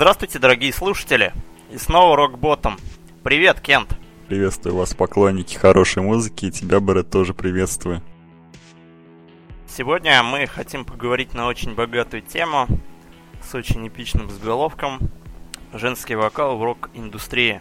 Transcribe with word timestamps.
Здравствуйте, 0.00 0.38
дорогие 0.38 0.72
слушатели! 0.72 1.34
И 1.70 1.76
снова 1.76 2.16
Рокботом. 2.16 2.78
Привет, 3.22 3.60
Кент! 3.60 3.98
Приветствую 4.28 4.74
вас, 4.74 4.94
поклонники 4.94 5.56
хорошей 5.56 6.02
музыки, 6.02 6.46
и 6.46 6.50
тебя, 6.50 6.80
Брэд, 6.80 7.10
тоже 7.10 7.34
приветствую. 7.34 8.00
Сегодня 9.68 10.22
мы 10.22 10.46
хотим 10.46 10.86
поговорить 10.86 11.34
на 11.34 11.48
очень 11.48 11.74
богатую 11.74 12.22
тему 12.22 12.66
с 13.42 13.54
очень 13.54 13.86
эпичным 13.88 14.30
заголовком 14.30 15.00
«Женский 15.74 16.14
вокал 16.14 16.56
в 16.56 16.64
рок-индустрии». 16.64 17.60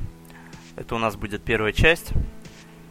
Это 0.78 0.96
у 0.96 0.98
нас 0.98 1.18
будет 1.18 1.44
первая 1.44 1.74
часть. 1.74 2.14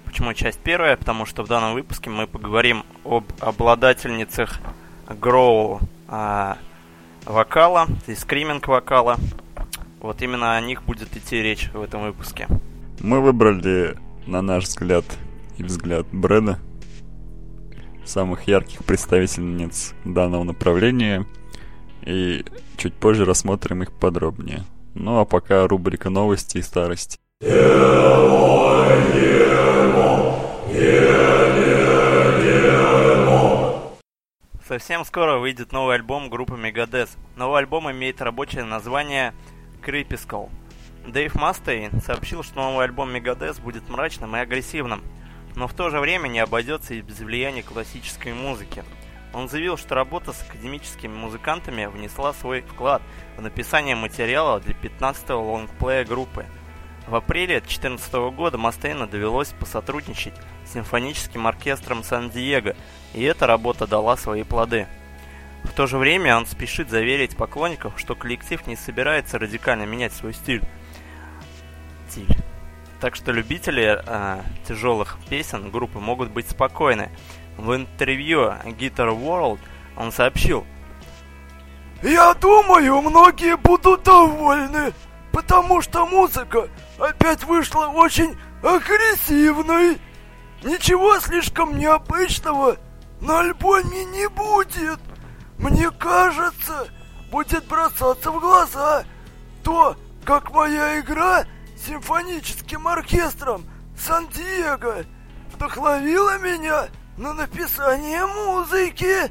Почему 0.04 0.34
часть 0.34 0.58
первая? 0.58 0.94
Потому 0.98 1.24
что 1.24 1.42
в 1.42 1.48
данном 1.48 1.72
выпуске 1.72 2.10
мы 2.10 2.26
поговорим 2.26 2.84
об 3.02 3.24
обладательницах 3.40 4.60
гроу 5.08 5.80
а, 6.06 6.58
вокала 7.28 7.86
и 8.06 8.14
скриминг 8.14 8.66
вокала. 8.66 9.16
Вот 10.00 10.22
именно 10.22 10.56
о 10.56 10.60
них 10.60 10.82
будет 10.84 11.16
идти 11.16 11.42
речь 11.42 11.70
в 11.72 11.82
этом 11.82 12.02
выпуске. 12.02 12.48
Мы 13.00 13.20
выбрали, 13.20 13.96
на 14.26 14.42
наш 14.42 14.64
взгляд 14.64 15.04
и 15.56 15.62
взгляд 15.62 16.06
Брэда, 16.10 16.58
самых 18.04 18.48
ярких 18.48 18.84
представительниц 18.84 19.94
данного 20.04 20.44
направления, 20.44 21.26
и 22.02 22.44
чуть 22.76 22.94
позже 22.94 23.24
рассмотрим 23.24 23.82
их 23.82 23.92
подробнее. 23.92 24.64
Ну 24.94 25.18
а 25.18 25.24
пока 25.24 25.66
рубрика 25.66 26.10
новости 26.10 26.58
и 26.58 26.62
старости. 26.62 27.18
Совсем 34.68 35.06
скоро 35.06 35.38
выйдет 35.38 35.72
новый 35.72 35.94
альбом 35.94 36.28
группы 36.28 36.52
Megadeth. 36.52 37.08
Новый 37.36 37.60
альбом 37.60 37.90
имеет 37.90 38.20
рабочее 38.20 38.64
название 38.64 39.32
Creepy 39.82 40.10
Skull. 40.10 40.50
Дэйв 41.06 41.34
Мастейн 41.36 42.02
сообщил, 42.02 42.42
что 42.42 42.56
новый 42.56 42.84
альбом 42.84 43.08
Megadeth 43.08 43.62
будет 43.62 43.88
мрачным 43.88 44.36
и 44.36 44.40
агрессивным, 44.40 45.02
но 45.56 45.68
в 45.68 45.72
то 45.72 45.88
же 45.88 46.00
время 46.00 46.28
не 46.28 46.40
обойдется 46.40 46.92
и 46.92 47.00
без 47.00 47.18
влияния 47.20 47.62
классической 47.62 48.34
музыки. 48.34 48.84
Он 49.32 49.48
заявил, 49.48 49.78
что 49.78 49.94
работа 49.94 50.34
с 50.34 50.42
академическими 50.42 51.14
музыкантами 51.14 51.86
внесла 51.86 52.34
свой 52.34 52.60
вклад 52.60 53.00
в 53.38 53.40
написание 53.40 53.96
материала 53.96 54.60
для 54.60 54.74
15-го 54.74 55.50
лонгплея 55.50 56.04
группы. 56.04 56.44
В 57.08 57.14
апреле 57.14 57.60
2014 57.60 58.12
года 58.36 58.58
Мастейну 58.58 59.06
довелось 59.06 59.54
посотрудничать 59.58 60.34
с 60.66 60.74
симфоническим 60.74 61.46
оркестром 61.46 62.04
Сан-Диего, 62.04 62.76
и 63.14 63.22
эта 63.22 63.46
работа 63.46 63.86
дала 63.86 64.18
свои 64.18 64.42
плоды. 64.42 64.86
В 65.64 65.72
то 65.72 65.86
же 65.86 65.96
время 65.96 66.36
он 66.36 66.44
спешит 66.44 66.90
заверить 66.90 67.34
поклонников, 67.34 67.94
что 67.96 68.14
коллектив 68.14 68.66
не 68.66 68.76
собирается 68.76 69.38
радикально 69.38 69.84
менять 69.84 70.12
свой 70.12 70.34
стиль. 70.34 70.62
Так 73.00 73.16
что 73.16 73.32
любители 73.32 74.02
э, 74.04 74.42
тяжелых 74.66 75.18
песен 75.30 75.70
группы 75.70 76.00
могут 76.00 76.30
быть 76.30 76.50
спокойны. 76.50 77.10
В 77.56 77.74
интервью 77.74 78.52
Guitar 78.64 79.18
World 79.18 79.60
он 79.96 80.12
сообщил. 80.12 80.66
Я 82.02 82.34
думаю, 82.34 83.00
многие 83.00 83.56
будут 83.56 84.02
довольны, 84.02 84.92
потому 85.32 85.80
что 85.80 86.04
музыка 86.04 86.68
опять 86.98 87.44
вышла 87.44 87.86
очень 87.86 88.36
агрессивной. 88.62 90.00
Ничего 90.62 91.18
слишком 91.20 91.78
необычного 91.78 92.76
на 93.20 93.40
альбоме 93.40 94.04
не 94.06 94.28
будет. 94.28 95.00
Мне 95.58 95.90
кажется, 95.90 96.88
будет 97.30 97.66
бросаться 97.66 98.30
в 98.30 98.40
глаза 98.40 99.04
то, 99.62 99.96
как 100.24 100.50
моя 100.52 101.00
игра 101.00 101.44
симфоническим 101.76 102.86
оркестром 102.88 103.64
Сан-Диего 103.96 105.04
вдохновила 105.52 106.38
меня 106.38 106.88
на 107.16 107.32
написание 107.34 108.24
музыки. 108.26 109.30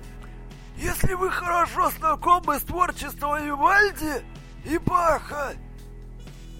Если 0.78 1.14
вы 1.14 1.30
хорошо 1.32 1.90
знакомы 1.98 2.60
с 2.60 2.64
творчеством 2.64 3.44
Вивальди 3.44 4.22
и 4.66 4.78
Баха, 4.78 5.54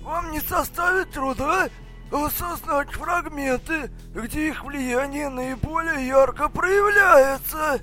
вам 0.08 0.32
не 0.32 0.40
составит 0.40 1.12
труда 1.12 1.68
осознать 2.10 2.90
фрагменты, 2.92 3.92
где 4.16 4.48
их 4.48 4.64
влияние 4.64 5.28
наиболее 5.28 6.08
ярко 6.08 6.48
проявляется. 6.48 7.82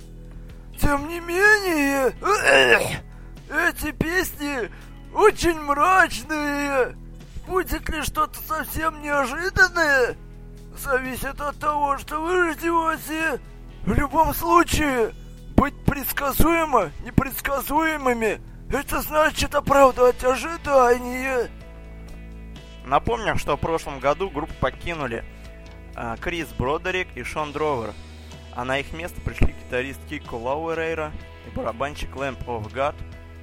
Тем 0.81 1.07
не 1.07 1.19
менее, 1.19 2.15
эти 3.69 3.91
песни 3.91 4.71
очень 5.13 5.59
мрачные. 5.61 6.97
Будет 7.47 7.87
ли 7.89 8.01
что-то 8.01 8.39
совсем 8.47 9.03
неожиданное? 9.03 10.17
Зависит 10.79 11.39
от 11.39 11.59
того, 11.59 11.99
что 11.99 12.21
вы 12.21 12.53
ждете. 12.53 13.39
В 13.85 13.93
любом 13.93 14.33
случае, 14.33 15.13
быть 15.55 15.75
предсказуемо 15.85 16.89
непредсказуемыми– 17.05 18.41
это 18.71 18.99
значит 19.01 19.53
оправдать 19.53 20.23
ожидания. 20.23 21.49
Напомним, 22.85 23.37
что 23.37 23.57
в 23.57 23.59
прошлом 23.59 23.99
году 23.99 24.29
группу 24.29 24.53
покинули 24.59 25.23
э, 25.95 26.15
Крис 26.21 26.47
Бродерик 26.57 27.07
и 27.15 27.23
Шон 27.23 27.51
Дровер, 27.51 27.93
а 28.53 28.63
на 28.63 28.79
их 28.79 28.93
место 28.93 29.19
пришли 29.21 29.53
гитарист 29.65 29.99
Кико 30.09 30.35
Лауэрейра 30.35 31.11
и 31.47 31.55
барабанщик 31.55 32.11
Lamp 32.15 32.45
of 32.45 32.71
God 32.73 32.95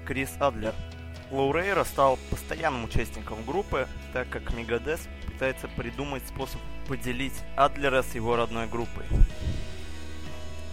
Крис 0.07 0.31
Адлер– 0.41 0.75
Лоурейра 1.33 1.85
стал 1.85 2.19
постоянным 2.31 2.85
участником 2.85 3.39
группы, 3.47 3.89
так 4.13 4.29
как 4.29 4.53
Мегадес 4.53 5.01
пытается 5.27 5.67
придумать 5.67 6.23
способ 6.29 6.61
поделить 6.87 7.33
Адлера 7.57 8.03
с 8.03 8.15
его 8.15 8.37
родной 8.37 8.67
группой. 8.67 9.05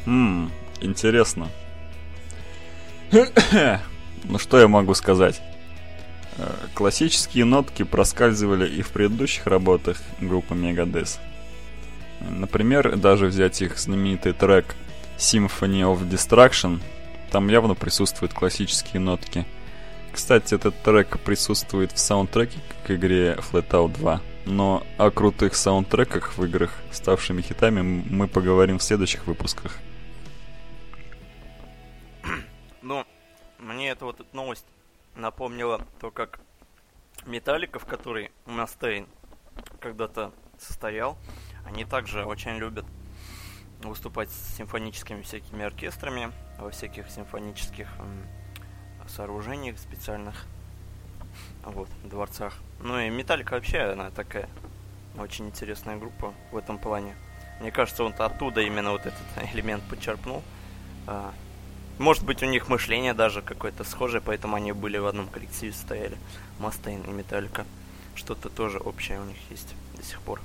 Ммм, 0.06 0.52
интересно. 0.82 1.48
ну 4.26 4.38
что 4.38 4.60
я 4.60 4.68
могу 4.68 4.94
сказать? 4.96 5.42
Классические 6.74 7.46
нотки 7.46 7.84
проскальзывали 7.84 8.68
и 8.68 8.82
в 8.82 8.90
предыдущих 8.90 9.48
работах 9.48 10.02
группы 10.20 10.56
Megadeth. 10.56 11.20
Например, 12.22 12.96
даже 12.98 13.28
взять 13.28 13.62
их 13.62 13.78
знаменитый 13.78 14.34
трек 14.34 14.76
Symphony 15.18 15.82
of 15.82 16.10
Destruction, 16.10 16.80
там 17.32 17.48
явно 17.50 17.76
присутствуют 17.76 18.34
классические 18.34 19.00
нотки– 19.00 19.46
кстати, 20.12 20.56
этот 20.56 20.82
трек 20.82 21.20
присутствует 21.20 21.92
в 21.92 22.00
саундтреке 22.00 22.60
к 22.86 22.92
игре 22.92 23.38
Flatout 23.40 23.94
2. 23.94 24.22
Но 24.46 24.84
о 24.98 25.12
крутых 25.12 25.56
саундтреках 25.56 26.38
в 26.38 26.44
играх, 26.44 26.74
ставшими 26.92 27.42
хитами, 27.42 27.82
мы 27.82 28.28
поговорим 28.28 28.80
в 28.80 28.84
следующих 28.84 29.28
выпусках. 29.28 29.78
Ну, 32.82 33.06
мне 33.60 33.90
эта 33.90 34.06
вот 34.06 34.26
новость 34.34 34.66
напомнила 35.20 35.86
то, 36.00 36.12
как 36.12 36.40
Металлика, 37.26 37.80
в 37.80 37.86
которой 37.86 38.32
Мастейн 38.46 39.08
когда-то 39.80 40.32
состоял, 40.58 41.18
они 41.66 41.86
также 41.86 42.26
очень 42.26 42.58
любят 42.58 42.86
выступать 43.84 44.30
с 44.30 44.58
симфоническими 44.58 45.22
всякими 45.22 45.64
оркестрами 45.66 46.32
во 46.58 46.70
всяких 46.70 47.10
симфонических 47.10 47.88
сооружениях 49.08 49.78
специальных, 49.78 50.46
вот, 51.64 51.90
дворцах. 52.04 52.54
Ну 52.82 53.00
и 53.00 53.10
Металлика 53.10 53.54
вообще, 53.54 53.80
она 53.80 54.12
такая 54.12 54.50
очень 55.18 55.48
интересная 55.48 55.98
группа 55.98 56.34
в 56.52 56.58
этом 56.58 56.78
плане. 56.78 57.16
Мне 57.60 57.72
кажется, 57.72 58.04
он 58.04 58.14
оттуда 58.18 58.62
именно 58.62 58.92
вот 58.92 59.02
этот 59.06 59.54
элемент 59.54 59.84
подчерпнул. 59.90 60.44
Может 62.00 62.26
быть, 62.26 62.42
у 62.42 62.48
них 62.48 62.68
мышление 62.68 63.14
даже 63.14 63.44
какое-то 63.44 63.84
схожее, 63.84 64.22
поэтому 64.22 64.56
они 64.56 64.72
были 64.72 64.98
в 64.98 65.06
одном 65.06 65.28
коллективе, 65.28 65.74
стояли. 65.74 66.18
Мастейн 66.58 67.02
и 67.04 67.12
Металлика. 67.12 67.66
Что-то 68.16 68.50
тоже 68.50 68.80
общее 68.80 69.20
у 69.20 69.26
них 69.26 69.38
есть 69.52 69.76
до 69.96 70.04
сих 70.04 70.20
пор. 70.22 70.42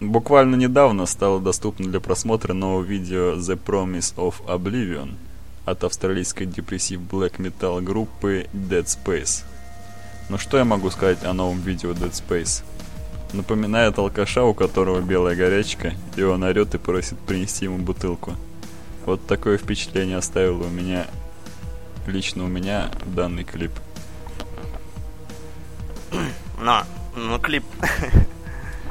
Буквально 0.00 0.56
недавно 0.56 1.06
стало 1.06 1.40
доступно 1.40 1.86
для 1.88 2.00
просмотра 2.00 2.52
новое 2.52 2.84
видео 2.84 3.36
The 3.36 3.58
Promise 3.58 4.14
of 4.16 4.44
Oblivion– 4.46 5.14
от 5.70 5.84
австралийской 5.84 6.46
депрессив 6.46 7.00
black 7.00 7.36
metal 7.38 7.80
группы 7.80 8.46
Dead 8.52 8.84
Space. 8.84 9.44
Но 10.28 10.38
что 10.38 10.58
я 10.58 10.64
могу 10.64 10.90
сказать 10.90 11.24
о 11.24 11.32
новом 11.32 11.60
видео 11.60 11.92
Dead 11.92 12.10
Space? 12.10 12.62
Напоминает 13.32 13.98
алкаша, 13.98 14.44
у 14.44 14.54
которого 14.54 15.00
белая 15.00 15.36
горячка, 15.36 15.92
и 16.16 16.22
он 16.22 16.42
орет 16.42 16.74
и 16.74 16.78
просит 16.78 17.18
принести 17.18 17.66
ему 17.66 17.78
бутылку. 17.78 18.32
Вот 19.08 19.26
такое 19.26 19.56
впечатление 19.56 20.18
оставил 20.18 20.60
у 20.60 20.68
меня, 20.68 21.06
лично 22.06 22.44
у 22.44 22.46
меня, 22.46 22.90
данный 23.06 23.42
клип. 23.42 23.72
На, 26.60 26.84
ну 27.16 27.38
клип. 27.38 27.64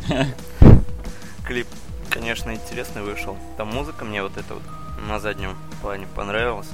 Клип, 1.45 1.67
конечно, 2.09 2.51
интересный 2.51 3.03
вышел. 3.03 3.37
Там 3.57 3.67
музыка 3.67 4.05
мне 4.05 4.23
вот 4.23 4.37
эта 4.37 4.55
вот 4.55 4.63
на 5.07 5.19
заднем 5.19 5.55
плане 5.83 6.07
понравилось. 6.15 6.71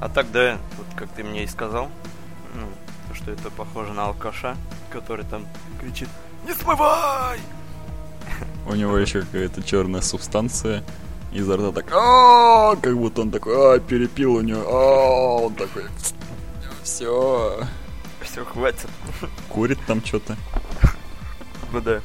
А 0.00 0.08
так, 0.08 0.32
да, 0.32 0.58
вот 0.76 0.88
как 0.96 1.08
ты 1.12 1.22
мне 1.22 1.44
и 1.44 1.46
сказал, 1.46 1.88
ну, 2.56 2.66
то, 3.08 3.14
что 3.14 3.30
это 3.30 3.48
похоже 3.50 3.92
на 3.92 4.06
алкаша, 4.06 4.56
который 4.90 5.24
там 5.24 5.46
кричит 5.80 6.08
Не 6.48 6.54
смывай! 6.54 7.38
У 8.66 8.74
него 8.74 8.98
еще 8.98 9.20
какая-то 9.20 9.62
черная 9.62 10.00
субстанция 10.00 10.82
изо 11.32 11.56
рта 11.56 11.72
так, 11.72 11.92
«А, 11.92 12.76
как 12.76 12.96
будто 12.96 13.22
он 13.22 13.30
такой, 13.30 13.54
а, 13.54 13.78
перепил 13.78 14.34
у 14.34 14.40
него, 14.40 14.62
а, 14.66 15.46
он 15.46 15.54
такой, 15.54 15.84
все, 16.82 17.60
все, 18.22 18.44
хватит. 18.44 18.88
курит 19.48 19.78
там 19.86 20.04
что-то. 20.04 20.36
Ну 21.72 21.80
да. 21.80 22.00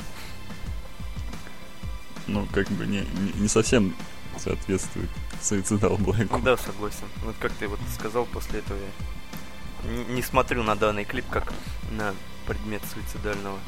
Ну, 2.28 2.48
как 2.54 2.68
бы 2.70 2.86
не, 2.86 3.06
не, 3.36 3.48
совсем 3.48 3.96
соответствует 4.38 5.10
Суицидал 5.42 5.98
Блэку. 5.98 6.40
Да, 6.40 6.58
согласен. 6.58 7.08
Вот 7.24 7.36
как 7.40 7.52
ты 7.54 7.68
вот 7.68 7.80
сказал 7.94 8.26
после 8.26 8.60
этого, 8.60 8.78
я 8.80 9.92
не, 9.92 10.16
не 10.16 10.22
смотрю 10.22 10.64
на 10.64 10.76
данный 10.76 11.06
клип 11.06 11.26
как 11.30 11.54
на 11.92 12.14
предмет 12.48 12.82
суицидального 12.94 13.60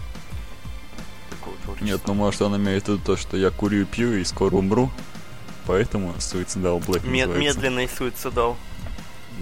такого 1.30 1.56
творчества. 1.58 1.86
Нет, 1.86 2.02
ну 2.08 2.14
может 2.14 2.42
он 2.42 2.56
имеет 2.58 2.86
в 2.86 2.88
виду 2.88 3.02
то, 3.04 3.16
что 3.16 3.38
я 3.38 3.52
курю 3.52 3.82
и 3.82 3.86
пью 3.86 4.16
и 4.16 4.24
скоро 4.24 4.56
умру, 4.56 4.92
поэтому 5.68 6.16
Суицидал 6.20 6.80
Блэк 6.80 7.06
Мед- 7.06 7.28
называется. 7.28 7.60
медленный 7.60 7.90
суицидал. 7.90 8.58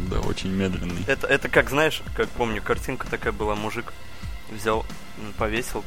Да, 0.09 0.19
очень 0.19 0.49
медленный. 0.51 1.03
Это, 1.07 1.25
это 1.27 1.47
как, 1.47 1.69
знаешь, 1.69 2.01
как 2.17 2.27
помню, 2.29 2.61
картинка 2.61 3.07
такая 3.09 3.31
была, 3.31 3.55
мужик 3.55 3.93
взял, 4.51 4.85
повесил, 5.37 5.85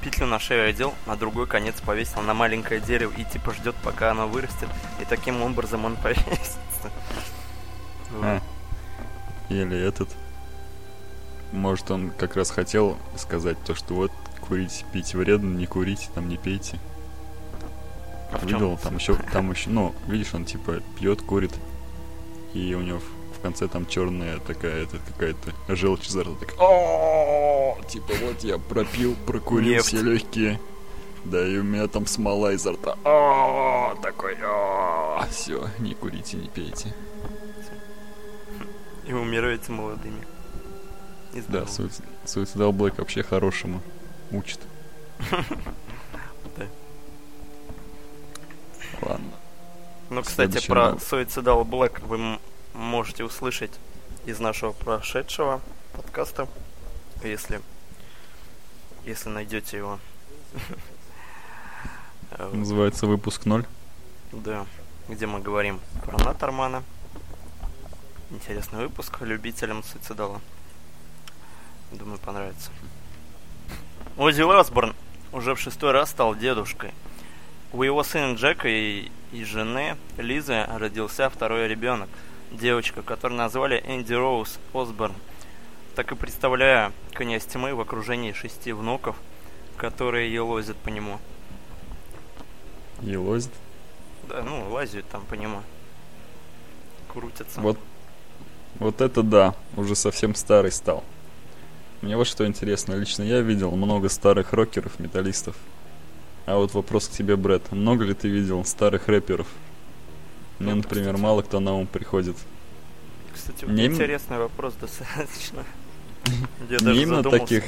петлю 0.00 0.26
на 0.26 0.40
шею 0.40 0.68
одел, 0.68 0.94
а 1.06 1.14
другой 1.14 1.46
конец 1.46 1.80
повесил 1.80 2.20
на 2.22 2.34
маленькое 2.34 2.80
дерево 2.80 3.12
и 3.16 3.24
типа 3.24 3.54
ждет, 3.54 3.76
пока 3.84 4.10
оно 4.10 4.26
вырастет, 4.26 4.68
и 5.00 5.04
таким 5.04 5.40
образом 5.42 5.84
он 5.84 5.94
повесится. 6.02 6.90
А. 8.20 8.40
Или 9.48 9.78
этот. 9.78 10.08
Может, 11.52 11.90
он 11.90 12.10
как 12.10 12.34
раз 12.36 12.50
хотел 12.50 12.98
сказать 13.16 13.62
то, 13.64 13.74
что 13.74 13.94
вот 13.94 14.12
курить, 14.40 14.84
пить 14.92 15.14
вредно, 15.14 15.54
не 15.56 15.66
курите, 15.66 16.08
там 16.14 16.28
не 16.28 16.38
пейте. 16.38 16.80
А 18.32 18.38
в 18.38 18.40
чём 18.48 18.60
Видел, 18.60 18.78
там 18.82 18.96
еще, 18.96 19.14
там 19.32 19.50
еще, 19.50 19.70
ну, 19.70 19.94
видишь, 20.08 20.34
он 20.34 20.44
типа 20.44 20.80
пьет, 20.98 21.22
курит, 21.22 21.52
и 22.54 22.74
у 22.74 22.80
него 22.80 22.98
в, 22.98 23.38
в 23.38 23.40
конце 23.42 23.68
там 23.68 23.86
черная 23.86 24.38
такая, 24.38 24.84
это 24.84 24.98
какая-то 24.98 25.52
желчь 25.76 26.08
изо 26.08 26.22
рта, 26.22 26.34
так, 26.40 26.54
«О, 26.58 27.78
типа 27.88 28.12
вот 28.22 28.42
я 28.42 28.58
пропил, 28.58 29.14
прокурил 29.26 29.68
Нефть. 29.74 29.88
все 29.88 30.02
легкие, 30.02 30.60
да 31.24 31.46
и 31.46 31.58
у 31.58 31.62
меня 31.62 31.86
там 31.88 32.06
смола 32.06 32.52
изо 32.52 32.72
рта, 32.72 32.96
«О, 33.04 33.94
такой, 34.02 34.36
все, 35.32 35.68
не 35.78 35.94
курите, 35.94 36.36
не 36.36 36.48
пейте. 36.48 36.94
И 39.06 39.12
умираете 39.12 39.72
молодыми. 39.72 40.22
Да. 41.48 41.66
Суицидал 41.66 42.72
Блэк 42.72 42.98
вообще 42.98 43.22
хорошему 43.22 43.80
учит. 44.30 44.60
Да. 45.30 46.66
Ладно. 49.00 49.30
Ну, 50.10 50.22
кстати, 50.22 50.66
про 50.66 50.90
новость. 50.90 51.10
Suicidal 51.10 51.64
Black 51.64 52.04
вы 52.06 52.38
можете 52.74 53.24
услышать 53.24 53.72
из 54.26 54.38
нашего 54.40 54.72
прошедшего 54.72 55.60
подкаста, 55.94 56.48
если, 57.22 57.60
если 59.04 59.30
найдете 59.30 59.78
его. 59.78 59.98
Называется 62.52 63.06
выпуск 63.06 63.46
0. 63.46 63.66
Да, 64.32 64.66
где 65.08 65.26
мы 65.26 65.40
говорим 65.40 65.80
про 66.04 66.18
Натормана. 66.18 66.82
Интересный 68.30 68.80
выпуск 68.80 69.20
любителям 69.20 69.82
суицидала. 69.82 70.40
Думаю, 71.90 72.18
понравится. 72.18 72.70
Оззи 74.16 74.42
Осборн 74.42 74.94
уже 75.32 75.54
в 75.54 75.60
шестой 75.60 75.92
раз 75.92 76.10
стал 76.10 76.34
дедушкой. 76.34 76.92
У 77.72 77.82
его 77.82 78.02
сына 78.02 78.34
Джека 78.34 78.68
и, 78.68 79.08
и 79.32 79.44
жены 79.44 79.96
Лизы 80.18 80.66
родился 80.68 81.30
второй 81.30 81.68
ребенок. 81.68 82.10
Девочка, 82.50 83.00
которую 83.00 83.38
назвали 83.38 83.82
Энди 83.86 84.12
Роуз 84.12 84.58
Осборн. 84.74 85.14
Так 85.96 86.12
и 86.12 86.14
представляю 86.14 86.92
князь 87.12 87.46
тьмы 87.46 87.74
в 87.74 87.80
окружении 87.80 88.32
шести 88.32 88.72
внуков, 88.72 89.16
которые 89.78 90.32
елозят 90.32 90.76
по 90.76 90.90
нему. 90.90 91.18
Елозит. 93.00 93.52
Да, 94.28 94.42
ну, 94.42 94.68
лазят 94.70 95.06
там 95.08 95.24
по 95.24 95.34
нему. 95.34 95.62
Крутятся. 97.08 97.58
Вот, 97.60 97.78
вот 98.78 99.00
это 99.00 99.22
да, 99.22 99.54
уже 99.76 99.96
совсем 99.96 100.34
старый 100.34 100.72
стал. 100.72 101.02
Мне 102.02 102.18
вот 102.18 102.26
что 102.26 102.46
интересно, 102.46 102.94
лично 102.94 103.22
я 103.22 103.40
видел 103.40 103.70
много 103.70 104.10
старых 104.10 104.52
рокеров, 104.52 104.98
металлистов. 104.98 105.56
А 106.46 106.56
вот 106.56 106.74
вопрос 106.74 107.08
к 107.08 107.12
тебе, 107.12 107.36
Брэд. 107.36 107.70
Много 107.72 108.04
ли 108.04 108.14
ты 108.14 108.28
видел 108.28 108.64
старых 108.64 109.08
рэперов? 109.08 109.46
Мне, 110.58 110.70
Ну, 110.70 110.76
например, 110.78 111.08
кстати. 111.14 111.20
мало 111.22 111.42
кто 111.42 111.60
на 111.60 111.74
ум 111.74 111.86
приходит. 111.86 112.36
Кстати, 113.34 113.64
Не 113.64 113.86
им- 113.86 113.92
интересный 113.92 114.38
вопрос 114.38 114.74
достаточно. 114.74 115.64
Я 116.70 116.78
Не 116.78 117.02
именно 117.02 117.22
таких. 117.22 117.64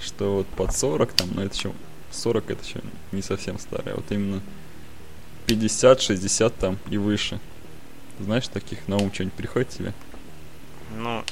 Что 0.00 0.36
вот 0.36 0.46
под 0.48 0.74
40 0.76 1.12
там, 1.12 1.28
но 1.34 1.42
это 1.44 1.54
еще 1.56 1.72
40 2.10 2.50
это 2.50 2.64
еще 2.64 2.80
не 3.12 3.22
совсем 3.22 3.58
старое, 3.58 3.94
а 3.94 3.96
вот 3.96 4.10
именно 4.10 4.40
50, 5.46 6.00
60 6.00 6.54
там 6.56 6.78
и 6.90 6.98
выше. 6.98 7.40
Знаешь, 8.20 8.46
таких 8.48 8.86
на 8.86 8.96
ум 8.96 9.12
что-нибудь 9.12 9.34
приходит 9.36 9.70
тебе? 9.70 9.92
Ну, 10.96 11.24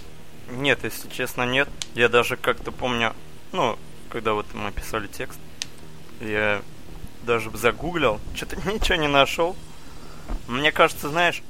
нет, 0.51 0.81
если 0.85 1.09
честно, 1.09 1.45
нет. 1.47 1.69
Я 1.95 2.09
даже 2.09 2.37
как-то 2.37 2.73
помню, 2.73 3.15
ну, 3.53 3.79
когда 4.11 4.33
вот 4.35 4.47
мы 4.55 4.71
писали 4.73 5.07
текст, 5.07 5.39
я 6.21 6.63
даже 7.23 7.51
загуглил, 7.57 8.21
что-то 8.35 8.57
ничего 8.73 8.97
не 8.97 9.09
нашел. 9.09 9.57
Мне 10.49 10.73
кажется, 10.73 11.09
знаешь, 11.09 11.43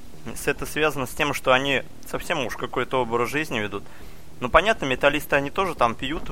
это 0.44 0.66
связано 0.66 1.06
с 1.06 1.10
тем, 1.10 1.34
что 1.34 1.52
они 1.52 1.82
совсем 2.08 2.44
уж 2.46 2.56
какой-то 2.56 3.02
образ 3.02 3.30
жизни 3.30 3.58
ведут. 3.58 3.84
Ну, 4.40 4.48
понятно, 4.48 4.86
металлисты, 4.86 5.36
они 5.36 5.50
тоже 5.50 5.74
там 5.74 5.94
пьют, 5.94 6.30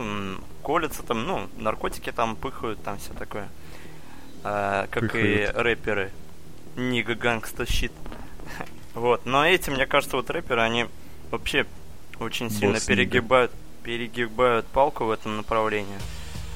колятся 0.63 1.03
там, 1.03 1.27
ну, 1.27 1.49
наркотики 1.57 2.11
там 2.11 2.35
пыхают, 2.35 2.83
там 2.83 2.99
все 2.99 3.13
такое. 3.13 3.49
А, 4.43 4.87
как 4.91 5.05
Пыхают. 5.05 5.55
и 5.57 5.61
рэперы. 5.61 6.13
Нига 6.77 7.15
гангста 7.15 7.67
щит. 7.67 7.93
Вот. 8.95 9.25
Но 9.25 9.47
эти, 9.47 9.71
мне 9.71 9.87
кажется, 9.87 10.17
вот 10.17 10.29
рэперы, 10.31 10.63
они 10.63 10.87
вообще 11.31 11.65
очень 12.19 12.51
сильно 12.51 12.75
Босс 12.75 12.85
перегибают, 12.87 13.53
перегибают 13.85 14.67
палку 14.67 15.05
в 15.05 15.11
этом 15.13 15.37
направлении. 15.37 15.97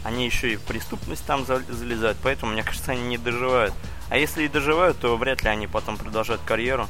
Они 0.04 0.26
еще 0.26 0.52
и 0.52 0.56
в 0.56 0.62
преступность 0.62 1.24
там 1.26 1.44
за- 1.44 1.64
залезают, 1.72 2.18
поэтому, 2.22 2.52
мне 2.52 2.62
кажется, 2.62 2.92
они 2.92 3.02
не 3.02 3.18
доживают. 3.18 3.74
А 4.10 4.16
если 4.16 4.44
и 4.44 4.48
доживают, 4.48 4.98
то 5.00 5.16
вряд 5.16 5.42
ли 5.42 5.48
они 5.48 5.66
потом 5.66 5.96
продолжают 5.96 6.42
карьеру. 6.42 6.86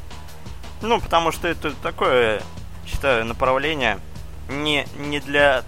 Ну, 0.82 1.00
потому 1.00 1.32
что 1.32 1.48
это 1.48 1.72
такое, 1.82 2.42
считаю, 2.86 3.24
направление 3.24 3.98
не, 4.48 4.86
не 4.98 5.20
для 5.20 5.64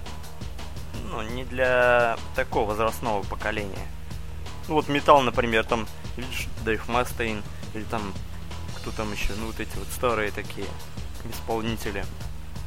ну, 1.10 1.22
не 1.22 1.44
для 1.44 2.18
такого 2.34 2.70
возрастного 2.70 3.22
поколения. 3.22 3.86
Ну 4.68 4.74
вот 4.74 4.88
металл, 4.88 5.22
например, 5.22 5.64
там, 5.64 5.86
видишь, 6.16 6.48
Дэйв 6.64 6.88
Мастейн, 6.88 7.42
или 7.74 7.84
там, 7.84 8.12
кто 8.76 8.90
там 8.90 9.12
еще, 9.12 9.32
ну 9.38 9.46
вот 9.46 9.60
эти 9.60 9.74
вот 9.76 9.86
старые 9.88 10.30
такие 10.32 10.66
исполнители. 11.30 12.04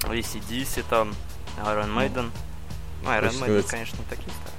ACDC 0.03 0.86
там, 0.89 1.13
Iron 1.57 1.93
Maiden. 1.93 2.31
Ну, 3.03 3.09
Iron 3.09 3.21
Maiden, 3.41 3.69
конечно, 3.69 3.98
не 3.98 4.05
такие 4.05 4.31
старые. 4.31 4.58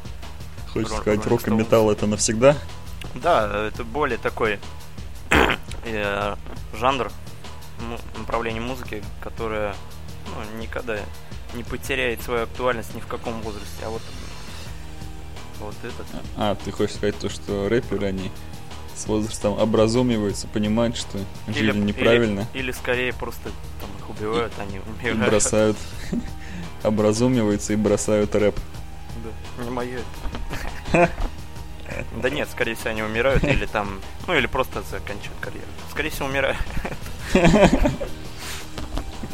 Хочешь 0.73 0.91
Рок- 0.91 1.01
сказать, 1.01 1.27
рок 1.27 1.49
и 1.49 1.51
металл 1.51 1.91
это 1.91 2.07
навсегда? 2.07 2.57
Да, 3.15 3.67
это 3.69 3.83
более 3.85 4.19
такой 4.19 4.59
э, 5.85 6.37
жанр, 6.79 7.11
направление 8.17 8.63
музыки, 8.63 9.03
которое 9.21 9.75
ну, 10.27 10.61
никогда 10.61 10.99
не 11.55 11.65
потеряет 11.65 12.23
свою 12.23 12.45
актуальность 12.45 12.95
ни 12.95 13.01
в 13.01 13.07
каком 13.07 13.41
возрасте. 13.43 13.85
А 13.85 13.91
вот 13.91 14.03
вот 15.61 15.75
этот. 15.83 16.07
А, 16.37 16.55
ты 16.55 16.71
хочешь 16.73 16.97
сказать 16.97 17.19
то, 17.19 17.29
что 17.29 17.69
рэперы, 17.69 18.07
они 18.07 18.31
с 18.97 19.07
возрастом 19.07 19.59
образумиваются, 19.59 20.47
понимают, 20.49 20.97
что 20.97 21.19
жили 21.49 21.77
неправильно 21.79 22.47
Или, 22.53 22.65
или 22.65 22.73
скорее 22.73 23.13
просто 23.13 23.51
там 23.81 23.91
их 23.99 24.11
убивают, 24.11 24.53
они 24.59 24.77
и 24.77 25.11
умирают. 25.11 25.31
бросают, 25.31 25.77
образумиваются 26.83 27.73
и 27.73 27.77
бросают 27.77 28.35
рэп. 28.35 28.59
Да, 29.25 29.65
не 29.65 29.71
мое 29.71 30.01
это. 30.93 31.11
Да 32.23 32.31
нет, 32.31 32.49
скорее 32.49 32.77
всего, 32.77 32.91
они 32.91 33.03
умирают 33.03 33.43
или 33.43 33.67
там, 33.67 34.01
ну 34.29 34.35
или 34.35 34.47
просто 34.47 34.83
заканчивают 34.83 35.41
карьеру. 35.41 35.67
Скорее 35.91 36.11
всего, 36.11 36.29
умирают. 36.29 36.59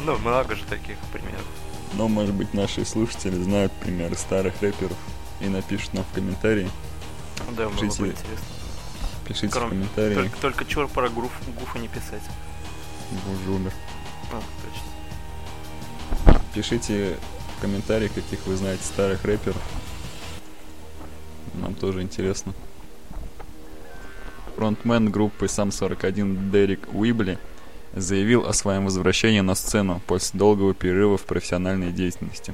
Ну, 0.05 0.17
много 0.19 0.55
же 0.55 0.63
таких 0.65 0.97
примеров. 1.11 1.43
Но, 1.93 2.07
может 2.07 2.33
быть, 2.33 2.53
наши 2.53 2.85
слушатели 2.85 3.35
знают 3.35 3.73
примеры 3.73 4.15
старых 4.15 4.61
рэперов 4.61 4.95
и 5.41 5.47
напишут 5.49 5.93
нам 5.95 6.05
в 6.05 6.13
комментарии. 6.13 6.69
Да, 7.51 7.67
было 7.67 7.79
бы 7.79 7.85
интересно. 7.85 8.15
Пишите 9.27 9.59
в 9.59 9.69
комментарии. 9.69 10.13
Только, 10.15 10.37
только 10.37 10.65
чур 10.65 10.87
про 10.87 11.09
груф, 11.09 11.31
гуфа 11.59 11.79
не 11.79 11.89
писать. 11.89 12.21
Боже, 13.25 13.51
умер. 13.51 13.73
А, 14.31 14.41
точно. 16.23 16.41
Пишите 16.53 17.17
в 17.57 17.61
комментариях, 17.61 18.13
каких 18.13 18.45
вы 18.45 18.55
знаете 18.55 18.83
старых 18.83 19.23
рэперов. 19.25 19.61
Нам 21.55 21.73
тоже 21.73 22.01
интересно. 22.01 22.53
Фронтмен 24.55 25.09
группы 25.09 25.47
Сам 25.47 25.71
41 25.71 26.51
Дерек 26.51 26.87
Уибли 26.93 27.37
заявил 27.95 28.45
о 28.45 28.53
своем 28.53 28.85
возвращении 28.85 29.39
на 29.39 29.55
сцену 29.55 30.01
после 30.05 30.37
долгого 30.37 30.73
перерыва 30.73 31.17
в 31.17 31.23
профессиональной 31.23 31.91
деятельности. 31.91 32.53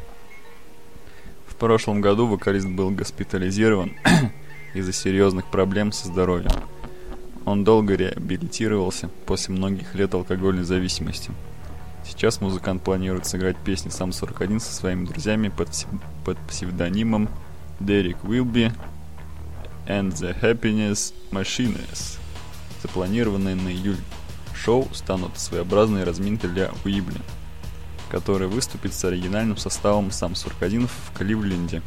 В 1.47 1.55
прошлом 1.55 2.01
году 2.01 2.27
вокалист 2.27 2.67
был 2.67 2.89
госпитализирован 2.89 3.93
из-за 4.73 4.93
серьезных 4.93 5.45
проблем 5.45 5.91
со 5.91 6.07
здоровьем. 6.07 6.51
Он 7.45 7.63
долго 7.65 7.95
реабилитировался 7.95 9.09
после 9.25 9.53
многих 9.53 9.95
лет 9.95 10.13
алкогольной 10.13 10.63
зависимости. 10.63 11.31
Сейчас 12.05 12.41
музыкант 12.41 12.83
планирует 12.83 13.25
сыграть 13.25 13.57
песни 13.57 13.89
«Сам 13.89 14.09
41» 14.09 14.59
со 14.59 14.73
своими 14.73 15.05
друзьями 15.05 15.47
под, 15.49 15.69
под 16.25 16.37
псевдонимом 16.47 17.29
Дерек 17.79 18.23
Уилби 18.23 18.71
and 19.87 20.11
the 20.11 20.39
Happiness 20.41 21.13
Machines. 21.31 22.19
Запланированные 22.81 23.55
на 23.55 23.69
июль 23.69 23.99
шоу 24.53 24.87
станут 24.93 25.39
своеобразной 25.39 26.03
разминкой 26.03 26.49
для 26.49 26.71
Уибли, 26.83 27.19
который 28.09 28.47
выступит 28.47 28.93
с 28.93 29.05
оригинальным 29.05 29.57
составом 29.57 30.11
«Сам 30.11 30.33
41» 30.33 30.87
в 30.87 31.17
Кливленде 31.17 31.81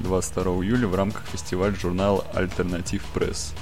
22 0.00 0.44
июля 0.64 0.88
в 0.88 0.94
рамках 0.94 1.24
фестиваля 1.26 1.74
журнала 1.74 2.24
Альтернатив 2.34 3.02
Пресс. 3.14 3.54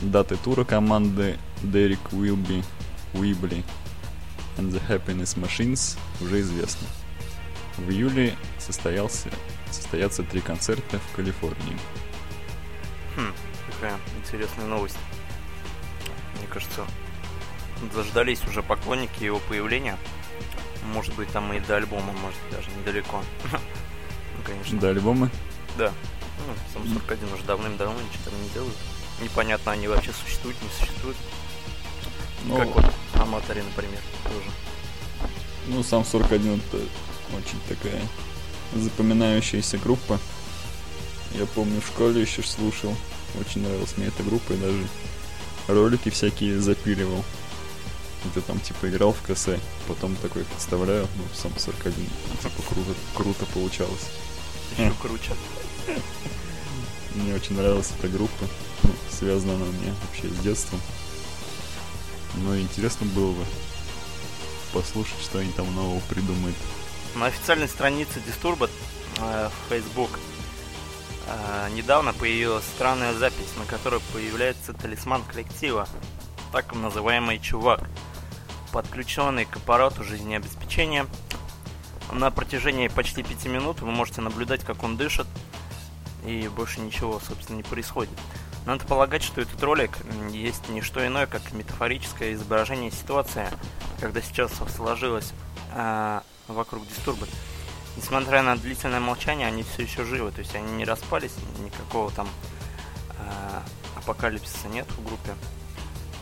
Даты 0.00 0.36
тура 0.36 0.64
команды 0.64 1.36
Дерек 1.62 1.98
Уилби, 2.12 2.62
Уибли 3.12 3.64
and 4.60 4.72
the 4.72 4.80
Happiness 4.88 5.36
Machines 5.36 5.98
уже 6.20 6.40
известны. 6.40 6.86
В 7.78 7.90
июле 7.90 8.36
состоялся, 8.58 9.30
состоятся 9.70 10.22
три 10.22 10.40
концерта 10.40 10.98
в 10.98 11.16
Калифорнии. 11.16 11.78
Хм, 13.16 13.32
какая 13.72 13.98
интересная 14.18 14.66
новость. 14.66 14.98
Мне 16.38 16.46
кажется, 16.46 16.86
заждались 17.92 18.44
уже 18.46 18.62
поклонники 18.62 19.24
его 19.24 19.38
появления. 19.48 19.96
Может 20.92 21.14
быть, 21.14 21.30
там 21.30 21.52
и 21.52 21.60
до 21.60 21.76
альбома, 21.76 22.12
может, 22.12 22.38
даже 22.50 22.68
недалеко. 22.78 23.22
Ну, 23.52 24.42
конечно. 24.44 24.78
До 24.78 24.90
альбома? 24.90 25.30
Да. 25.78 25.92
Ну, 26.46 26.54
сам 26.72 26.86
41 26.86 27.32
уже 27.32 27.44
давным-давно 27.44 27.98
ничего 28.00 28.30
там 28.30 28.42
не 28.42 28.48
делают. 28.50 28.76
Непонятно, 29.22 29.72
они 29.72 29.88
вообще 29.88 30.12
существуют, 30.12 30.56
не 30.62 30.68
существуют. 30.70 31.16
Ну, 32.44 32.56
Как 32.56 32.68
вот 32.68 32.94
Аматори, 33.20 33.62
например, 33.62 34.00
тоже. 34.24 34.50
Ну, 35.68 35.82
сам 35.82 36.04
41 36.04 36.54
это 36.54 36.78
очень 37.36 37.60
такая 37.68 38.00
запоминающаяся 38.74 39.78
группа. 39.78 40.18
Я 41.32 41.46
помню, 41.46 41.80
в 41.80 41.86
школе 41.86 42.20
еще 42.20 42.42
слушал. 42.42 42.94
Очень 43.38 43.62
нравилась 43.62 43.96
мне 43.96 44.06
эта 44.06 44.22
группа 44.22 44.52
и 44.52 44.56
даже 44.56 44.86
ролики 45.68 46.10
всякие 46.10 46.60
запиливал. 46.60 47.24
Где 48.24 48.40
там 48.40 48.60
типа 48.60 48.88
играл 48.88 49.12
в 49.14 49.22
КС, 49.22 49.48
потом 49.88 50.14
такой 50.16 50.44
подставляю, 50.44 51.06
ну, 51.16 51.22
сам 51.34 51.52
41. 51.56 51.94
Типа 51.94 52.62
круто, 52.68 52.94
круто 53.14 53.46
получалось. 53.54 54.10
Еще 54.76 54.92
круче. 55.00 55.32
Мне 57.14 57.34
очень 57.34 57.56
нравилась 57.56 57.92
эта 57.98 58.08
группа. 58.08 58.46
Ну, 58.82 58.90
связана 59.10 59.54
она 59.54 59.64
у 59.64 59.72
меня 59.72 59.94
вообще 60.06 60.28
с 60.28 60.42
детством. 60.42 60.80
Но 62.34 62.58
интересно 62.58 63.06
было 63.06 63.32
бы 63.32 63.44
послушать, 64.72 65.20
что 65.20 65.38
они 65.38 65.50
там 65.52 65.74
нового 65.74 66.00
придумают. 66.08 66.56
На 67.14 67.26
официальной 67.26 67.68
странице 67.68 68.20
Disturbed 68.20 68.70
э, 69.18 69.48
в 69.48 69.68
Facebook 69.68 70.10
э, 71.26 71.68
недавно 71.72 72.12
появилась 72.12 72.64
странная 72.64 73.14
запись, 73.14 73.48
на 73.58 73.64
которой 73.64 74.00
появляется 74.12 74.72
талисман 74.72 75.22
коллектива, 75.24 75.88
так 76.52 76.74
называемый 76.74 77.40
чувак, 77.40 77.88
подключенный 78.72 79.44
к 79.44 79.56
аппарату 79.56 80.04
жизнеобеспечения. 80.04 81.06
На 82.12 82.30
протяжении 82.30 82.88
почти 82.88 83.22
пяти 83.22 83.48
минут 83.48 83.80
вы 83.80 83.90
можете 83.90 84.20
наблюдать, 84.20 84.64
как 84.64 84.82
он 84.82 84.96
дышит, 84.96 85.26
и 86.26 86.48
больше 86.48 86.80
ничего, 86.80 87.20
собственно, 87.20 87.56
не 87.56 87.62
происходит. 87.62 88.18
Надо 88.66 88.84
полагать, 88.84 89.22
что 89.22 89.40
этот 89.40 89.62
ролик 89.62 89.90
есть 90.30 90.68
не 90.68 90.82
что 90.82 91.04
иное, 91.06 91.26
как 91.26 91.52
метафорическое 91.52 92.34
изображение 92.34 92.90
ситуации, 92.90 93.48
когда 94.00 94.20
сейчас 94.20 94.52
сложилось 94.76 95.32
э, 95.74 96.20
вокруг 96.46 96.84
Disturbed. 96.84 97.28
Несмотря 97.96 98.42
на 98.42 98.56
длительное 98.56 99.00
молчание, 99.00 99.48
они 99.48 99.62
все 99.62 99.82
еще 99.82 100.04
живы, 100.04 100.30
то 100.30 100.40
есть 100.40 100.54
они 100.54 100.72
не 100.72 100.84
распались, 100.84 101.32
никакого 101.64 102.10
там 102.10 102.28
э, 103.18 103.60
апокалипсиса 103.96 104.68
нет 104.68 104.86
в 104.92 105.04
группе. 105.04 105.34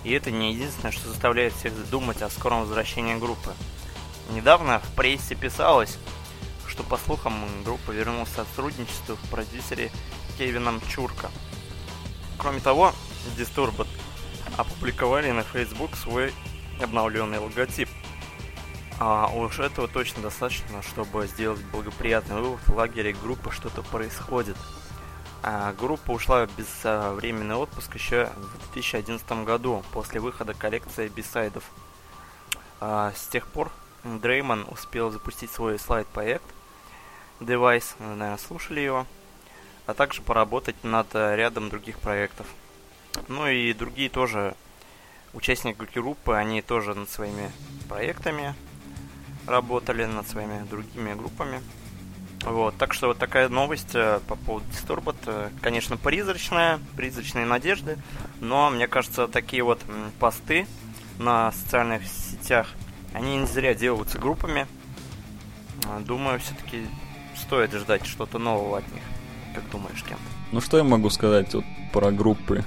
И 0.04 0.12
это 0.12 0.30
не 0.30 0.52
единственное, 0.52 0.92
что 0.92 1.09
заставляет 1.09 1.52
всех 1.54 1.73
думать 1.90 2.23
о 2.23 2.30
скором 2.30 2.61
возвращении 2.61 3.16
группы. 3.16 3.52
Недавно 4.30 4.78
в 4.78 4.95
прессе 4.95 5.35
писалось, 5.35 5.99
что 6.66 6.83
по 6.85 6.97
слухам 6.97 7.35
группа 7.64 7.90
вернулась 7.90 8.30
к 8.30 8.37
сотрудничеству 8.37 9.16
в 9.16 9.30
продюсере 9.30 9.90
Кевином 10.38 10.80
Чурка. 10.88 11.30
Кроме 12.38 12.61
того, 12.61 12.95
Disturbed 13.37 13.87
опубликовали 14.57 15.30
на 15.33 15.42
Facebook 15.42 15.97
свой 15.97 16.33
обновленный 16.80 17.38
логотип. 17.38 17.88
А 19.00 19.28
уж 19.28 19.59
этого 19.59 19.87
точно 19.87 20.23
достаточно, 20.23 20.83
чтобы 20.83 21.26
сделать 21.26 21.61
благоприятный 21.66 22.40
вывод 22.40 22.61
в 22.66 22.75
лагере 22.75 23.12
группы 23.12 23.50
что-то 23.50 23.83
происходит. 23.83 24.57
А 25.42 25.73
группа 25.73 26.11
ушла 26.11 26.47
в 26.47 26.57
безвременный 26.57 27.54
отпуск 27.54 27.95
еще 27.95 28.30
в 28.37 28.73
2011 28.73 29.45
году, 29.45 29.85
после 29.92 30.21
выхода 30.21 30.54
коллекции 30.54 31.09
бисайдов. 31.09 31.64
А 32.80 33.12
с 33.16 33.26
тех 33.28 33.47
пор 33.47 33.71
Дреймон 34.02 34.66
успел 34.71 35.11
запустить 35.11 35.50
свой 35.50 35.78
слайд-проект 35.78 36.45
Device, 37.40 37.95
наверное, 38.00 38.37
слушали 38.37 38.80
его, 38.80 39.07
а 39.88 39.95
также 39.95 40.21
поработать 40.21 40.76
над 40.85 41.14
рядом 41.14 41.71
других 41.71 41.99
проектов. 41.99 42.47
Ну 43.26 43.49
и 43.49 43.73
другие 43.73 44.11
тоже 44.11 44.54
участники 45.33 45.83
группы, 45.95 46.35
они 46.35 46.61
тоже 46.61 46.95
над 46.95 47.09
своими 47.09 47.50
проектами 47.88 48.54
работали, 49.47 50.04
над 50.04 50.28
своими 50.28 50.62
другими 50.68 51.14
группами. 51.14 51.62
Вот, 52.42 52.76
так 52.76 52.92
что 52.92 53.09
вот 53.09 53.18
такая 53.18 53.49
новость 53.49 53.95
э, 53.95 54.21
по 54.28 54.37
поводу 54.37 54.66
Disturbed, 54.66 55.16
э, 55.26 55.50
конечно, 55.62 55.97
призрачная, 55.97 56.80
призрачные 56.95 57.47
надежды, 57.47 57.97
но 58.40 58.71
мне 58.71 58.87
кажется, 58.87 59.26
такие 59.26 59.62
вот 59.62 59.80
посты 60.21 60.66
на 61.18 61.50
социальных 61.52 62.07
сетях, 62.07 62.68
они 63.14 63.38
не 63.38 63.47
зря 63.47 63.75
делаются 63.75 64.18
группами. 64.18 64.66
Э, 65.87 66.00
Думаю, 66.00 66.40
все-таки 66.40 66.87
стоит 67.37 67.73
ждать 67.73 68.07
что-то 68.07 68.38
нового 68.38 68.78
от 68.78 68.92
них. 68.92 69.02
Как 69.58 69.70
думаешь, 69.72 70.04
Кент? 70.04 70.20
Ну 70.52 70.60
что 70.60 70.76
я 70.76 70.84
могу 70.84 71.10
сказать 71.10 71.52
вот 71.52 71.64
про 71.92 72.12
группы 72.12 72.64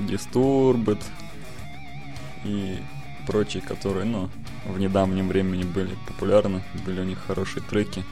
Disturbed 0.00 1.02
и 2.44 2.78
прочие, 3.26 3.62
которые, 3.62 4.06
ну, 4.06 4.30
в 4.64 4.78
недавнем 4.78 5.28
времени 5.28 5.64
были 5.64 5.94
популярны, 6.06 6.62
были 6.86 7.00
у 7.00 7.04
них 7.04 7.18
хорошие 7.26 7.62
треки. 7.62 8.02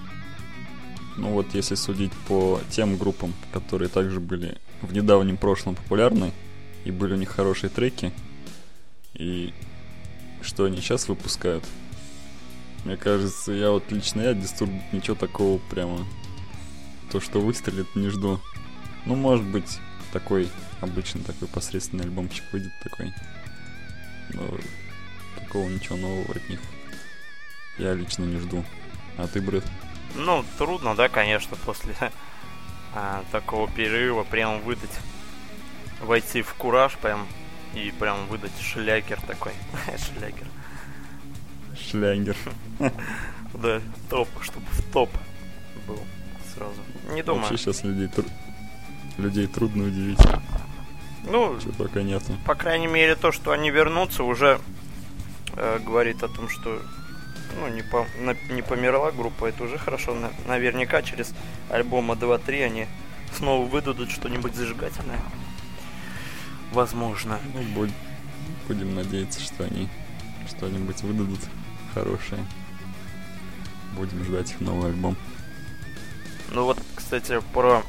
Ну 1.16 1.30
вот, 1.30 1.54
если 1.54 1.74
судить 1.74 2.12
по 2.28 2.60
тем 2.70 2.98
группам, 2.98 3.32
которые 3.50 3.88
также 3.88 4.20
были 4.20 4.58
в 4.82 4.92
недавнем 4.92 5.38
прошлом 5.38 5.74
популярны, 5.74 6.32
и 6.84 6.90
были 6.90 7.14
у 7.14 7.16
них 7.16 7.30
хорошие 7.30 7.70
треки, 7.70 8.12
и 9.14 9.54
что 10.42 10.64
они 10.64 10.82
сейчас 10.82 11.08
выпускают, 11.08 11.64
мне 12.84 12.98
кажется, 12.98 13.52
я 13.52 13.70
вот 13.70 13.90
лично 13.90 14.20
я 14.20 14.32
Disturbed 14.32 14.82
ничего 14.92 15.16
такого 15.16 15.58
прямо 15.70 16.06
то, 17.12 17.20
что 17.20 17.40
выстрелит, 17.40 17.94
не 17.94 18.08
жду. 18.08 18.40
Ну, 19.04 19.16
может 19.16 19.44
быть, 19.44 19.78
такой 20.14 20.48
обычный 20.80 21.22
такой 21.22 21.46
посредственный 21.46 22.04
альбомчик 22.04 22.44
выйдет 22.52 22.72
такой. 22.82 23.12
Но 24.30 24.42
такого 25.38 25.68
ничего 25.68 25.96
нового 25.96 26.34
от 26.34 26.48
них 26.48 26.58
я 27.76 27.92
лично 27.92 28.24
не 28.24 28.38
жду. 28.38 28.64
А 29.18 29.26
ты, 29.26 29.42
Брэд? 29.42 29.64
Ну, 30.16 30.42
трудно, 30.56 30.94
да, 30.94 31.10
конечно, 31.10 31.54
после 31.66 31.94
а, 32.94 33.24
такого 33.30 33.70
перерыва 33.70 34.24
прям 34.24 34.62
выдать, 34.62 34.98
войти 36.00 36.40
в 36.40 36.54
кураж 36.54 36.96
прям 36.96 37.26
и 37.74 37.92
прям 37.98 38.26
выдать 38.28 38.58
шлягер 38.58 39.20
такой. 39.26 39.52
шлягер. 39.98 40.46
Шлягер. 41.78 42.36
Да, 43.54 43.82
топ, 44.08 44.28
чтобы 44.40 44.64
в 44.70 44.82
топ 44.90 45.10
был 45.86 46.00
сразу. 46.54 46.80
Не 47.10 47.22
думаю. 47.22 47.42
Вообще 47.42 47.58
сейчас 47.58 47.84
людей, 47.84 48.08
тру- 48.08 48.24
людей 49.18 49.46
трудно 49.46 49.84
удивить. 49.84 50.18
Ну, 51.24 51.58
Чего 51.60 51.72
только 51.72 52.02
нету. 52.02 52.32
по 52.46 52.54
крайней 52.54 52.88
мере, 52.88 53.14
то, 53.14 53.32
что 53.32 53.52
они 53.52 53.70
вернутся, 53.70 54.24
уже 54.24 54.60
э, 55.56 55.78
говорит 55.84 56.22
о 56.22 56.28
том, 56.28 56.48
что 56.48 56.82
ну, 57.58 57.68
не, 57.68 57.82
по, 57.82 58.06
на, 58.18 58.34
не 58.52 58.62
померла 58.62 59.10
группа, 59.12 59.46
это 59.46 59.64
уже 59.64 59.78
хорошо. 59.78 60.14
На, 60.14 60.30
наверняка 60.46 61.02
через 61.02 61.32
альбома 61.70 62.14
2-3 62.14 62.64
они 62.64 62.86
снова 63.36 63.66
выдадут 63.66 64.10
что-нибудь 64.10 64.54
зажигательное. 64.54 65.20
Возможно. 66.72 67.38
Ну, 67.54 67.62
будь, 67.74 67.90
будем 68.66 68.94
надеяться, 68.94 69.40
что 69.40 69.64
они 69.64 69.88
что-нибудь 70.48 71.02
выдадут 71.02 71.40
хорошее. 71.94 72.44
Будем 73.96 74.24
ждать 74.24 74.50
их 74.52 74.60
новый 74.60 74.90
альбом. 74.90 75.16
Ну 76.54 76.64
вот, 76.64 76.78
кстати, 76.94 77.40
про, 77.54 77.82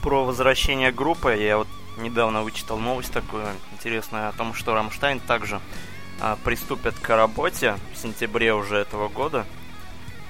про 0.00 0.24
возвращение 0.24 0.92
группы 0.92 1.34
я 1.34 1.58
вот 1.58 1.66
недавно 1.98 2.42
вычитал 2.42 2.78
новость 2.78 3.12
такую 3.12 3.44
интересную 3.72 4.28
о 4.28 4.32
том, 4.32 4.54
что 4.54 4.72
Рамштайн 4.72 5.18
также 5.18 5.60
а, 6.20 6.36
приступят 6.44 6.94
к 6.94 7.08
работе 7.16 7.76
в 7.92 7.98
сентябре 7.98 8.54
уже 8.54 8.76
этого 8.76 9.08
года. 9.08 9.44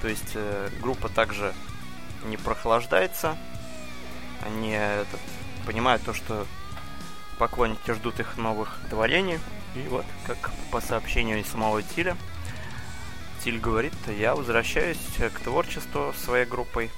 То 0.01 0.07
есть 0.07 0.31
э, 0.33 0.69
группа 0.81 1.09
также 1.09 1.53
не 2.25 2.37
прохлаждается. 2.37 3.37
Они 4.43 4.71
этот, 4.71 5.19
понимают 5.67 6.01
то, 6.03 6.15
что 6.15 6.47
поклонники 7.37 7.91
ждут 7.91 8.19
их 8.19 8.37
новых 8.37 8.79
творений. 8.89 9.39
И 9.75 9.87
вот, 9.89 10.05
как 10.25 10.51
по 10.71 10.81
сообщению 10.81 11.45
самого 11.45 11.83
Тиля, 11.83 12.17
Тиль 13.43 13.59
говорит, 13.59 13.93
я 14.07 14.33
возвращаюсь 14.33 14.97
к 15.19 15.39
творчеству 15.39 16.13
своей 16.17 16.45
группой. 16.45 16.89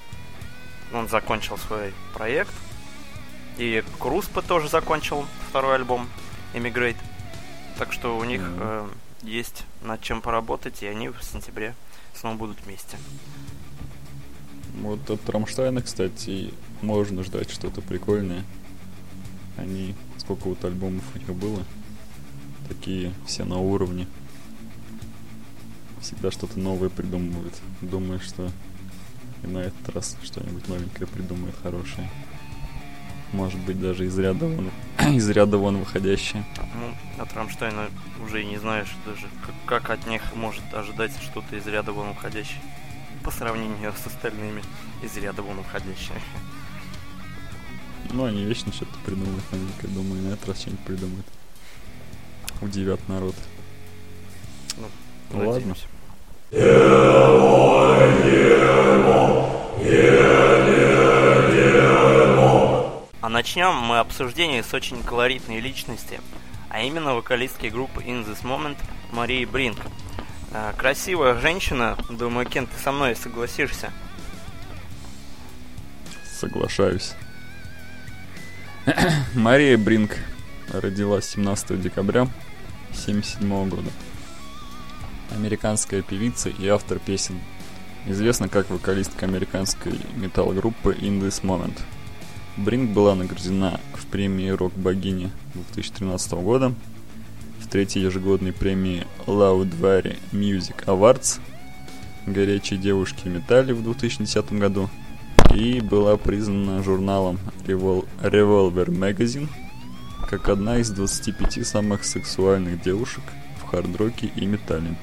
Он 0.93 1.07
закончил 1.07 1.57
свой 1.57 1.93
проект. 2.13 2.53
И 3.57 3.83
Круспа 3.99 4.41
тоже 4.41 4.69
закончил 4.69 5.25
второй 5.49 5.75
альбом 5.75 6.07
Emigrate. 6.53 6.97
Так 7.77 7.93
что 7.93 8.17
у 8.17 8.23
них 8.23 8.41
mm-hmm. 8.41 8.89
э, 9.23 9.27
есть 9.27 9.65
над 9.83 10.01
чем 10.01 10.21
поработать, 10.21 10.81
и 10.81 10.87
они 10.87 11.09
в 11.09 11.21
сентябре 11.23 11.75
снова 12.13 12.35
будут 12.35 12.57
вместе. 12.65 12.97
Вот 14.81 15.09
от 15.09 15.29
Рамштайна, 15.29 15.81
кстати, 15.81 16.53
можно 16.81 17.23
ждать 17.23 17.49
что-то 17.49 17.81
прикольное. 17.81 18.43
Они, 19.57 19.95
сколько 20.17 20.47
вот 20.47 20.63
альбомов 20.63 21.03
у 21.15 21.17
них 21.17 21.33
было, 21.33 21.63
такие 22.69 23.13
все 23.25 23.43
на 23.43 23.57
уровне. 23.57 24.07
Всегда 26.01 26.31
что-то 26.31 26.57
новое 26.59 26.89
придумывают. 26.89 27.53
Думаю, 27.81 28.21
что 28.21 28.49
и 29.43 29.47
на 29.47 29.59
этот 29.59 29.89
раз 29.89 30.17
что-нибудь 30.23 30.67
новенькое 30.67 31.07
придумают 31.07 31.55
хорошее. 31.61 32.09
Может 33.31 33.59
быть, 33.59 33.79
даже 33.79 34.05
из 34.05 34.17
ряда 34.17 34.47
вон, 34.47 34.71
из 35.15 35.29
ряда 35.29 35.57
вон 35.57 35.77
выходящее. 35.77 36.43
Ну, 36.57 37.21
от 37.21 37.33
Рамштайна 37.33 37.89
уже 38.25 38.41
и 38.41 38.45
не 38.45 38.57
знаешь 38.57 38.95
даже, 39.05 39.27
как, 39.45 39.55
как 39.65 39.89
от 39.91 40.07
них 40.07 40.21
может 40.35 40.63
ожидать 40.73 41.11
что-то 41.21 41.55
из 41.55 41.67
ряда 41.67 41.91
вон 41.91 42.09
выходящее. 42.09 42.61
По 43.23 43.31
сравнению 43.31 43.93
с 43.93 44.07
остальными 44.07 44.63
из 45.03 45.15
ряда 45.17 45.41
вон 45.41 45.57
выходящими. 45.57 46.21
Ну, 48.11 48.23
они 48.25 48.43
вечно 48.43 48.73
что-то 48.73 48.97
придумывают 49.05 49.43
новенькое. 49.51 49.93
Думаю, 49.93 50.23
на 50.23 50.33
этот 50.33 50.47
раз 50.49 50.61
что-нибудь 50.61 50.85
придумают. 50.85 51.25
Удивят 52.61 52.99
народ. 53.07 53.35
Ну, 54.77 54.87
ну 55.31 55.49
ладно. 55.49 55.75
А 56.51 56.88
начнем 63.39 63.73
мы 63.73 63.99
обсуждение 63.99 64.61
с 64.63 64.73
очень 64.73 65.01
колоритной 65.01 65.61
личности, 65.61 66.19
а 66.69 66.81
именно 66.81 67.15
вокалистки 67.15 67.67
группы 67.67 68.01
In 68.01 68.27
This 68.27 68.43
Moment 68.43 68.75
Марии 69.13 69.45
Бринк. 69.45 69.77
А, 70.51 70.73
красивая 70.73 71.39
женщина, 71.39 71.97
думаю, 72.09 72.45
Кен, 72.45 72.67
ты 72.67 72.77
со 72.83 72.91
мной 72.91 73.15
согласишься. 73.15 73.93
Соглашаюсь. 76.25 77.13
Мария 79.35 79.77
Бринк 79.77 80.17
родилась 80.73 81.29
17 81.29 81.81
декабря 81.81 82.23
1977 82.89 83.69
года. 83.69 83.89
Американская 85.31 86.01
певица 86.01 86.49
и 86.49 86.67
автор 86.67 86.99
песен. 86.99 87.39
Известна 88.05 88.49
как 88.49 88.69
вокалистка 88.69 89.27
американской 89.27 89.97
метал-группы 90.17 90.91
In 90.91 91.21
This 91.21 91.41
Moment– 91.41 91.79
Бринг 92.59 92.91
была 92.91 93.15
награждена 93.15 93.79
в 93.93 94.05
премии 94.07 94.49
«Рок 94.49 94.73
богини» 94.73 95.31
2013 95.53 96.33
года, 96.33 96.73
в 97.61 97.69
третьей 97.69 98.01
ежегодной 98.01 98.51
премии 98.51 99.07
Loudwire 99.27 100.17
Music 100.33 100.83
Awards 100.85 101.39
«Горячие 102.25 102.77
девушки 102.77 103.21
в 103.23 103.27
металле» 103.27 103.73
в 103.73 103.81
2010 103.81 104.51
году 104.53 104.89
и 105.55 105.79
была 105.79 106.17
признана 106.17 106.83
журналом 106.83 107.39
Revol 107.65 108.05
Revolver 108.21 108.87
Magazine 108.87 109.47
как 110.29 110.49
одна 110.49 110.79
из 110.79 110.89
25 110.89 111.65
самых 111.65 112.03
сексуальных 112.03 112.81
девушек 112.81 113.23
в 113.61 113.67
хард-роке 113.67 114.31
и 114.35 114.45
металле, 114.45 114.97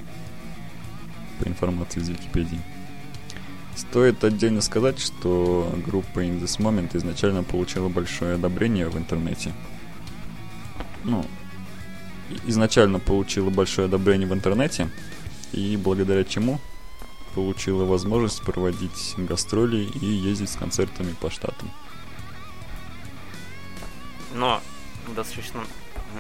по 1.40 1.49
информации 1.49 2.01
из 2.01 2.11
Википедии. 2.11 2.61
Стоит 3.76 4.24
отдельно 4.24 4.62
сказать, 4.62 4.98
что 4.98 5.70
группа 5.86 6.20
In 6.20 6.40
This 6.40 6.58
Moment 6.58 6.96
изначально 6.96 7.42
получила 7.42 7.90
большое 7.90 8.36
одобрение 8.36 8.88
в 8.88 8.96
интернете. 8.96 9.52
Ну, 11.04 11.24
изначально 12.46 12.98
получила 12.98 13.50
большое 13.50 13.86
одобрение 13.86 14.26
в 14.26 14.32
интернете, 14.32 14.88
и 15.52 15.76
благодаря 15.76 16.24
чему 16.24 16.58
получила 17.34 17.84
возможность 17.84 18.42
проводить 18.42 19.14
гастроли 19.18 19.88
и 20.00 20.06
ездить 20.06 20.48
с 20.48 20.56
концертами 20.56 21.12
по 21.20 21.30
штатам. 21.30 21.70
Но 24.34 24.62
достаточно 25.14 25.60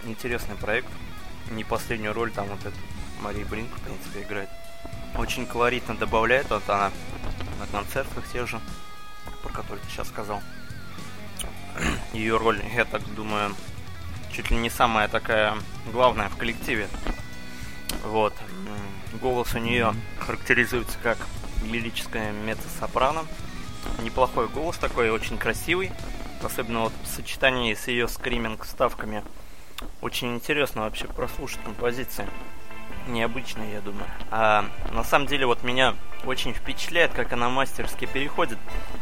интересный 0.04 0.56
проект. 0.56 0.88
Не 1.50 1.64
последнюю 1.64 2.12
роль 2.12 2.30
там 2.32 2.48
вот 2.48 2.60
эта 2.60 2.76
Мария 3.22 3.46
Бринк, 3.46 3.70
в 3.74 3.80
принципе, 3.80 4.22
играет. 4.22 4.50
Очень 5.16 5.46
колоритно 5.46 5.94
добавляет 5.94 6.50
вот 6.50 6.68
она 6.68 6.92
на 7.58 7.66
концертах 7.66 8.26
тех 8.32 8.48
же, 8.48 8.60
про 9.42 9.52
которые 9.52 9.84
ты 9.84 9.90
сейчас 9.90 10.08
сказал. 10.08 10.42
Ее 12.12 12.36
роль, 12.36 12.62
я 12.74 12.84
так 12.84 13.02
думаю, 13.14 13.54
чуть 14.32 14.50
ли 14.50 14.56
не 14.56 14.70
самая 14.70 15.08
такая 15.08 15.54
главная 15.92 16.28
в 16.28 16.36
коллективе. 16.36 16.88
Вот. 18.04 18.34
Голос 19.20 19.54
у 19.54 19.58
нее 19.58 19.94
характеризуется 20.18 20.98
как 21.02 21.18
лирическая 21.64 22.32
меццо-сопрано. 22.32 23.26
Неплохой 24.02 24.48
голос 24.48 24.76
такой, 24.78 25.10
очень 25.10 25.38
красивый. 25.38 25.92
Особенно 26.42 26.80
вот 26.80 26.92
в 27.02 27.06
сочетании 27.06 27.74
с 27.74 27.88
ее 27.88 28.08
скриминг-ставками. 28.08 29.22
Очень 30.00 30.34
интересно 30.34 30.82
вообще 30.82 31.06
прослушать 31.06 31.62
композиции 31.64 32.28
необычная, 33.08 33.72
я 33.72 33.80
думаю. 33.80 34.08
А 34.30 34.64
на 34.92 35.04
самом 35.04 35.26
деле 35.26 35.46
вот 35.46 35.62
меня 35.62 35.94
очень 36.24 36.52
впечатляет, 36.54 37.12
как 37.12 37.32
она 37.32 37.48
мастерски 37.48 38.06
переходит 38.06 38.58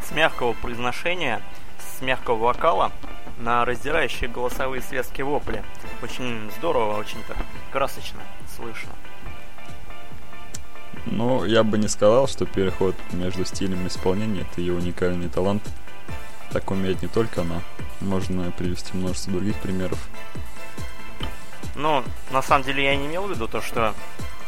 с 0.06 0.10
мягкого 0.10 0.52
произношения, 0.52 1.40
с 1.78 2.02
мягкого 2.02 2.36
вокала 2.36 2.92
на 3.38 3.64
раздирающие 3.64 4.28
голосовые 4.28 4.82
связки 4.82 5.22
вопли. 5.22 5.62
Очень 6.02 6.50
здорово, 6.58 6.98
очень 6.98 7.22
так 7.24 7.36
красочно 7.72 8.20
слышно. 8.56 8.90
Ну, 11.06 11.44
я 11.44 11.62
бы 11.62 11.78
не 11.78 11.88
сказал, 11.88 12.26
что 12.28 12.46
переход 12.46 12.94
между 13.12 13.44
стилями 13.44 13.88
исполнения 13.88 14.46
это 14.50 14.60
ее 14.60 14.74
уникальный 14.74 15.28
талант. 15.28 15.62
Так 16.50 16.70
умеет 16.70 17.02
не 17.02 17.08
только 17.08 17.42
она. 17.42 17.60
Можно 18.00 18.50
привести 18.52 18.96
множество 18.96 19.32
других 19.32 19.56
примеров. 19.56 19.98
Ну, 21.74 22.04
на 22.30 22.42
самом 22.42 22.64
деле 22.64 22.84
я 22.84 22.96
не 22.96 23.06
имел 23.06 23.26
в 23.26 23.30
виду 23.30 23.48
то, 23.48 23.60
что 23.60 23.94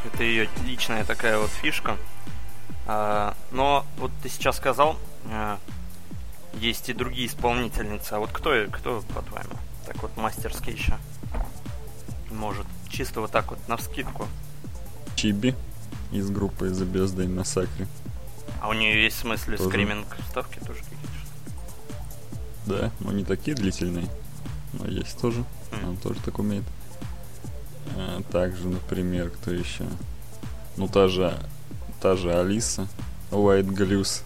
это 0.05 0.23
ее 0.23 0.49
личная 0.65 1.05
такая 1.05 1.39
вот 1.39 1.51
фишка. 1.51 1.97
А, 2.87 3.35
но 3.51 3.85
вот 3.99 4.13
ты 4.23 4.29
сейчас 4.29 4.57
сказал, 4.57 4.97
а, 5.31 5.59
есть 6.55 6.89
и 6.89 6.93
другие 6.93 7.29
исполнительницы. 7.29 8.15
А 8.15 8.19
вот 8.19 8.31
кто, 8.33 8.67
кто 8.71 9.03
по-твоему, 9.15 9.57
так 9.87 10.01
вот 10.03 10.17
мастерски 10.17 10.71
еще 10.71 10.97
может? 12.31 12.67
Чисто 12.89 13.21
вот 13.21 13.33
так 13.33 13.51
вот, 13.51 13.59
на 13.69 13.77
вскидку. 13.77 14.27
Чиби 15.17 15.55
из 16.13 16.31
группы 16.31 16.67
The 16.67 16.91
Best 16.91 17.17
Day 17.17 17.27
Massacre. 17.27 17.87
А 18.61 18.69
у 18.69 18.73
нее 18.73 19.03
есть 19.03 19.17
в 19.17 19.21
смысле 19.21 19.57
тоже. 19.57 19.71
скриминг 19.71 20.07
ставки 20.31 20.59
тоже 20.61 20.83
какие-то? 20.83 21.07
Да, 22.67 22.91
но 23.01 23.13
не 23.13 23.25
такие 23.25 23.57
длительные. 23.57 24.09
Но 24.73 24.87
есть 24.87 25.21
тоже. 25.21 25.45
Mm. 25.71 25.89
Он 25.89 25.97
тоже 25.97 26.21
так 26.25 26.39
умеет. 26.39 26.65
А, 27.97 28.23
также, 28.31 28.69
например, 28.69 29.31
кто 29.31 29.51
еще? 29.51 29.85
Ну, 30.77 30.89
та 30.89 31.09
же, 31.09 31.39
та 32.01 32.17
же 32.17 32.33
Алиса, 32.39 32.87
White 33.31 33.69
Glues, 33.69 34.23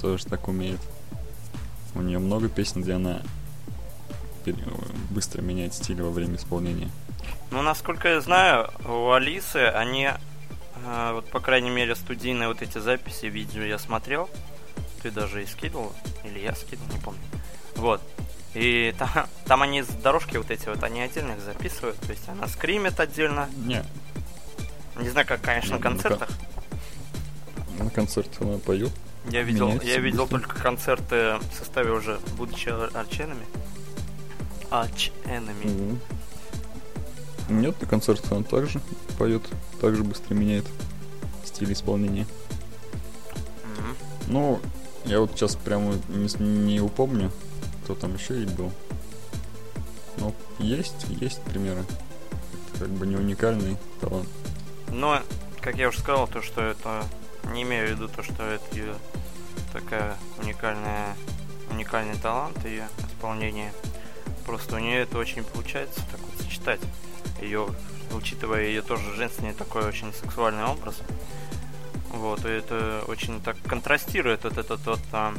тоже 0.00 0.26
так 0.26 0.48
умеет. 0.48 0.80
У 1.94 2.02
нее 2.02 2.18
много 2.18 2.48
песен, 2.48 2.82
где 2.82 2.94
она 2.94 3.20
быстро 5.10 5.42
меняет 5.42 5.74
стиль 5.74 6.00
во 6.02 6.10
время 6.10 6.36
исполнения. 6.36 6.88
Ну, 7.50 7.62
насколько 7.62 8.08
я 8.08 8.20
знаю, 8.20 8.70
у 8.86 9.10
Алисы 9.10 9.58
они 9.58 10.10
А, 10.86 11.12
вот, 11.12 11.28
по 11.28 11.40
крайней 11.40 11.70
мере, 11.70 11.94
студийные 11.94 12.48
вот 12.48 12.62
эти 12.62 12.78
записи, 12.78 13.26
видео 13.26 13.62
я 13.62 13.78
смотрел. 13.78 14.30
Ты 15.02 15.10
даже 15.10 15.42
и 15.42 15.46
скидывал, 15.46 15.92
или 16.24 16.38
я 16.38 16.54
скидывал, 16.54 16.90
не 16.92 16.98
помню. 17.00 17.20
Вот. 17.76 18.00
И 18.54 18.94
там, 18.98 19.08
там 19.46 19.62
они 19.62 19.82
дорожки 20.02 20.36
вот 20.36 20.50
эти 20.50 20.68
вот, 20.68 20.82
они 20.82 21.02
отдельно 21.02 21.32
их 21.32 21.40
записывают. 21.42 21.98
То 22.00 22.10
есть 22.10 22.28
она 22.28 22.46
скримит 22.48 22.98
отдельно. 22.98 23.48
Не, 23.56 23.84
Не 24.96 25.08
знаю, 25.10 25.26
как, 25.26 25.40
конечно, 25.42 25.76
на 25.76 25.84
Ну, 25.84 25.90
ну, 25.90 26.00
концертах. 26.00 26.28
На 27.84 27.90
концерте 27.90 28.36
она 28.40 28.58
поет. 28.58 28.90
Я 29.28 29.42
видел, 29.42 29.66
меняется 29.66 29.88
я 29.88 29.98
видел 29.98 30.26
быстро. 30.26 30.40
только 30.40 30.62
концерты 30.62 31.14
в 31.38 31.58
составе 31.58 31.92
уже, 31.92 32.18
будучи 32.36 32.68
ар- 32.70 32.90
арченами. 32.94 33.44
Арченами. 34.70 35.98
Нет, 37.48 37.80
на 37.80 37.86
концерте 37.86 38.26
она 38.30 38.44
также 38.44 38.80
поет, 39.18 39.42
также 39.80 40.04
быстро 40.04 40.34
меняет 40.34 40.64
стиль 41.44 41.72
исполнения. 41.72 42.26
Ну, 44.28 44.60
я 45.04 45.20
вот 45.20 45.32
сейчас 45.32 45.56
прямо 45.56 45.94
не, 46.08 46.28
не 46.38 46.80
упомню, 46.80 47.32
кто 47.82 47.94
там 47.96 48.14
еще 48.14 48.42
и 48.42 48.46
был. 48.46 48.70
Ну, 50.18 50.34
есть, 50.58 51.06
есть 51.20 51.42
примеры. 51.42 51.84
Это 52.72 52.84
как 52.84 52.90
бы 52.90 53.06
не 53.06 53.16
уникальный 53.16 53.76
талант. 54.00 54.28
Но, 54.88 55.20
как 55.60 55.76
я 55.76 55.88
уже 55.88 55.98
сказал, 55.98 56.28
то, 56.28 56.42
что 56.42 56.62
это... 56.62 57.04
Не 57.50 57.62
имею 57.62 57.88
в 57.88 57.90
виду 57.90 58.08
то, 58.08 58.22
что 58.22 58.42
это 58.44 58.76
ее 58.76 58.94
такая 59.72 60.16
уникальная... 60.38 61.16
Уникальный 61.70 62.16
талант 62.16 62.64
ее 62.64 62.88
исполнение. 62.98 63.72
Просто 64.44 64.74
у 64.74 64.78
нее 64.80 65.02
это 65.02 65.18
очень 65.18 65.44
получается 65.44 66.00
так 66.10 66.20
вот 66.20 66.40
сочетать. 66.40 66.80
Ее, 67.40 67.68
учитывая 68.12 68.64
ее 68.64 68.82
тоже 68.82 69.14
женственный 69.14 69.52
такой 69.52 69.84
очень 69.84 70.12
сексуальный 70.12 70.64
образ. 70.64 70.96
Вот, 72.08 72.44
и 72.44 72.48
это 72.48 73.04
очень 73.06 73.40
так 73.40 73.56
контрастирует 73.62 74.42
вот 74.42 74.58
этот 74.58 74.84
вот 74.84 75.00
а, 75.12 75.32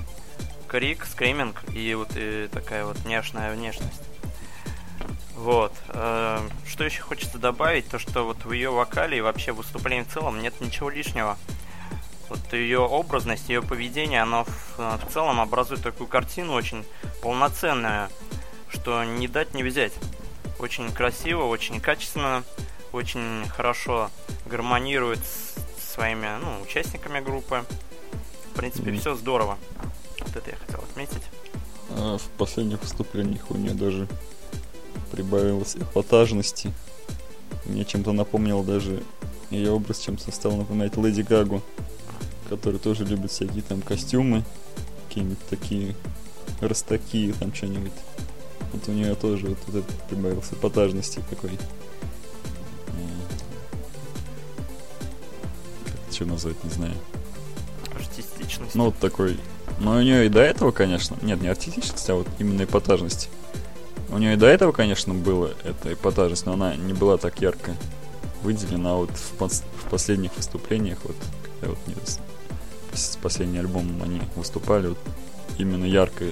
крик, 0.70 1.06
скриминг 1.06 1.62
и 1.76 1.94
вот 1.96 2.12
и 2.16 2.48
такая 2.48 2.86
вот 2.86 3.04
нежная 3.06 3.54
внешность. 3.54 4.04
Вот. 5.36 5.74
э, 5.90 6.40
Что 6.66 6.84
еще 6.86 7.02
хочется 7.02 7.40
добавить, 7.40 7.90
то 7.90 8.00
что 8.00 8.24
вот 8.26 8.46
в 8.46 8.54
ее 8.54 8.70
вокале 8.70 9.18
и 9.18 9.22
вообще 9.22 9.52
в 9.52 9.58
выступлении 9.58 10.04
в 10.04 10.14
целом 10.14 10.40
нет 10.40 10.62
ничего 10.62 10.90
лишнего. 10.90 11.38
Вот 12.32 12.54
ее 12.54 12.80
образность, 12.80 13.50
ее 13.50 13.62
поведение, 13.62 14.22
оно 14.22 14.46
в, 14.46 14.80
э, 14.80 14.98
в 15.06 15.12
целом 15.12 15.42
образует 15.42 15.84
такую 15.84 16.08
картину 16.08 16.54
очень 16.54 16.86
полноценную, 17.22 18.08
что 18.70 19.04
не 19.04 19.28
дать 19.28 19.54
не 19.54 19.64
взять. 19.64 19.92
Очень 20.58 20.94
красиво, 20.94 21.44
очень 21.44 21.82
качественно, 21.82 22.46
очень 22.94 23.46
хорошо 23.50 24.10
гармонирует 24.46 25.20
с 25.20 25.94
своими 25.94 26.30
ну, 26.42 26.62
участниками 26.62 27.20
группы. 27.20 27.66
В 28.50 28.56
принципе, 28.56 28.92
Мгм. 28.92 29.02
все 29.02 29.16
здорово. 29.16 29.58
Вот 30.20 30.34
это 30.34 30.52
я 30.52 30.56
хотел 30.56 30.80
отметить. 30.80 31.24
А 31.90 32.18
в 32.18 32.24
последних 32.38 32.80
выступлениях 32.82 33.52
у 33.52 33.58
нее 33.58 33.74
даже 33.74 34.08
прибавилось 35.12 35.76
эпатажности. 35.76 36.72
Мне 37.66 37.84
чем-то 37.84 38.14
напомнил 38.14 38.64
даже 38.64 39.04
ее 39.50 39.72
образ 39.72 40.00
чем-то 40.00 40.32
стал 40.32 40.54
напоминать 40.54 40.96
Леди 40.96 41.22
Гагу, 41.22 41.62
который 42.52 42.80
тоже 42.80 43.06
любит 43.06 43.32
всякие 43.32 43.64
там 43.64 43.82
костюмы, 43.82 44.44
какие-нибудь 45.08 45.40
такие 45.50 45.96
растаки, 46.60 47.34
там 47.40 47.56
что-нибудь. 47.56 47.94
Вот 48.74 48.88
у 48.90 48.92
нее 48.92 49.16
тоже 49.16 49.48
вот, 49.48 49.58
вот 49.68 49.76
это 49.78 49.94
прибавился 50.10 50.56
эпатажности 50.56 51.24
такой. 51.30 51.52
Как 55.86 55.94
это 55.94 56.14
что 56.14 56.26
назвать, 56.26 56.62
не 56.66 56.70
знаю. 56.72 56.94
Артистичность. 57.96 58.76
Ну, 58.76 58.86
вот 58.86 58.98
такой. 58.98 59.40
Но 59.80 59.94
у 59.94 60.02
нее 60.02 60.26
и 60.26 60.30
до 60.30 60.42
этого, 60.42 60.72
конечно. 60.72 61.18
Нет, 61.22 61.42
не 61.42 61.48
артистичность, 61.48 62.10
а 62.10 62.16
вот 62.16 62.28
именно 62.38 62.64
эпатажность. 62.64 63.30
У 64.10 64.18
нее 64.18 64.34
и 64.34 64.38
до 64.38 64.48
этого, 64.48 64.74
конечно, 64.74 65.14
было 65.14 65.54
эта 65.64 65.94
эпатажность, 65.94 66.46
но 66.46 66.54
она 66.54 66.76
не 66.76 66.92
была 66.92 67.18
так 67.18 67.42
ярко 67.42 67.76
выделена. 68.44 68.92
А 68.92 68.96
вот 68.96 69.12
в, 69.12 69.40
пос- 69.40 69.64
в 69.86 69.90
последних 69.90 70.36
выступлениях, 70.36 71.00
вот 71.06 71.16
когда 71.62 71.70
вот 71.70 71.88
не 71.88 71.96
с, 72.94 73.18
последним 73.18 73.62
альбомом 73.62 74.02
они 74.04 74.22
выступали, 74.36 74.88
вот 74.88 75.00
именно 75.58 75.86
ярко 75.86 76.26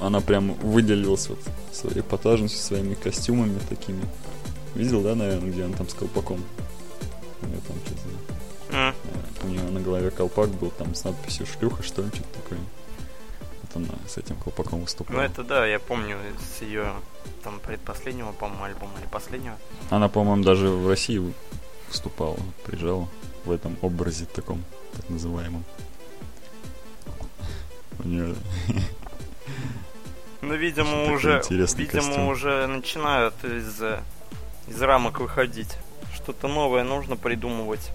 она 0.00 0.20
прям 0.20 0.54
выделилась 0.54 1.28
вот 1.28 1.38
своей 1.72 2.00
эпатажностью, 2.00 2.60
своими 2.60 2.94
костюмами 2.94 3.58
такими. 3.68 4.02
Видел, 4.74 5.02
да, 5.02 5.14
наверное, 5.14 5.50
где 5.50 5.64
она 5.64 5.76
там 5.76 5.88
с 5.88 5.94
колпаком? 5.94 6.42
У 7.42 7.46
неё 7.46 7.60
там 7.66 7.76
что-то 7.86 8.00
Э, 8.72 8.92
У 9.42 9.48
нее 9.48 9.62
на 9.62 9.80
голове 9.80 10.10
колпак 10.10 10.50
был 10.50 10.70
там 10.70 10.94
с 10.94 11.04
надписью 11.04 11.46
шлюха, 11.46 11.82
что 11.82 12.02
ли, 12.02 12.08
что-то 12.08 12.40
такое. 12.42 12.58
Вот 13.62 13.76
она 13.76 13.88
с 14.08 14.16
этим 14.16 14.36
колпаком 14.36 14.80
выступала. 14.80 15.16
Ну 15.16 15.22
это 15.22 15.42
да, 15.42 15.66
я 15.66 15.78
помню 15.78 16.16
с 16.58 16.62
ее 16.62 16.92
там 17.42 17.58
предпоследнего, 17.60 18.32
по-моему, 18.32 18.64
альбома 18.64 18.92
или 19.00 19.08
последнего. 19.08 19.56
Она, 19.90 20.08
по-моему, 20.08 20.44
даже 20.44 20.68
в 20.68 20.88
России 20.88 21.20
выступала, 21.88 22.38
приезжала 22.64 23.08
в 23.44 23.50
этом 23.50 23.76
образе 23.82 24.24
таком, 24.26 24.62
так 24.96 25.08
называемом. 25.08 25.64
У 28.02 28.08
нее 28.08 28.34
Ну, 30.42 30.54
видимо, 30.54 31.12
уже, 31.12 31.42
видимо, 31.50 31.86
костюм. 31.86 32.28
уже 32.28 32.66
начинают 32.66 33.34
из, 33.44 33.80
э, 33.82 34.00
из 34.68 34.80
рамок 34.80 35.20
выходить. 35.20 35.76
Что-то 36.14 36.48
новое 36.48 36.82
нужно 36.82 37.16
придумывать. 37.16 37.90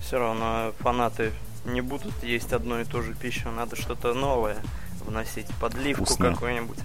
Все 0.00 0.18
равно 0.18 0.72
фанаты 0.78 1.32
не 1.64 1.80
будут 1.80 2.22
есть 2.22 2.52
одну 2.52 2.80
и 2.80 2.84
ту 2.84 3.02
же 3.02 3.14
пищу, 3.14 3.50
надо 3.50 3.74
что-то 3.74 4.14
новое 4.14 4.58
вносить, 5.00 5.46
подливку 5.60 6.04
Вкусно. 6.04 6.32
какую-нибудь. 6.32 6.78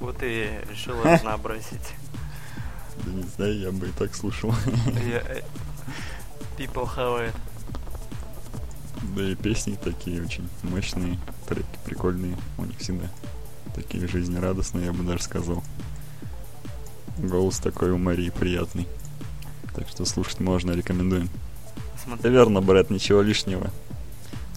Вот 0.00 0.16
и 0.22 0.50
решил 0.70 1.00
разнообразить. 1.04 1.94
да 3.04 3.10
не 3.10 3.22
знаю, 3.22 3.58
я 3.58 3.72
бы 3.72 3.88
и 3.88 3.92
так 3.92 4.14
слушал. 4.14 4.52
People 6.62 6.88
have 6.96 7.18
it. 7.18 7.34
Да 9.16 9.28
и 9.28 9.34
песни 9.34 9.76
такие 9.82 10.22
очень 10.22 10.48
мощные, 10.62 11.18
треки 11.48 11.66
прикольные 11.84 12.36
у 12.56 12.64
них 12.64 12.78
всегда. 12.78 13.08
Такие 13.74 14.06
жизнерадостные, 14.06 14.86
я 14.86 14.92
бы 14.92 15.02
даже 15.02 15.24
сказал. 15.24 15.64
Голос 17.18 17.58
такой 17.58 17.90
у 17.90 17.98
Марии 17.98 18.30
приятный. 18.30 18.86
Так 19.74 19.88
что 19.88 20.04
слушать 20.04 20.38
можно, 20.38 20.70
рекомендуем. 20.70 21.28
Смотри, 22.00 22.30
верно, 22.30 22.60
брат, 22.60 22.90
ничего 22.90 23.22
лишнего. 23.22 23.72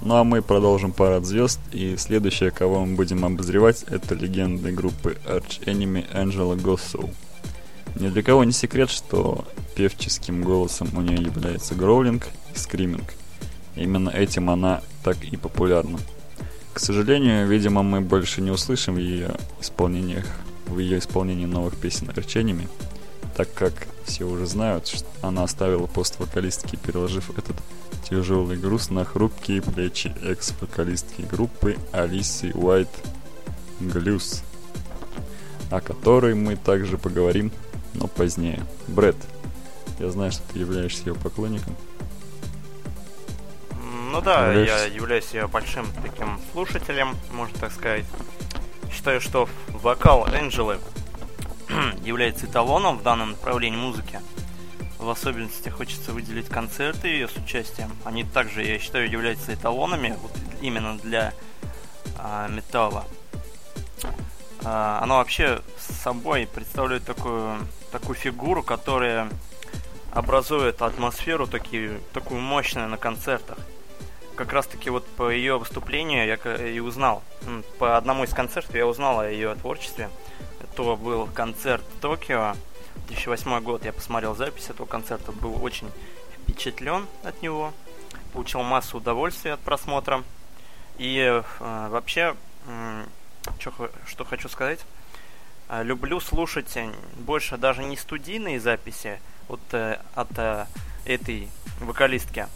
Ну 0.04 0.14
а 0.16 0.24
мы 0.24 0.44
продолжим 0.44 0.92
парад 0.92 1.26
звезд, 1.26 1.60
и 1.72 1.98
следующее, 1.98 2.52
кого 2.52 2.86
мы 2.86 2.96
будем 2.96 3.26
обозревать, 3.26 3.82
это 3.88 4.14
легенды 4.14 4.72
группы 4.72 5.18
Arch 5.26 5.66
Enemy 5.66 6.14
Angela 6.14 6.56
Gossow. 6.56 7.12
Ни 7.96 8.10
для 8.10 8.24
кого 8.24 8.44
не 8.44 8.52
секрет, 8.52 8.90
что 8.90 9.46
певческим 9.76 10.44
голосом 10.44 10.90
у 10.96 11.02
нее 11.02 11.22
является 11.22 11.76
гроулинг 11.76 12.28
и 12.54 12.58
скриминг. 12.58 13.14
Именно 13.76 14.10
этим 14.10 14.50
она 14.50 14.82
так 15.04 15.24
и 15.24 15.38
популярна. 15.38 16.00
К 16.74 16.80
сожалению, 16.80 17.48
видимо, 17.48 17.84
мы 17.84 18.02
больше 18.02 18.42
не 18.42 18.52
услышим 18.52 18.96
в 18.96 19.00
ее 19.00 19.32
исполнениях, 19.62 20.26
в 20.68 20.80
ее 20.80 21.00
исполнении 21.00 21.46
новых 21.46 21.78
песен 21.78 22.08
Enemy, 22.10 22.68
так 23.38 23.54
как 23.54 23.74
все 24.06 24.26
уже 24.26 24.46
знают, 24.46 24.88
что 24.88 25.06
она 25.22 25.44
оставила 25.44 25.88
пост 25.88 26.20
вокалистки, 26.20 26.76
переложив 26.76 27.38
этот 27.38 27.56
тяжелый 28.10 28.58
груз 28.58 28.90
на 28.90 29.06
хрупкие 29.06 29.62
плечи 29.62 30.14
экс-вокалистки 30.22 31.22
группы 31.22 31.78
Алисы 31.92 32.52
Уайт 32.54 32.90
Глюс, 33.80 34.44
о 35.72 35.82
которой 35.82 36.36
мы 36.36 36.56
также 36.56 36.98
поговорим, 36.98 37.52
но 37.96 38.08
позднее. 38.08 38.66
Брэд, 38.88 39.16
я 40.00 40.10
знаю, 40.10 40.32
что 40.32 40.42
ты 40.54 40.60
являешься 40.60 41.10
ее 41.10 41.16
поклонником. 41.16 41.76
Ну 44.12 44.22
да, 44.22 44.54
я 44.54 44.86
являюсь 44.86 45.32
ее 45.34 45.48
большим 45.48 45.86
таким 46.02 46.40
слушателем, 46.52 47.16
можно 47.32 47.58
так 47.60 47.72
сказать. 47.72 48.06
Считаю, 48.92 49.20
что 49.20 49.50
вокал 49.68 50.28
Энджелы 50.28 50.80
является 52.04 52.46
эталоном 52.46 52.98
в 52.98 53.04
данном 53.04 53.32
направлении 53.32 53.78
музыки. 53.78 54.22
В 55.00 55.10
особенности 55.10 55.70
хочется 55.70 56.14
выделить 56.14 56.48
концерты 56.48 57.10
ее 57.10 57.28
с 57.28 57.36
участием. 57.36 57.92
Они 58.06 58.24
также, 58.24 58.64
я 58.64 58.80
считаю, 58.80 59.10
являются 59.10 59.54
эталонами 59.54 60.18
вот 60.22 60.32
именно 60.62 60.98
для 60.98 61.34
а, 62.18 62.48
металла. 62.48 63.06
А, 64.66 65.00
она 65.02 65.16
вообще 65.16 65.62
собой 65.78 66.50
представляет 66.52 67.06
такую, 67.06 67.60
такую 67.92 68.16
фигуру, 68.16 68.64
которая 68.64 69.30
образует 70.12 70.82
атмосферу 70.82 71.48
такие, 71.48 72.00
такую 72.14 72.42
мощную 72.42 72.90
на 72.90 72.98
концертах 72.98 73.58
как 74.36 74.52
раз 74.54 74.68
таки 74.68 74.90
вот 74.90 75.06
по 75.08 75.30
ее 75.30 75.58
выступлению 75.58 76.28
я 76.28 76.56
и 76.56 76.80
узнал. 76.80 77.24
По 77.80 77.98
одному 77.98 78.26
из 78.26 78.34
концертов 78.34 78.76
я 78.76 78.86
узнал 78.86 79.22
о 79.22 79.30
ее 79.30 79.56
творчестве. 79.56 80.10
Это 80.62 80.84
был 80.96 81.28
концерт 81.28 81.84
в 81.98 82.02
Токио, 82.02 82.56
2008 83.08 83.62
год. 83.62 83.86
Я 83.86 83.94
посмотрел 83.94 84.36
запись 84.36 84.70
этого 84.70 84.86
концерта, 84.86 85.32
был 85.32 85.64
очень 85.64 85.90
впечатлен 86.38 87.08
от 87.24 87.42
него, 87.42 87.74
получил 88.34 88.62
массу 88.62 88.98
удовольствия 88.98 89.54
от 89.54 89.62
просмотра. 89.62 90.24
И 90.98 91.18
э, 91.20 91.44
вообще, 91.90 92.36
что, 93.60 93.92
что 94.08 94.26
хочу 94.26 94.50
сказать, 94.50 94.80
э, 95.70 95.84
люблю 95.84 96.20
слушать 96.20 96.78
больше 97.18 97.58
даже 97.58 97.84
не 97.84 97.98
студийные 97.98 98.60
записи 98.60 99.20
вот, 99.48 99.62
э, 99.72 100.00
от 100.16 100.30
э, 100.38 100.66
этой 101.06 101.50
вокалистки, 101.80 102.48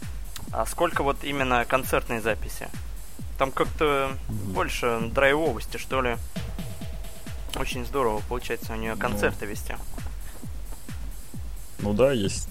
а 0.52 0.66
сколько 0.66 1.02
вот 1.02 1.24
именно 1.24 1.64
концертные 1.64 2.20
записи. 2.20 2.68
Там 3.38 3.52
как-то 3.52 4.16
больше 4.28 5.00
драйвовости, 5.12 5.76
что 5.78 6.02
ли. 6.02 6.16
Очень 7.56 7.84
здорово 7.84 8.22
получается 8.28 8.74
у 8.74 8.76
нее 8.76 8.94
ну. 8.94 9.00
концерты 9.00 9.44
ну, 9.44 9.50
вести. 9.50 9.74
Ну 11.78 11.94
да, 11.94 12.12
есть, 12.12 12.48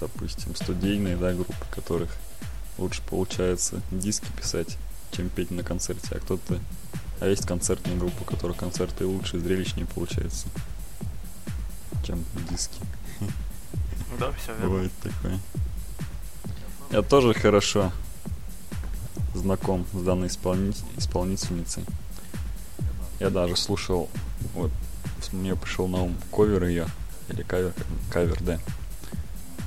допустим, 0.00 0.54
студийные, 0.54 1.16
да, 1.16 1.32
группы, 1.32 1.54
которых 1.70 2.16
лучше 2.78 3.02
получается 3.02 3.82
диски 3.90 4.26
писать, 4.36 4.78
чем 5.12 5.28
петь 5.28 5.50
на 5.50 5.62
концерте, 5.62 6.08
а 6.12 6.18
кто-то... 6.18 6.58
А 7.20 7.26
есть 7.26 7.46
концертные 7.46 7.96
группы, 7.96 8.22
у 8.22 8.24
которых 8.24 8.56
концерты 8.56 9.06
лучше 9.06 9.36
и 9.36 9.40
зрелищнее 9.40 9.86
получаются, 9.86 10.48
чем 12.04 12.24
диски. 12.50 12.78
Да, 14.18 14.32
все 14.32 14.52
верно. 14.52 14.68
Бывает 14.68 14.92
такое. 15.02 15.38
Я 16.90 17.02
тоже 17.02 17.34
хорошо 17.34 17.92
знаком 19.34 19.86
с 19.92 20.02
данной 20.02 20.28
исполни... 20.28 20.72
исполнительницей. 20.96 21.84
Я 23.20 23.30
даже 23.30 23.54
слушал, 23.54 24.08
вот, 24.54 24.72
мне 25.32 25.54
пришел 25.54 25.88
на 25.88 26.02
ум 26.02 26.16
ковер 26.32 26.64
ее, 26.64 26.86
или 27.28 27.42
кавер, 27.42 27.74
кавер, 28.10 28.42
да, 28.42 28.58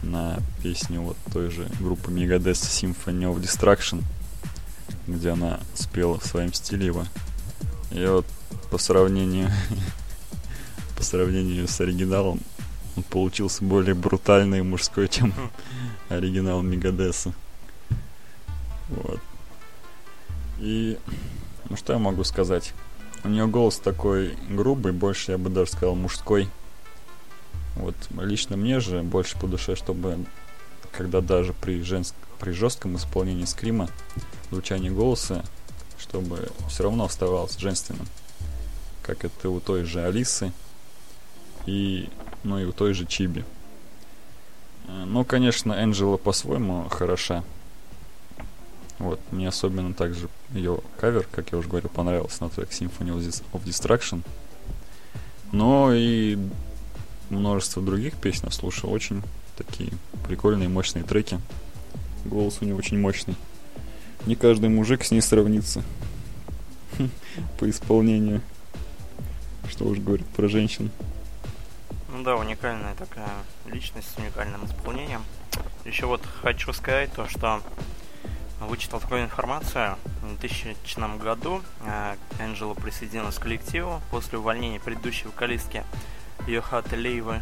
на 0.02 0.40
песню 0.62 1.02
вот 1.02 1.18
той 1.32 1.50
же 1.50 1.70
группы 1.80 2.12
Megadeth 2.12 2.54
Symphony 2.54 3.32
of 3.32 3.40
Destruction, 3.40 4.04
где 5.08 5.30
она 5.30 5.60
спела 5.76 6.20
в 6.20 6.26
своем 6.26 6.52
стиле 6.52 6.88
его. 6.88 7.06
И 7.94 8.06
вот 8.06 8.26
по 8.72 8.78
сравнению 8.78 9.50
по 10.98 11.04
сравнению 11.04 11.68
с 11.68 11.80
оригиналом 11.80 12.40
он 12.98 13.04
получился 13.04 13.64
более 13.64 13.94
брутальный 13.94 14.60
и 14.60 14.64
мужской, 14.64 15.08
чем 15.08 15.34
оригинал 16.10 16.62
Мегадеса. 16.62 17.34
Вот. 18.90 19.20
И 20.60 20.98
ну 21.70 21.78
что 21.78 21.94
я 21.94 22.00
могу 22.00 22.24
сказать? 22.24 22.74
У 23.24 23.30
нее 23.30 23.48
голос 23.48 23.78
такой 23.78 24.38
грубый, 24.50 24.92
больше 24.92 25.32
я 25.32 25.38
бы 25.38 25.50
даже 25.50 25.72
сказал 25.72 25.96
мужской. 25.96 26.50
Вот 27.76 27.96
лично 28.20 28.58
мне 28.58 28.80
же 28.80 29.02
больше 29.02 29.40
по 29.40 29.48
душе, 29.48 29.76
чтобы 29.76 30.26
когда 30.92 31.22
даже 31.22 31.54
при, 31.54 31.82
женск... 31.82 32.16
при 32.40 32.52
жестком 32.52 32.98
исполнении 32.98 33.46
скрима 33.46 33.90
звучание 34.52 34.92
голоса, 34.92 35.44
чтобы 36.04 36.50
все 36.68 36.84
равно 36.84 37.06
оставалось 37.06 37.58
женственным. 37.58 38.08
Как 39.02 39.26
это 39.26 39.50
у 39.50 39.60
той 39.60 39.86
же 39.86 40.06
Алисы 40.06 40.52
и, 41.66 42.10
ну 42.44 42.60
и 42.60 42.66
у 42.66 42.72
той 42.72 42.94
же 42.94 43.06
Чиби. 43.06 43.46
Ну, 44.88 45.24
конечно, 45.24 45.72
Энджела 45.74 46.18
по-своему 46.18 46.90
хороша. 46.90 47.44
Вот, 49.00 49.20
мне 49.32 49.48
особенно 49.48 49.94
также 49.94 50.30
ее 50.52 50.80
кавер, 51.00 51.28
как 51.32 51.52
я 51.52 51.58
уже 51.58 51.70
говорил, 51.70 51.90
понравился 51.90 52.44
на 52.44 52.50
трек 52.50 52.70
Symphony 52.70 53.18
of 53.54 53.64
Destruction. 53.64 54.22
Но 55.52 55.94
и 55.94 56.38
множество 57.30 57.82
других 57.82 58.16
песен 58.16 58.52
слушал. 58.52 58.92
Очень 58.92 59.24
такие 59.58 59.92
прикольные, 60.28 60.68
мощные 60.68 61.04
треки. 61.04 61.40
Голос 62.26 62.58
у 62.62 62.66
него 62.66 62.78
очень 62.78 63.00
мощный. 63.00 63.36
Не 64.26 64.36
каждый 64.36 64.70
мужик 64.70 65.04
с 65.04 65.12
ней 65.12 65.22
сравнится 65.22 65.84
по 67.60 67.70
исполнению. 67.70 68.42
Что 69.70 69.86
уж 69.86 70.00
говорит 70.00 70.28
про 70.28 70.48
женщин. 70.48 70.92
Ну 72.10 72.24
да, 72.24 72.36
уникальная 72.36 72.96
такая 72.96 73.30
личность 73.66 74.08
с 74.14 74.18
уникальным 74.18 74.66
исполнением. 74.66 75.24
Еще 75.84 76.06
вот 76.06 76.22
хочу 76.42 76.72
сказать 76.74 77.12
то, 77.14 77.28
что 77.28 77.62
вычитал 78.62 79.02
такую 79.02 79.24
информацию. 79.24 79.98
В 80.22 80.40
2000 80.40 81.18
году 81.18 81.62
Энджела 82.40 82.76
присоединилась 82.76 83.36
к 83.36 83.42
коллективу 83.42 84.02
после 84.10 84.38
увольнения 84.38 84.80
предыдущей 84.80 85.26
вокалистки 85.26 85.84
Йохаты 86.48 86.96
Лейвы. 86.96 87.42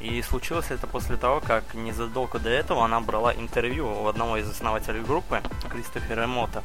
И 0.00 0.22
случилось 0.22 0.70
это 0.70 0.86
после 0.86 1.16
того, 1.16 1.40
как 1.40 1.74
незадолго 1.74 2.38
до 2.38 2.48
этого 2.48 2.84
она 2.84 3.00
брала 3.00 3.34
интервью 3.34 3.86
у 3.86 4.06
одного 4.06 4.38
из 4.38 4.48
основателей 4.48 5.02
группы, 5.02 5.42
Кристофера 5.70 6.24
Эмота. 6.24 6.62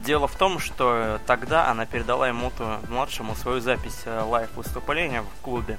Дело 0.00 0.26
в 0.26 0.34
том, 0.34 0.58
что 0.58 1.20
тогда 1.26 1.68
она 1.68 1.84
передала 1.84 2.30
Эмоту 2.30 2.64
младшему 2.88 3.34
свою 3.34 3.60
запись 3.60 4.00
э, 4.06 4.22
лайв-выступления 4.22 5.20
в 5.20 5.42
клубе, 5.42 5.78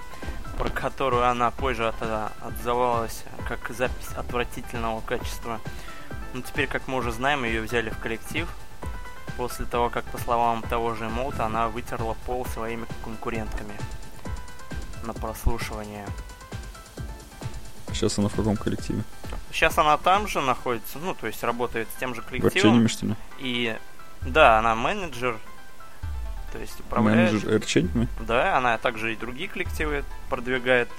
про 0.59 0.69
которую 0.69 1.27
она 1.27 1.49
позже 1.49 1.87
от, 1.87 1.95
отзывалась 2.39 3.23
как 3.47 3.75
запись 3.75 4.09
отвратительного 4.15 5.01
качества. 5.01 5.59
Но 6.35 6.41
теперь, 6.41 6.67
как 6.67 6.87
мы 6.87 6.97
уже 6.97 7.11
знаем, 7.11 7.45
ее 7.45 7.61
взяли 7.61 7.89
в 7.89 7.97
коллектив. 7.97 8.47
После 9.37 9.65
того, 9.65 9.89
как, 9.89 10.03
по 10.05 10.19
словам 10.19 10.61
того 10.61 10.93
же 10.93 11.07
Эмота, 11.07 11.45
она 11.45 11.67
вытерла 11.67 12.15
пол 12.27 12.45
своими 12.45 12.85
конкурентками 13.03 13.73
на 15.03 15.13
прослушивание. 15.13 16.05
Сейчас 17.93 18.17
она 18.19 18.29
в 18.29 18.35
каком 18.35 18.57
коллективе? 18.57 19.03
Сейчас 19.51 19.77
она 19.77 19.97
там 19.97 20.27
же 20.27 20.41
находится, 20.41 20.97
ну, 20.99 21.13
то 21.13 21.27
есть 21.27 21.43
работает 21.43 21.87
с 21.95 21.99
тем 21.99 22.15
же 22.15 22.21
коллективом. 22.21 22.87
В? 22.87 23.15
И 23.39 23.77
да, 24.21 24.59
она 24.59 24.75
менеджер, 24.75 25.37
то 26.51 26.59
есть 26.59 26.79
управляет. 26.79 27.31
Менеджер 27.31 27.53
Эрченьками? 27.53 28.07
Да, 28.19 28.57
она 28.57 28.77
также 28.77 29.13
и 29.13 29.15
другие 29.15 29.49
коллективы 29.49 30.03
продвигает 30.29 30.89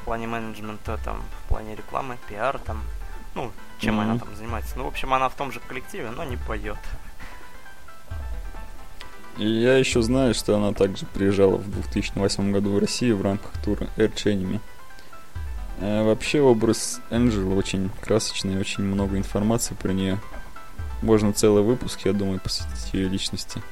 в 0.00 0.04
плане 0.04 0.26
менеджмента, 0.26 0.98
там, 1.04 1.22
в 1.44 1.48
плане 1.48 1.74
рекламы, 1.74 2.16
пиар, 2.28 2.58
там, 2.58 2.82
ну, 3.34 3.52
чем 3.78 3.98
mm-hmm. 3.98 4.02
она 4.02 4.18
там 4.18 4.34
занимается. 4.36 4.74
Ну, 4.76 4.84
в 4.84 4.88
общем, 4.88 5.12
она 5.14 5.28
в 5.28 5.34
том 5.34 5.52
же 5.52 5.60
коллективе, 5.60 6.10
но 6.10 6.24
не 6.24 6.36
поет. 6.36 6.78
И 9.36 9.46
я 9.46 9.78
еще 9.78 10.02
знаю, 10.02 10.34
что 10.34 10.56
она 10.56 10.72
также 10.72 11.06
приезжала 11.06 11.56
в 11.56 11.70
2008 11.70 12.52
году 12.52 12.72
в 12.72 12.78
Россию 12.78 13.16
в 13.16 13.22
рамках 13.22 13.52
тура 13.62 13.88
Air 13.96 14.12
Enemy. 14.14 14.60
А 15.80 16.04
вообще 16.04 16.40
образ 16.40 17.00
Энджел 17.10 17.56
очень 17.56 17.90
красочный, 18.00 18.58
очень 18.58 18.84
много 18.84 19.16
информации 19.16 19.74
про 19.74 19.92
нее. 19.92 20.18
Можно 21.02 21.32
целый 21.32 21.62
выпуск, 21.62 22.00
я 22.04 22.12
думаю, 22.12 22.40
посвятить 22.40 22.92
ее 22.92 23.08
личности. 23.08 23.62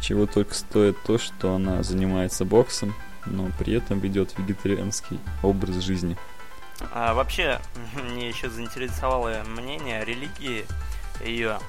Чего 0.00 0.26
только 0.26 0.54
стоит 0.54 0.96
то, 1.04 1.18
что 1.18 1.54
она 1.54 1.84
занимается 1.84 2.44
боксом, 2.44 2.94
но 3.24 3.50
при 3.58 3.74
этом 3.74 4.00
ведет 4.00 4.36
вегетарианский 4.36 5.20
образ 5.44 5.76
жизни. 5.76 6.16
А, 6.92 7.14
вообще, 7.14 7.60
мне 8.10 8.28
еще 8.28 8.50
заинтересовало 8.50 9.42
мнение 9.46 10.04
религии 10.04 10.66
ее. 11.24 11.60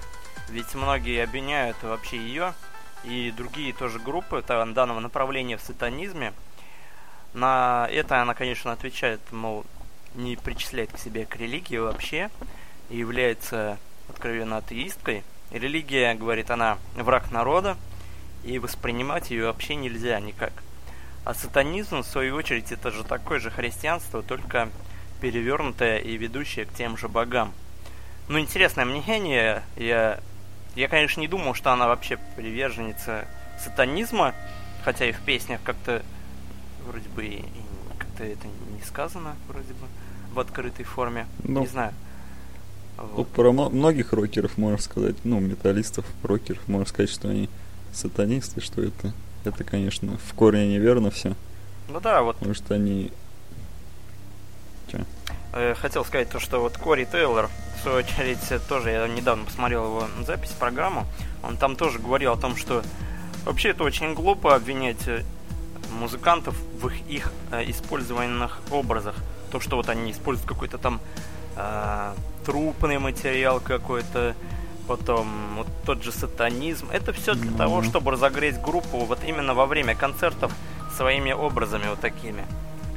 Ведь 0.49 0.73
многие 0.73 1.23
обвиняют 1.23 1.77
вообще 1.83 2.17
ее 2.17 2.53
и 3.03 3.31
другие 3.35 3.73
тоже 3.73 3.99
группы 3.99 4.43
данного 4.47 4.99
направления 4.99 5.57
в 5.57 5.61
сатанизме. 5.61 6.33
На 7.34 7.88
это 7.91 8.22
она, 8.22 8.34
конечно, 8.34 8.72
отвечает, 8.72 9.19
мол, 9.32 9.65
не 10.15 10.36
причисляет 10.36 10.91
к 10.91 10.98
себе 10.98 11.26
к 11.26 11.36
религии 11.36 11.78
вообще 11.78 12.30
и 12.89 12.98
является 12.98 13.78
откровенно 14.10 14.58
атеисткой. 14.58 15.24
Религия, 15.52 16.13
говорит 16.13 16.52
она, 16.52 16.78
враг 16.96 17.32
народа, 17.32 17.78
и 18.43 18.60
воспринимать 18.60 19.32
ее 19.32 19.46
вообще 19.46 19.76
нельзя 19.76 20.19
никак. 20.19 20.54
А 21.26 21.34
сатанизм, 21.34 22.02
в 22.02 22.08
свою 22.08 22.36
очередь, 22.36 22.72
это 22.72 22.91
же 22.91 23.04
такое 23.04 23.39
же 23.39 23.50
христианство, 23.50 24.22
только 24.22 24.69
перевернутое 25.22 26.00
и 26.00 26.17
ведущее 26.17 26.65
к 26.65 26.74
тем 26.74 26.98
же 26.98 27.08
богам. 27.08 27.54
Ну, 28.28 28.39
интересное 28.39 28.86
мнение, 28.86 29.63
я 29.76 30.19
я, 30.76 30.88
конечно, 30.88 31.22
не 31.22 31.28
думал, 31.28 31.54
что 31.54 31.72
она 31.72 31.88
вообще 31.88 32.17
приверженница 32.36 33.28
сатанизма, 33.60 34.34
хотя 34.84 35.06
и 35.06 35.12
в 35.12 35.22
песнях 35.22 35.62
как-то 35.63 36.02
вроде 36.88 37.10
бы 37.10 37.26
и, 37.26 37.46
как-то 37.98 38.24
это 38.24 38.48
не 38.48 38.82
сказано, 38.86 39.36
вроде 39.48 39.74
бы, 39.74 39.88
в 40.34 40.39
открытой 40.39 40.86
форме. 40.86 41.28
Ну, 41.43 41.62
не 41.62 41.67
знаю. 41.67 41.93
Вот. 42.98 43.17
Ну, 43.17 43.24
про 43.26 43.52
многих 43.52 44.13
рокеров 44.13 44.58
можно 44.58 44.78
сказать, 44.78 45.15
ну, 45.24 45.39
металлистов, 45.39 46.06
рокеров, 46.24 46.67
можно 46.67 46.88
сказать, 46.88 47.10
что 47.10 47.30
они 47.30 47.50
сатанисты, 47.91 48.62
что 48.62 48.82
это, 48.82 49.13
это, 49.46 49.63
конечно, 49.63 50.17
в 50.17 50.34
корне 50.34 50.67
неверно 50.67 51.12
все. 51.12 51.36
Ну 51.89 52.00
да, 52.00 52.22
вот. 52.22 52.38
Потому 52.38 52.56
что 52.56 52.76
они... 52.76 53.12
Че? 54.88 55.06
Э, 55.54 55.76
хотел 55.76 56.06
сказать 56.06 56.30
то, 56.30 56.39
что 56.39 56.60
вот 56.60 56.78
Кори 56.78 57.06
Тейлор 57.06 57.50
свою 57.84 57.98
очередь, 57.98 58.39
тоже 58.67 58.91
я 58.91 59.08
недавно 59.08 59.46
посмотрел 59.46 59.86
его 59.86 60.08
запись, 60.26 60.52
программу, 60.58 61.06
он 61.43 61.58
там 61.58 61.76
тоже 61.76 62.00
говорил 62.00 62.34
о 62.34 62.38
том, 62.38 62.56
что 62.56 62.82
вообще 63.46 63.69
это 63.69 63.84
очень 63.84 64.13
глупо 64.13 64.56
обвинять 64.56 65.06
э, 65.08 65.24
музыкантов 65.99 66.56
в 66.82 66.88
их, 66.88 67.08
их 67.08 67.32
э, 67.51 67.63
использованных 67.69 68.60
образах. 68.71 69.15
то, 69.51 69.60
что 69.60 69.75
вот 69.75 69.88
они 69.89 70.12
используют 70.12 70.49
какой-то 70.49 70.77
там 70.79 70.99
э, 71.56 72.13
трупный 72.45 72.97
материал 72.97 73.60
какой-то, 73.60 74.36
потом 74.88 75.27
вот 75.58 75.67
тот 75.86 76.03
же 76.03 76.12
сатанизм. 76.12 76.88
Это 76.91 77.13
все 77.13 77.36
для 77.36 77.51
Ну. 77.51 77.58
того, 77.58 77.84
чтобы 77.84 78.12
разогреть 78.12 78.60
группу 78.60 79.06
вот 79.06 79.19
именно 79.23 79.53
во 79.53 79.65
время 79.67 79.93
концертов 79.95 80.51
своими 80.97 81.32
образами 81.32 81.88
вот 81.89 81.99
такими. 81.99 82.43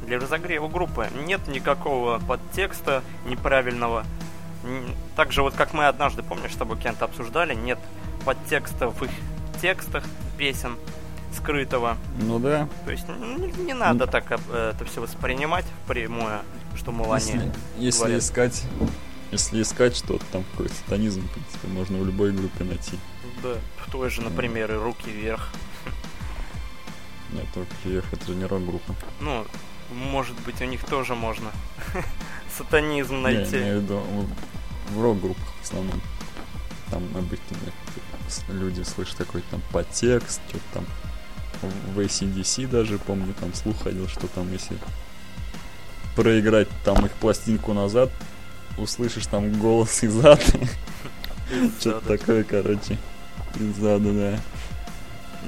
Для 0.05 0.19
разогрева 0.19 0.67
группы 0.67 1.07
нет 1.27 1.47
никакого 1.47 2.19
подтекста 2.27 3.03
неправильного. 3.25 4.03
Так 5.15 5.31
же 5.31 5.43
вот 5.43 5.53
как 5.53 5.73
мы 5.73 5.85
однажды, 5.87 6.23
помнишь, 6.23 6.53
с 6.53 6.57
тобой 6.57 6.77
Кент 6.77 7.01
обсуждали, 7.03 7.53
нет 7.53 7.77
подтекста 8.25 8.89
в 8.89 9.03
их 9.03 9.11
текстах 9.61 10.03
песен 10.37 10.75
скрытого. 11.37 11.97
Ну 12.21 12.39
да. 12.39 12.67
То 12.85 12.91
есть 12.91 13.07
н- 13.09 13.41
не, 13.41 13.51
не 13.63 13.73
надо 13.73 14.07
так 14.07 14.25
э, 14.31 14.71
это 14.75 14.85
все 14.85 15.01
воспринимать 15.01 15.65
впрямую, 15.85 16.41
что 16.75 16.91
мол 16.91 17.13
они... 17.13 17.25
Если, 17.31 17.51
если 17.77 17.99
говорят. 17.99 18.21
искать, 18.21 18.63
если 19.31 19.61
искать 19.61 19.95
что-то 19.95 20.25
там, 20.31 20.43
какой 20.51 20.69
сатанизм, 20.69 21.21
в 21.21 21.31
принципе, 21.31 21.67
можно 21.67 21.97
в 21.97 22.05
любой 22.05 22.31
группе 22.31 22.63
найти. 22.63 22.97
Да, 23.43 23.55
в 23.85 23.91
той 23.91 24.09
же, 24.09 24.21
например, 24.21 24.71
и 24.71 24.75
руки 24.75 25.09
вверх. 25.09 25.49
Нет, 27.33 27.45
только 27.53 27.71
вверх, 27.83 28.05
это 28.13 28.25
же 28.27 28.35
не 28.35 28.45
рок-группа. 28.45 28.95
Ну, 29.19 29.45
может 29.91 30.35
быть, 30.41 30.61
у 30.61 30.65
них 30.65 30.83
тоже 30.85 31.13
можно 31.15 31.51
сатанизм 32.57 33.15
Не, 33.17 33.21
найти. 33.21 33.57
имею 33.57 33.79
в 33.79 33.83
виду 33.83 34.01
в, 34.91 35.01
рок-группах 35.01 35.45
в 35.61 35.63
основном. 35.63 36.01
Там 36.89 37.03
обычно 37.15 37.57
люди 38.49 38.81
слышат 38.83 39.15
какой-то 39.17 39.47
там 39.51 39.61
подтекст, 39.73 40.39
что-то 40.49 40.63
там 40.73 40.85
в 41.61 41.99
ACDC 41.99 42.67
даже, 42.67 42.97
помню, 42.99 43.33
там 43.39 43.53
слух 43.53 43.81
ходил, 43.83 44.07
что 44.07 44.27
там 44.27 44.51
если 44.51 44.77
проиграть 46.15 46.67
там 46.83 47.05
их 47.05 47.11
пластинку 47.13 47.73
назад, 47.73 48.09
услышишь 48.77 49.27
там 49.27 49.51
голос 49.59 50.03
из 50.03 50.17
ада, 50.23 50.41
что-то 51.79 52.17
такое, 52.17 52.43
короче, 52.43 52.97
из 53.55 53.83
ада, 53.83 54.11
да. 54.13 54.39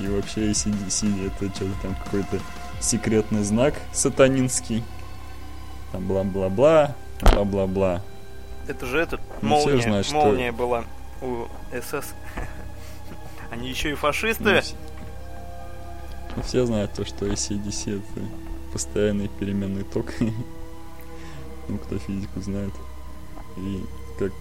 И 0.01 0.07
вообще 0.07 0.51
ACDC 0.51 1.27
это 1.27 1.53
что-то 1.55 1.73
там 1.81 1.95
какой-то 2.05 2.39
секретный 2.79 3.43
знак 3.43 3.73
сатанинский. 3.91 4.83
Там 5.91 6.05
бла-бла-бла, 6.07 6.95
бла-бла-бла. 7.21 8.01
Это 8.67 8.85
же 8.85 8.99
этот, 8.99 9.19
Ну, 9.41 9.49
молния, 9.49 9.81
знают, 9.81 10.05
что- 10.05 10.15
молния 10.15 10.51
была 10.51 10.83
у 11.21 11.47
СС. 11.73 12.13
Они 13.51 13.69
еще 13.69 13.91
и 13.91 13.95
фашисты. 13.95 14.43
ну, 14.43 14.61
все 16.43 16.65
знают 16.65 16.93
то, 16.93 17.05
что 17.05 17.27
ACDC 17.27 17.97
это 17.97 18.25
постоянный 18.71 19.29
переменный 19.39 19.83
ток. 19.83 20.07
ну, 21.67 21.77
кто 21.77 21.97
физику 21.97 22.41
знает. 22.41 22.73
И 23.57 23.83
как 24.17 24.31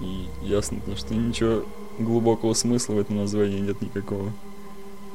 и 0.00 0.28
ясно, 0.42 0.80
то, 0.80 0.96
что 0.96 1.14
ничего 1.14 1.64
глубокого 1.98 2.54
смысла 2.54 2.94
в 2.94 2.98
этом 2.98 3.16
названии 3.16 3.60
нет 3.60 3.80
никакого. 3.80 4.32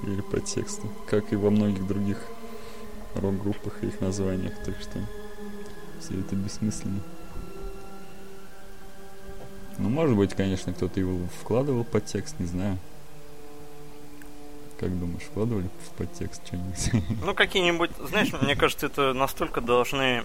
Или 0.03 0.21
подтекста. 0.21 0.87
Как 1.07 1.33
и 1.33 1.35
во 1.35 1.49
многих 1.49 1.87
других 1.87 2.17
рок-группах 3.15 3.83
и 3.83 3.87
их 3.87 3.99
названиях. 4.01 4.53
Так 4.63 4.79
что 4.79 4.99
все 5.99 6.19
это 6.19 6.35
бессмысленно. 6.35 7.01
Ну, 9.79 9.89
может 9.89 10.15
быть, 10.15 10.33
конечно, 10.33 10.73
кто-то 10.73 10.99
его 10.99 11.19
вкладывал 11.41 11.83
под 11.83 12.05
текст, 12.05 12.39
не 12.39 12.47
знаю. 12.47 12.77
Как 14.79 14.97
думаешь, 14.99 15.23
вкладывали 15.23 15.69
в 15.87 15.97
подтекст 15.97 16.45
что-нибудь? 16.45 17.07
Ну, 17.25 17.33
какие-нибудь, 17.33 17.91
знаешь, 17.99 18.31
мне 18.33 18.55
кажется, 18.55 18.85
это 18.85 19.13
настолько 19.13 19.59
должны, 19.59 20.23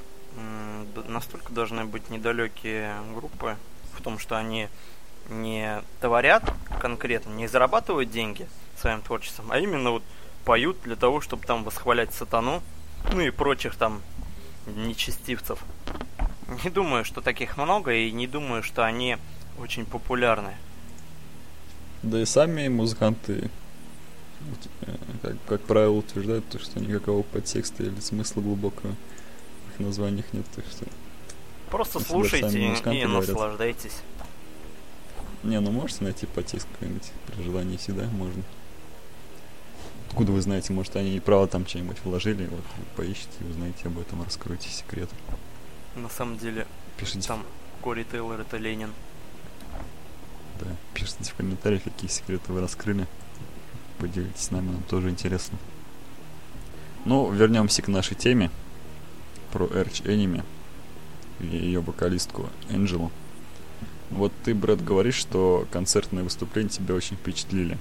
настолько 1.09 1.53
должны 1.53 1.85
быть 1.85 2.11
недалекие 2.11 2.95
группы 3.15 3.57
в 3.95 4.03
том, 4.03 4.19
что 4.19 4.37
они 4.37 4.69
не 5.31 5.81
творят 6.01 6.53
конкретно, 6.81 7.31
не 7.31 7.47
зарабатывают 7.47 8.11
деньги 8.11 8.47
своим 8.79 9.01
творчеством, 9.01 9.47
а 9.51 9.59
именно 9.59 9.93
вот 9.93 10.03
поют 10.45 10.77
для 10.83 10.97
того, 10.97 11.21
чтобы 11.21 11.47
там 11.47 11.65
восхвалять 11.65 12.13
сатану, 12.13 12.63
ну 13.13 13.21
и 13.21 13.31
прочих 13.31 13.77
там 13.77 14.03
нечестивцев. 14.67 15.61
Не 16.65 16.71
думаю, 16.71 17.05
что 17.05 17.21
таких 17.21 17.57
много, 17.57 17.93
и 17.93 18.11
не 18.13 18.27
думаю, 18.27 18.63
что 18.63 18.85
они 18.85 19.17
очень 19.59 19.87
популярны. 19.87 20.57
Да 22.03 22.21
и 22.21 22.25
сами 22.25 22.69
музыканты, 22.69 23.51
как, 25.23 25.37
как 25.47 25.61
правило, 25.63 25.93
утверждают, 25.93 26.49
то, 26.49 26.59
что 26.59 26.81
никакого 26.81 27.23
подтекста 27.23 27.83
или 27.85 28.01
смысла 28.01 28.41
глубокого 28.41 28.95
в 29.67 29.75
их 29.75 29.81
названиях 29.81 30.27
нет. 30.33 30.47
Так 30.55 30.65
что... 30.71 30.87
Просто 31.71 32.01
слушайте 32.01 32.59
и, 32.59 33.01
и 33.01 33.07
наслаждайтесь. 33.07 34.03
Не, 35.43 35.59
ну 35.61 35.71
можете 35.73 36.05
найти 36.05 36.27
подтекст 36.27 36.69
какой-нибудь 36.73 37.11
при 37.27 37.43
желании 37.43 37.77
всегда 37.77 38.05
можно. 38.11 38.43
Откуда 40.09 40.33
вы 40.33 40.43
знаете, 40.43 40.73
может 40.73 40.95
они 40.97 41.17
и 41.17 41.21
право 41.21 41.49
там 41.49 41.67
что-нибудь 41.67 41.97
вложили, 42.05 42.47
вот 42.47 42.61
вы 42.77 42.85
поищите, 42.97 43.31
узнаете 43.49 43.87
об 43.87 43.99
этом, 43.99 44.23
раскройте 44.23 44.69
секрет. 44.69 45.09
На 45.97 46.09
самом 46.11 46.37
деле, 46.37 46.67
Пишите, 46.99 47.27
там 47.27 47.45
Кори 47.81 48.05
Тейлор 48.05 48.41
это 48.41 48.59
Ленин. 48.59 48.93
да, 50.61 50.67
пишите 50.95 51.25
в 51.25 51.35
комментариях, 51.35 51.83
какие 51.83 52.11
секреты 52.11 52.53
вы 52.53 52.61
раскрыли. 52.61 53.07
Поделитесь 54.03 54.47
с 54.47 54.51
нами, 54.51 54.73
нам 54.73 54.83
тоже 54.83 55.11
интересно. 55.11 55.57
Ну, 57.05 57.31
вернемся 57.31 57.83
к 57.83 57.89
нашей 57.89 58.17
теме 58.17 58.51
про 59.53 59.67
Эрч 59.67 60.01
Эними 60.01 60.43
и 61.39 61.47
ее 61.47 61.79
вокалистку 61.79 62.51
Энджелу. 62.69 63.13
Вот 64.11 64.33
ты, 64.43 64.57
Брэд, 64.57 64.83
говоришь, 64.83 65.15
что 65.15 65.69
концертные 65.71 66.25
выступления 66.25 66.69
тебя 66.69 66.97
очень 66.97 67.15
впечатлили. 67.15 67.79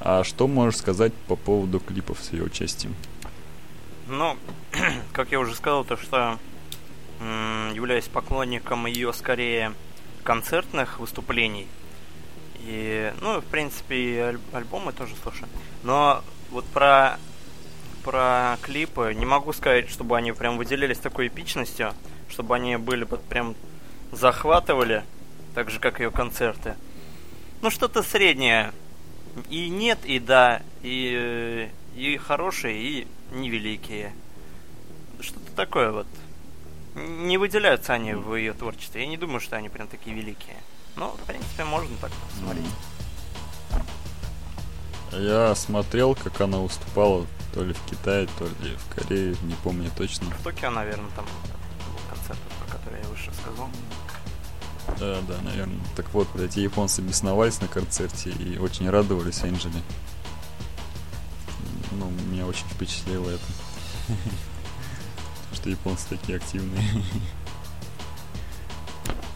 А 0.00 0.24
что 0.24 0.48
можешь 0.48 0.78
сказать 0.78 1.12
по 1.28 1.36
поводу 1.36 1.80
клипов 1.80 2.18
с 2.22 2.32
ее 2.32 2.44
участием? 2.44 2.94
Ну, 4.08 4.38
как 5.12 5.32
я 5.32 5.38
уже 5.38 5.54
сказал, 5.54 5.84
то 5.84 5.98
что 5.98 6.38
являюсь 7.20 8.08
поклонником 8.08 8.86
ее 8.86 9.12
скорее 9.12 9.74
концертных 10.24 10.98
выступлений. 10.98 11.66
И, 12.66 13.12
ну, 13.20 13.40
в 13.40 13.44
принципе, 13.44 13.96
и 13.96 14.18
аль- 14.18 14.40
альбомы 14.52 14.92
тоже 14.92 15.14
слушаю. 15.22 15.48
Но 15.84 16.24
вот 16.50 16.64
про, 16.66 17.16
про 18.02 18.58
клипы 18.60 19.14
не 19.14 19.24
могу 19.24 19.52
сказать, 19.52 19.88
чтобы 19.88 20.16
они 20.16 20.32
прям 20.32 20.56
выделялись 20.56 20.98
такой 20.98 21.28
эпичностью, 21.28 21.94
чтобы 22.28 22.56
они 22.56 22.76
были 22.76 23.04
вот 23.04 23.22
прям 23.22 23.54
захватывали, 24.10 25.04
так 25.54 25.70
же, 25.70 25.78
как 25.78 26.00
ее 26.00 26.10
концерты. 26.10 26.74
Ну, 27.62 27.70
что-то 27.70 28.02
среднее. 28.02 28.72
И 29.48 29.68
нет, 29.68 30.00
и 30.04 30.18
да, 30.18 30.62
и, 30.82 31.70
и 31.94 32.16
хорошие, 32.16 32.76
и 32.76 33.06
невеликие. 33.32 34.12
Что-то 35.20 35.52
такое 35.54 35.92
вот. 35.92 36.06
Не 36.96 37.38
выделяются 37.38 37.92
они 37.92 38.14
в 38.14 38.34
ее 38.34 38.54
творчестве. 38.54 39.02
Я 39.02 39.06
не 39.06 39.16
думаю, 39.16 39.38
что 39.38 39.56
они 39.56 39.68
прям 39.68 39.86
такие 39.86 40.16
великие. 40.16 40.56
Но, 40.96 41.12
в 41.12 41.20
принципе, 41.26 41.64
можно 41.64 41.94
так 42.00 42.10
посмотреть. 42.30 42.66
Я 45.12 45.54
смотрел, 45.54 46.14
как 46.14 46.40
она 46.40 46.58
выступала 46.58 47.26
то 47.54 47.62
ли 47.62 47.72
в 47.72 47.80
Китае, 47.82 48.28
то 48.38 48.44
ли 48.44 48.76
в 48.76 48.94
Корее, 48.94 49.36
не 49.42 49.54
помню 49.62 49.90
точно. 49.96 50.26
В 50.30 50.42
Токио, 50.42 50.70
наверное, 50.70 51.10
там 51.14 51.24
был 51.24 52.14
концерт, 52.14 52.38
про 52.60 52.76
который 52.76 53.00
я 53.00 53.08
выше 53.08 53.30
сказал. 53.32 53.68
Да, 54.98 55.20
да, 55.28 55.40
наверное. 55.42 55.80
Так 55.96 56.12
вот, 56.12 56.34
эти 56.36 56.60
японцы 56.60 57.02
бесновались 57.02 57.60
на 57.60 57.68
концерте 57.68 58.30
и 58.30 58.58
очень 58.58 58.88
радовались 58.88 59.42
Энджели. 59.42 59.82
Ну, 61.92 62.10
меня 62.30 62.46
очень 62.46 62.66
впечатлило 62.68 63.30
это. 63.30 63.44
Что 65.54 65.70
японцы 65.70 66.08
такие 66.10 66.36
активные. 66.36 66.84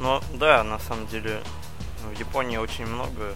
Но 0.01 0.23
да, 0.35 0.65
на 0.65 0.79
самом 0.79 1.07
деле 1.09 1.41
в 2.05 2.19
Японии 2.19 2.57
очень 2.57 2.87
много 2.87 3.35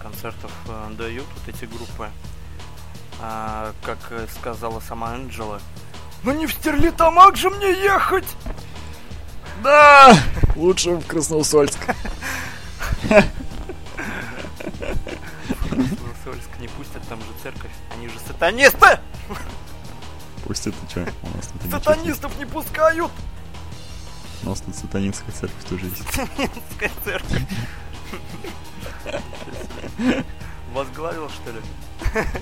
концертов 0.00 0.52
э, 0.68 0.90
дают 0.98 1.26
вот 1.34 1.54
эти 1.54 1.64
группы. 1.64 2.10
А, 3.20 3.72
как 3.82 3.98
сказала 4.38 4.80
сама 4.80 5.14
Энджела, 5.14 5.60
Ну 6.24 6.32
не 6.32 6.46
в 6.46 6.52
Стерлитамак 6.52 7.36
же 7.36 7.50
мне 7.50 7.72
ехать! 7.72 8.26
Да! 9.62 10.14
Лучше 10.56 10.96
в 10.96 11.06
Красноусольск. 11.06 11.78
Новосольск 15.70 16.58
не 16.60 16.68
пустят, 16.68 17.06
там 17.08 17.20
же 17.20 17.26
церковь. 17.42 17.70
Они 17.94 18.08
же 18.08 18.18
сатанисты! 18.26 18.98
Тут 20.44 20.82
ничего 20.82 21.04
нет. 21.04 21.14
Сатанистов 21.70 22.36
не 22.38 22.46
пускают! 22.46 23.12
У 24.44 24.48
нас 24.50 24.60
тут 24.60 24.74
сатанинская 24.74 25.32
церковь 25.32 25.64
тоже 25.68 25.86
есть. 25.86 26.04
Сатанинская 26.12 26.90
церковь. 27.04 27.42
Возглавил, 30.72 31.28
что 31.30 31.50
ли? 31.52 31.60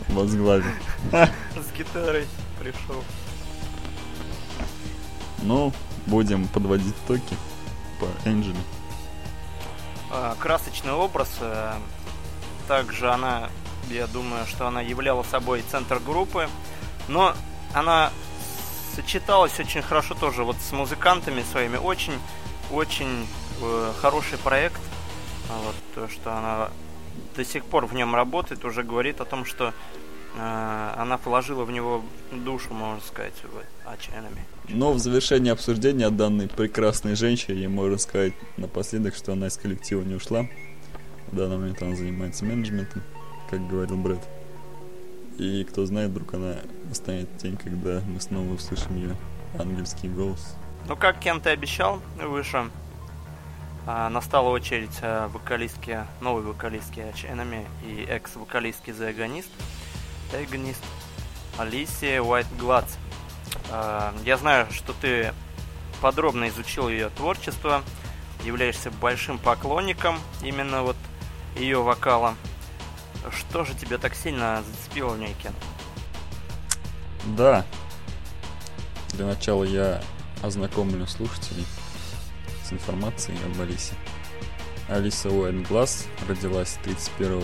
Возглавил. 0.09 0.71
С 1.13 1.77
гитарой 1.77 2.27
пришел. 2.59 3.03
Ну, 5.43 5.73
будем 6.07 6.49
подводить 6.49 6.95
токи 7.07 7.37
по 8.01 8.29
Энджеле. 8.29 8.57
А, 10.11 10.35
красочный 10.39 10.93
образ. 10.93 11.29
э, 11.41 11.75
Также 12.69 13.11
она, 13.11 13.49
я 13.91 14.07
думаю, 14.07 14.47
что 14.47 14.67
она 14.69 14.81
являла 14.81 15.23
собой 15.25 15.63
центр 15.71 15.99
группы. 15.99 16.49
Но 17.09 17.35
она 17.75 18.11
сочеталась 18.95 19.59
очень 19.59 19.83
хорошо 19.83 20.15
тоже 20.15 20.45
вот 20.45 20.57
с 20.57 20.73
музыкантами 20.73 21.43
своими. 21.43 21.77
Очень, 21.77 22.15
очень 22.71 23.27
э, 23.61 23.93
хороший 24.01 24.39
проект. 24.39 24.81
А 25.49 25.59
Вот 25.65 25.75
то, 25.95 26.09
что 26.09 26.37
она 26.37 26.71
до 27.37 27.45
сих 27.45 27.65
пор 27.65 27.87
в 27.87 27.95
нем 27.95 28.15
работает, 28.15 28.65
уже 28.65 28.83
говорит 28.83 29.21
о 29.21 29.25
том, 29.25 29.45
что 29.45 29.73
э, 30.37 30.95
она 30.97 31.19
положила 31.19 31.65
в 31.65 31.71
него 31.71 32.03
душу, 32.31 32.73
можно 32.75 33.01
сказать, 33.01 33.35
Enemy. 33.85 34.41
Но 34.69 34.93
в 34.93 34.99
завершении 34.99 35.51
обсуждения 35.51 36.09
данной 36.11 36.49
прекрасной 36.49 37.17
женщине 37.17 37.69
можно 37.69 37.99
сказать 37.99 38.35
напоследок, 38.57 39.15
что 39.15 39.33
она 39.33 39.49
из 39.49 39.57
коллектива 39.57 40.03
не 40.03 40.15
ушла. 40.15 40.47
В 41.31 41.37
данный 41.37 41.59
момент 41.59 41.83
она 41.83 41.97
занимается 41.97 42.45
менеджментом, 42.45 43.03
как 43.51 43.67
говорил 43.67 43.97
Брэд. 43.97 44.21
И 45.39 45.65
кто 45.65 45.87
знает, 45.87 46.11
вдруг 46.11 46.35
она 46.35 46.57
настанет 46.93 47.35
день, 47.39 47.57
когда 47.57 48.03
мы 48.07 48.21
снова 48.21 48.53
услышим 48.53 48.95
ее 48.97 49.17
ангельский 49.59 50.11
голос. 50.11 50.57
Ну, 50.87 50.95
как 50.95 51.21
Кент 51.21 51.47
и 51.47 51.49
обещал 51.49 52.03
выше, 52.23 52.71
а, 53.87 54.11
настала 54.11 54.51
очередь 54.51 54.99
а, 55.01 55.29
вокалистки, 55.29 56.01
новой 56.21 56.43
вокалистки 56.43 57.01
Enemy 57.25 57.67
и 57.87 58.05
экс-вокалистки 58.05 58.91
The 58.91 59.17
Agonist, 59.17 59.49
Agonist 60.35 60.85
Алисия 61.57 62.21
Уайт 62.21 62.47
Гладс. 62.59 62.99
А, 63.71 64.15
Я 64.27 64.37
знаю, 64.37 64.67
что 64.71 64.93
ты 64.93 65.33
подробно 66.03 66.51
изучил 66.51 66.91
ее 66.91 67.09
творчество, 67.09 67.83
являешься 68.45 68.91
большим 68.91 69.39
поклонником 69.39 70.19
именно 70.43 70.83
вот 70.83 70.97
ее 71.57 71.83
вокала. 71.83 72.35
Что 73.31 73.65
же 73.65 73.73
тебя 73.73 73.97
так 73.97 74.15
сильно 74.15 74.63
зацепило 74.63 75.15
в 75.15 75.19
ней, 75.19 75.35
Кен? 75.43 75.55
Да. 77.25 77.65
Для 79.13 79.27
начала 79.27 79.65
я 79.65 80.03
ознакомлю 80.43 81.07
слушателей 81.07 81.65
с 82.65 82.73
информацией 82.73 83.39
об 83.47 83.61
Алисе. 83.61 83.95
Алиса 84.89 85.29
Уайт-Глаз 85.31 86.07
родилась 86.29 86.79
31 86.85 87.43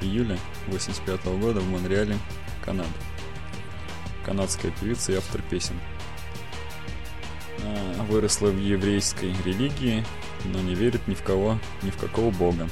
июля 0.00 0.38
1985 0.68 1.24
года 1.38 1.60
в 1.60 1.68
Монреале, 1.68 2.18
Канада. 2.64 2.88
Канадская 4.24 4.72
певица 4.72 5.12
и 5.12 5.16
автор 5.16 5.42
песен. 5.42 5.78
А, 7.64 8.02
Выросла 8.04 8.48
в 8.48 8.58
еврейской 8.58 9.34
религии, 9.44 10.04
но 10.46 10.60
не 10.60 10.74
верит 10.74 11.06
ни 11.06 11.14
в 11.14 11.22
кого, 11.22 11.58
ни 11.82 11.90
в 11.90 11.96
какого 11.96 12.30
бога. 12.30 12.68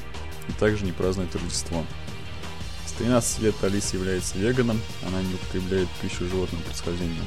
И 0.48 0.52
также 0.52 0.84
не 0.84 0.92
празднует 0.92 1.34
Рождество. 1.34 1.84
С 3.00 3.02
13 3.02 3.38
лет 3.38 3.54
Алиса 3.62 3.96
является 3.96 4.36
веганом, 4.36 4.78
она 5.06 5.22
не 5.22 5.32
употребляет 5.32 5.88
пищу 6.02 6.28
животного 6.28 6.62
происхождения. 6.64 7.24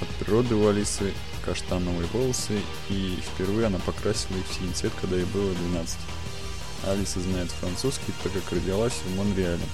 От 0.00 0.08
природы 0.10 0.54
у 0.54 0.68
Алисы 0.68 1.12
каштановые 1.44 2.06
волосы, 2.12 2.60
и 2.88 3.18
впервые 3.20 3.66
она 3.66 3.80
покрасила 3.80 4.36
их 4.36 4.46
в 4.48 4.54
синий 4.54 4.72
цвет, 4.74 4.92
когда 5.00 5.16
ей 5.16 5.24
было 5.24 5.52
12. 5.52 5.98
Алиса 6.86 7.18
знает 7.18 7.50
французский, 7.50 8.12
так 8.22 8.32
как 8.32 8.52
родилась 8.52 8.92
в 9.04 9.16
Монреале. 9.16 9.64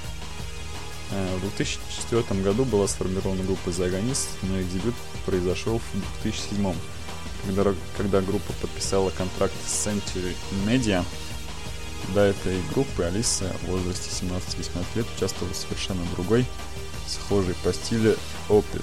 Э, 1.10 1.36
В 1.36 1.40
2004 1.56 2.40
году 2.40 2.64
была 2.64 2.88
сформирована 2.88 3.42
группа 3.42 3.68
The 3.68 4.16
но 4.44 4.58
их 4.60 4.72
дебют 4.72 4.94
произошел 5.26 5.78
в 5.78 6.22
2007 6.22 6.74
когда, 7.44 7.74
когда 7.96 8.20
группа 8.20 8.52
подписала 8.60 9.10
контракт 9.10 9.54
с 9.66 9.86
Century 9.86 10.34
Media. 10.66 11.04
До 12.14 12.20
этой 12.20 12.60
группы 12.74 13.04
Алиса 13.04 13.46
в 13.62 13.70
возрасте 13.70 14.10
17-18 14.10 14.84
лет 14.96 15.06
участвовала 15.16 15.52
в 15.54 15.56
совершенно 15.56 16.04
другой, 16.14 16.44
схожей 17.06 17.54
по 17.64 17.72
стилю 17.72 18.16
Opeth. 18.48 18.82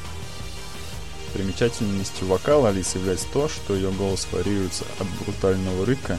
Примечательностью 1.34 2.28
вокала 2.28 2.70
Алисы 2.70 2.98
является 2.98 3.28
то, 3.32 3.48
что 3.48 3.76
ее 3.76 3.92
голос 3.92 4.28
варьируется 4.32 4.84
от 5.00 5.08
брутального 5.24 5.86
рыка 5.86 6.18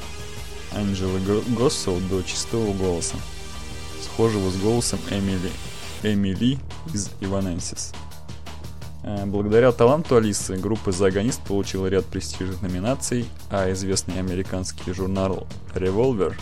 Анджелы 0.72 1.18
Го- 1.20 1.42
Госсел 1.48 1.98
до 2.08 2.22
чистого 2.22 2.72
голоса, 2.74 3.16
схожего 4.04 4.50
с 4.50 4.56
голосом 4.56 5.00
Эмили, 5.10 5.50
Эмили 6.04 6.58
из 6.94 7.08
Evanescence. 7.20 7.92
Э, 9.02 9.24
Благодаря 9.26 9.72
таланту 9.72 10.14
Алисы 10.14 10.56
группа 10.56 10.90
Agonist 10.90 11.40
получила 11.46 11.88
ряд 11.88 12.04
престижных 12.06 12.62
номинаций, 12.62 13.26
а 13.50 13.72
известный 13.72 14.20
американский 14.20 14.92
журнал 14.92 15.48
Revolver 15.74 16.36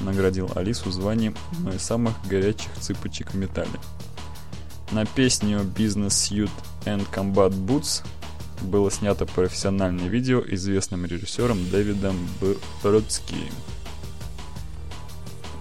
наградил 0.00 0.50
Алису 0.54 0.90
званием 0.90 1.34
одной 1.52 1.76
из 1.76 1.82
самых 1.82 2.14
горячих 2.28 2.72
цыпочек 2.80 3.32
в 3.32 3.36
металле. 3.36 3.78
На 4.92 5.04
песню 5.04 5.60
Business 5.60 6.08
Suit 6.08 6.50
and 6.84 7.06
Combat 7.12 7.50
Boots 7.50 8.04
было 8.62 8.90
снято 8.90 9.26
профессиональное 9.26 10.08
видео 10.08 10.42
известным 10.46 11.04
режиссером 11.06 11.58
Дэвидом. 11.70 12.16
Бродски. 12.82 13.50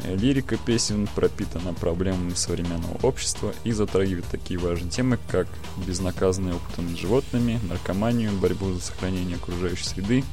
Лирика 0.07 0.57
песен 0.57 1.07
пропитана 1.15 1.73
проблемами 1.73 2.35
современного 2.35 2.97
общества 3.01 3.53
и 3.63 3.71
затрагивает 3.71 4.25
такие 4.25 4.59
важные 4.59 4.91
темы, 4.91 5.17
как 5.29 5.47
безнаказанные 5.87 6.53
опыты 6.53 6.83
над 6.83 6.97
животными, 6.97 7.59
наркоманию, 7.67 8.31
борьбу 8.33 8.71
за 8.73 8.81
сохранение 8.81 9.37
окружающей 9.37 9.85
среды 9.85 10.23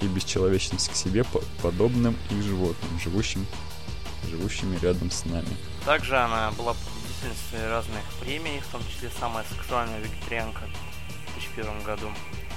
и 0.00 0.06
бесчеловечность 0.06 0.88
к 0.90 0.94
себе 0.96 1.24
по- 1.24 1.42
подобным 1.62 2.16
и 2.30 2.40
животным, 2.42 2.98
живущим, 3.00 3.46
живущими 4.30 4.76
рядом 4.78 5.10
с 5.10 5.24
нами. 5.24 5.48
Также 5.84 6.16
она 6.16 6.50
была 6.52 6.74
победительницей 6.74 7.68
разных 7.70 8.02
премий, 8.20 8.60
в 8.60 8.66
том 8.72 8.82
числе 8.92 9.10
самая 9.18 9.44
сексуальная 9.50 10.00
вегетарианка 10.00 10.62
в 11.28 11.34
2001 11.38 11.82
году 11.84 12.08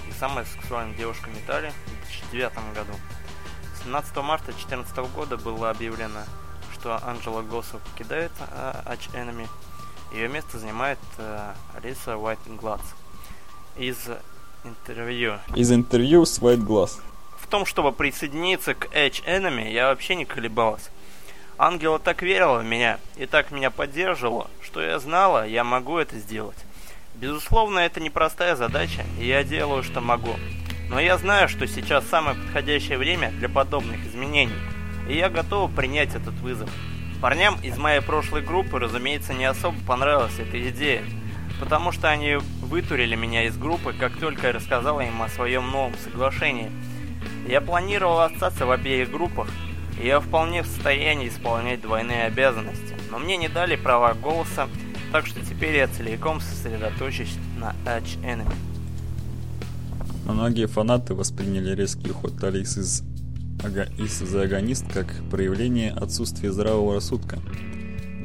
и 0.07 0.19
самая 0.19 0.45
сексуальная 0.45 0.95
девушка 0.97 1.29
в 1.29 1.35
металле 1.35 1.71
в 1.85 2.07
2009 2.31 2.53
году. 2.75 2.93
17 3.83 4.15
марта 4.17 4.45
2014 4.47 4.97
года 5.15 5.37
было 5.37 5.69
объявлено, 5.69 6.21
что 6.73 6.99
Анджела 7.05 7.41
Госсов 7.41 7.81
покидает 7.81 8.31
э, 8.39 8.81
Arch 8.85 9.11
Enemy. 9.13 9.47
Ее 10.13 10.27
место 10.27 10.59
занимает 10.59 10.99
э, 11.17 11.53
Алиса 11.77 12.17
Уайт 12.17 12.39
Гладс. 12.47 12.83
Из 13.77 13.97
интервью 14.65 15.35
Из 15.55 15.71
интервью 15.71 16.25
с 16.25 16.39
White 16.39 16.65
Glass. 16.65 16.99
Том, 17.49 17.65
чтобы 17.65 17.91
присоединиться 17.91 18.75
к 18.75 18.85
Edge 18.93 19.23
Enemy, 19.25 19.71
я 19.71 19.87
вообще 19.87 20.15
не 20.15 20.25
колебалась. 20.25 20.89
Ангела 21.57 21.99
так 21.99 22.21
верила 22.21 22.59
в 22.59 22.63
меня 22.63 22.99
и 23.17 23.25
так 23.25 23.51
меня 23.51 23.69
поддерживала, 23.69 24.49
что 24.61 24.81
я 24.81 24.97
знала, 24.99 25.45
я 25.45 25.65
могу 25.65 25.97
это 25.97 26.17
сделать. 26.17 26.57
Безусловно, 27.15 27.79
это 27.79 27.99
непростая 27.99 28.55
задача, 28.55 29.03
и 29.19 29.25
я 29.25 29.43
делаю, 29.43 29.83
что 29.83 29.99
могу. 29.99 30.35
Но 30.89 30.99
я 30.99 31.17
знаю, 31.17 31.49
что 31.49 31.67
сейчас 31.67 32.05
самое 32.07 32.37
подходящее 32.37 32.97
время 32.97 33.31
для 33.31 33.49
подобных 33.49 34.05
изменений, 34.05 34.55
и 35.09 35.17
я 35.17 35.29
готова 35.29 35.69
принять 35.69 36.15
этот 36.15 36.35
вызов. 36.35 36.69
Парням 37.21 37.59
из 37.61 37.77
моей 37.77 37.99
прошлой 37.99 38.41
группы, 38.41 38.79
разумеется, 38.79 39.33
не 39.33 39.43
особо 39.43 39.77
понравилась 39.85 40.39
эта 40.39 40.69
идея, 40.69 41.03
потому 41.59 41.91
что 41.91 42.09
они 42.09 42.37
вытурили 42.61 43.15
меня 43.15 43.43
из 43.43 43.57
группы, 43.57 43.91
как 43.91 44.17
только 44.17 44.47
я 44.47 44.53
рассказала 44.53 45.01
им 45.01 45.21
о 45.21 45.27
своем 45.27 45.69
новом 45.69 45.97
соглашении. 45.97 46.71
Я 47.47 47.61
планировал 47.61 48.21
остаться 48.21 48.65
в 48.65 48.71
обеих 48.71 49.11
группах, 49.11 49.47
и 50.01 50.05
я 50.05 50.19
вполне 50.19 50.63
в 50.63 50.67
состоянии 50.67 51.29
исполнять 51.29 51.81
двойные 51.81 52.25
обязанности, 52.25 52.95
но 53.11 53.19
мне 53.19 53.37
не 53.37 53.47
дали 53.47 53.75
права 53.75 54.13
голоса, 54.13 54.67
так 55.11 55.25
что 55.25 55.41
теперь 55.41 55.75
я 55.75 55.87
целиком 55.87 56.39
сосредоточусь 56.41 57.35
на 57.57 57.75
Edge 57.85 58.21
Enemy. 58.23 58.53
Многие 60.25 60.67
фанаты 60.67 61.15
восприняли 61.15 61.75
резкий 61.75 62.11
уход 62.11 62.43
Алисы 62.43 62.81
из, 62.81 63.01
из 63.97 64.21
The 64.21 64.47
Agonist 64.47 64.93
как 64.93 65.07
проявление 65.31 65.91
отсутствия 65.91 66.51
здравого 66.51 66.93
рассудка. 66.93 67.39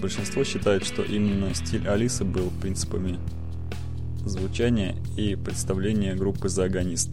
Большинство 0.02 0.44
считает, 0.44 0.84
что 0.84 1.02
именно 1.02 1.54
стиль 1.54 1.88
Алисы 1.88 2.24
был 2.24 2.52
принципами 2.60 3.18
звучания 4.26 4.96
и 5.16 5.34
представления 5.34 6.14
группы 6.14 6.48
The 6.48 6.68
Agonist. 6.68 7.08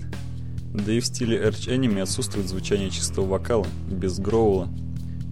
Да 0.74 0.91
и 0.91 0.99
в 0.99 1.05
стиле 1.05 1.38
Arch 1.38 1.67
Enemy 1.67 2.01
отсутствует 2.01 2.47
звучание 2.47 2.89
чистого 2.89 3.26
вокала, 3.26 3.67
без 3.88 4.19
гроула, 4.19 4.69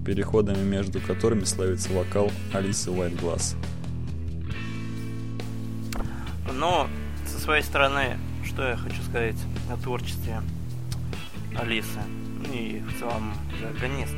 переходами 0.06 0.62
между 0.64 1.00
которыми 1.00 1.46
славится 1.46 1.94
вокал 1.94 2.30
Алисы 2.54 2.90
Glass. 2.90 3.56
Но, 6.54 6.88
со 7.26 7.40
своей 7.40 7.64
стороны, 7.64 8.18
что 8.46 8.68
я 8.68 8.76
хочу 8.76 9.02
сказать 9.04 9.38
о 9.72 9.78
творчестве 9.78 10.42
Алисы 11.56 12.00
ну 12.40 12.54
и 12.54 12.80
в 12.80 13.00
целом 13.00 13.34
Агонист. 13.78 14.16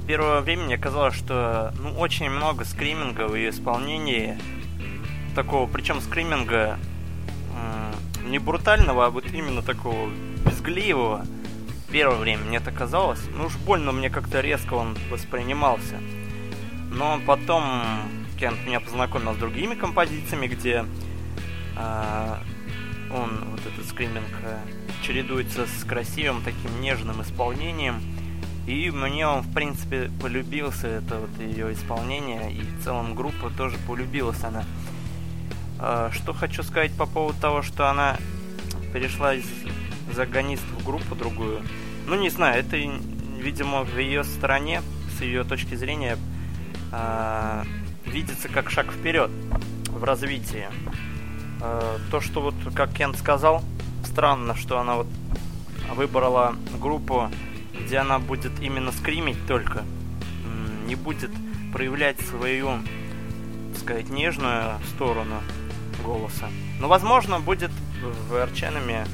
В 0.00 0.06
первое 0.06 0.40
время 0.40 0.64
мне 0.64 0.78
казалось, 0.78 1.14
что 1.14 1.72
ну, 1.80 1.98
очень 1.98 2.28
много 2.30 2.64
скриминга 2.64 3.28
в 3.28 3.36
ее 3.36 3.50
исполнении. 3.50 4.38
Такого, 5.34 5.68
причем 5.68 6.00
скриминга 6.00 6.78
не 8.24 8.38
брутального, 8.38 9.06
а 9.06 9.10
вот 9.10 9.26
именно 9.32 9.62
такого 9.62 10.10
безгливого. 10.44 11.26
Первое 11.90 12.18
время 12.18 12.44
мне 12.44 12.56
это 12.56 12.72
казалось. 12.72 13.20
Ну 13.36 13.46
уж 13.46 13.56
больно 13.56 13.92
мне 13.92 14.10
как-то 14.10 14.40
резко 14.40 14.74
он 14.74 14.96
воспринимался. 15.10 16.00
Но 16.90 17.20
потом 17.26 17.82
Кент 18.38 18.58
меня 18.66 18.80
познакомил 18.80 19.34
с 19.34 19.36
другими 19.36 19.74
композициями, 19.74 20.46
где 20.46 20.84
э, 21.76 22.36
он, 23.12 23.44
вот 23.50 23.60
этот 23.60 23.86
скриминг, 23.88 24.28
э, 24.42 24.58
чередуется 25.02 25.66
с 25.66 25.84
красивым 25.84 26.42
таким 26.42 26.80
нежным 26.80 27.22
исполнением. 27.22 28.00
И 28.66 28.90
мне 28.90 29.26
он, 29.26 29.42
в 29.42 29.52
принципе, 29.52 30.10
полюбился, 30.20 30.86
это 30.86 31.18
вот 31.18 31.30
ее 31.40 31.72
исполнение, 31.72 32.52
и 32.52 32.60
в 32.60 32.84
целом 32.84 33.14
группа 33.14 33.50
тоже 33.50 33.76
полюбилась 33.88 34.42
она. 34.44 34.64
Э, 35.84 36.10
что 36.12 36.32
хочу 36.32 36.62
сказать 36.62 36.92
по 36.92 37.06
поводу 37.06 37.38
того, 37.40 37.62
что 37.62 37.90
она 37.90 38.16
перешла 38.92 39.34
из 39.34 39.44
загонист 40.14 40.62
в 40.78 40.84
группу 40.84 41.16
другую. 41.16 41.62
Ну, 42.06 42.14
не 42.14 42.30
знаю, 42.30 42.60
это, 42.60 42.76
видимо, 42.76 43.82
в 43.82 43.98
ее 43.98 44.22
стороне, 44.22 44.80
с 45.18 45.22
ее 45.22 45.42
точки 45.42 45.74
зрения, 45.74 46.18
э, 46.92 47.64
видится 48.06 48.48
как 48.48 48.70
шаг 48.70 48.92
вперед 48.92 49.30
в 49.88 50.04
развитии. 50.04 50.68
Э, 51.60 51.98
то, 52.12 52.20
что 52.20 52.42
вот, 52.42 52.54
как 52.76 52.92
Кент 52.92 53.18
сказал, 53.18 53.64
странно, 54.04 54.54
что 54.54 54.78
она 54.78 54.94
вот 54.94 55.08
выбрала 55.96 56.54
группу, 56.80 57.28
где 57.84 57.98
она 57.98 58.20
будет 58.20 58.52
именно 58.60 58.92
скримить 58.92 59.46
только, 59.48 59.82
не 60.86 60.94
будет 60.94 61.30
проявлять 61.72 62.20
свою, 62.20 62.78
так 63.72 63.82
сказать, 63.82 64.10
нежную 64.10 64.78
сторону 64.94 65.40
голоса. 66.02 66.48
Но, 66.80 66.88
возможно, 66.88 67.40
будет 67.40 67.70
в 68.28 68.36
Арченами 68.36 69.06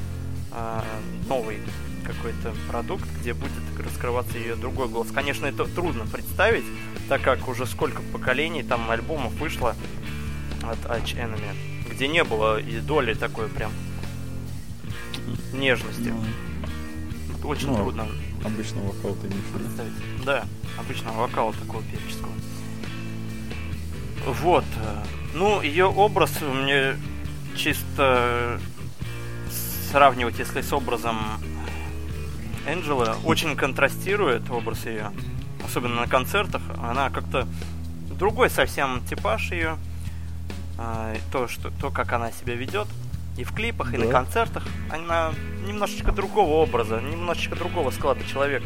э, 0.51 0.81
новый 1.27 1.59
какой-то 2.03 2.53
продукт, 2.67 3.05
где 3.19 3.33
будет 3.33 3.51
раскрываться 3.77 4.37
ее 4.37 4.55
другой 4.55 4.87
голос. 4.87 5.11
Конечно, 5.11 5.45
это 5.45 5.65
трудно 5.65 6.05
представить, 6.05 6.65
так 7.07 7.21
как 7.21 7.47
уже 7.47 7.65
сколько 7.65 8.01
поколений 8.13 8.63
там 8.63 8.89
альбомов 8.89 9.33
вышло 9.33 9.75
от 10.63 10.79
Arch 10.85 11.15
Enemy, 11.15 11.89
где 11.91 12.07
не 12.07 12.23
было 12.23 12.59
и 12.59 12.79
доли 12.79 13.13
такой 13.13 13.47
прям 13.47 13.71
нежности. 15.53 16.13
Ну, 17.41 17.49
Очень 17.49 17.67
ну, 17.67 17.77
трудно. 17.77 18.07
Обычного 18.43 18.91
вокала 18.91 19.15
ты 19.17 19.27
не 19.27 19.41
представить. 19.53 20.25
Да, 20.25 20.45
обычного 20.77 21.21
вокала 21.21 21.53
такого 21.53 21.83
певческого. 21.83 22.31
Вот. 24.25 24.65
Ну, 25.33 25.61
ее 25.61 25.85
образ 25.85 26.41
мне 26.41 26.95
чисто 27.55 28.59
сравнивать, 29.91 30.39
если 30.39 30.61
с 30.61 30.71
образом 30.71 31.17
Энджела, 32.67 33.17
очень 33.25 33.55
контрастирует 33.55 34.49
образ 34.49 34.85
ее. 34.85 35.11
Особенно 35.65 36.01
на 36.01 36.07
концертах. 36.07 36.61
Она 36.81 37.09
как-то 37.09 37.47
другой 38.11 38.49
совсем 38.49 39.03
типаж 39.05 39.51
ее. 39.51 39.77
А, 40.77 41.15
то, 41.31 41.47
что, 41.47 41.71
то, 41.71 41.89
как 41.89 42.13
она 42.13 42.31
себя 42.31 42.55
ведет. 42.55 42.87
И 43.37 43.43
в 43.43 43.53
клипах, 43.53 43.93
и 43.93 43.97
да. 43.97 44.05
на 44.05 44.11
концертах. 44.11 44.65
Она 44.89 45.31
немножечко 45.65 46.11
другого 46.11 46.55
образа, 46.55 47.01
немножечко 47.01 47.55
другого 47.55 47.91
склада 47.91 48.23
человека. 48.25 48.65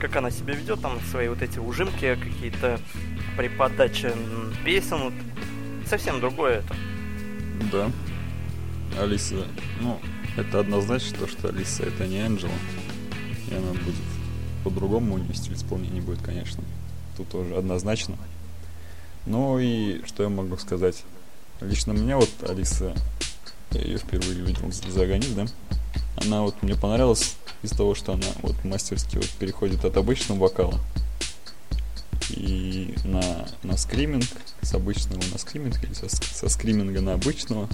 Как 0.00 0.16
она 0.16 0.30
себя 0.30 0.54
ведет, 0.54 0.80
там 0.80 0.98
свои 1.10 1.28
вот 1.28 1.42
эти 1.42 1.58
ужимки 1.58 2.14
какие-то 2.16 2.80
при 3.36 3.48
подаче 3.48 4.14
песен. 4.64 4.98
Вот, 4.98 5.12
совсем 5.86 6.20
другое 6.20 6.58
это. 6.60 6.76
Да. 7.70 7.90
Алиса, 8.98 9.46
ну, 9.80 10.00
это 10.36 10.60
однозначно 10.60 11.18
то, 11.18 11.26
что 11.28 11.48
Алиса 11.48 11.82
это 11.82 12.06
не 12.06 12.20
Анджела. 12.20 12.50
И 13.50 13.54
она 13.54 13.72
будет 13.72 13.94
по-другому, 14.64 15.14
у 15.14 15.18
нее 15.18 15.34
стиль 15.34 15.54
исполнения 15.54 16.00
будет, 16.00 16.22
конечно. 16.22 16.62
Тут 17.16 17.28
тоже 17.28 17.54
однозначно. 17.54 18.16
Ну 19.26 19.58
и 19.58 20.02
что 20.06 20.22
я 20.22 20.28
могу 20.30 20.56
сказать? 20.56 21.04
Лично 21.60 21.92
меня 21.92 22.16
вот 22.16 22.30
Алиса, 22.48 22.94
я 23.72 23.80
ее 23.80 23.98
впервые 23.98 24.40
видел 24.40 24.70
за 24.72 25.02
Аганит, 25.02 25.34
да? 25.34 25.46
Она 26.16 26.42
вот 26.42 26.62
мне 26.62 26.74
понравилась 26.74 27.36
из 27.62 27.70
того, 27.70 27.94
что 27.94 28.12
она 28.12 28.26
вот 28.42 28.64
мастерски 28.64 29.16
вот 29.16 29.28
переходит 29.38 29.84
от 29.84 29.96
обычного 29.96 30.40
вокала 30.40 30.80
и 32.30 32.94
на, 33.04 33.46
на 33.62 33.76
скриминг, 33.76 34.26
с 34.62 34.74
обычного 34.74 35.22
на 35.32 35.38
скриминг, 35.38 35.82
или 35.82 35.92
со, 35.92 36.08
со 36.08 36.48
скриминга 36.48 37.00
на 37.00 37.14
обычного. 37.14 37.68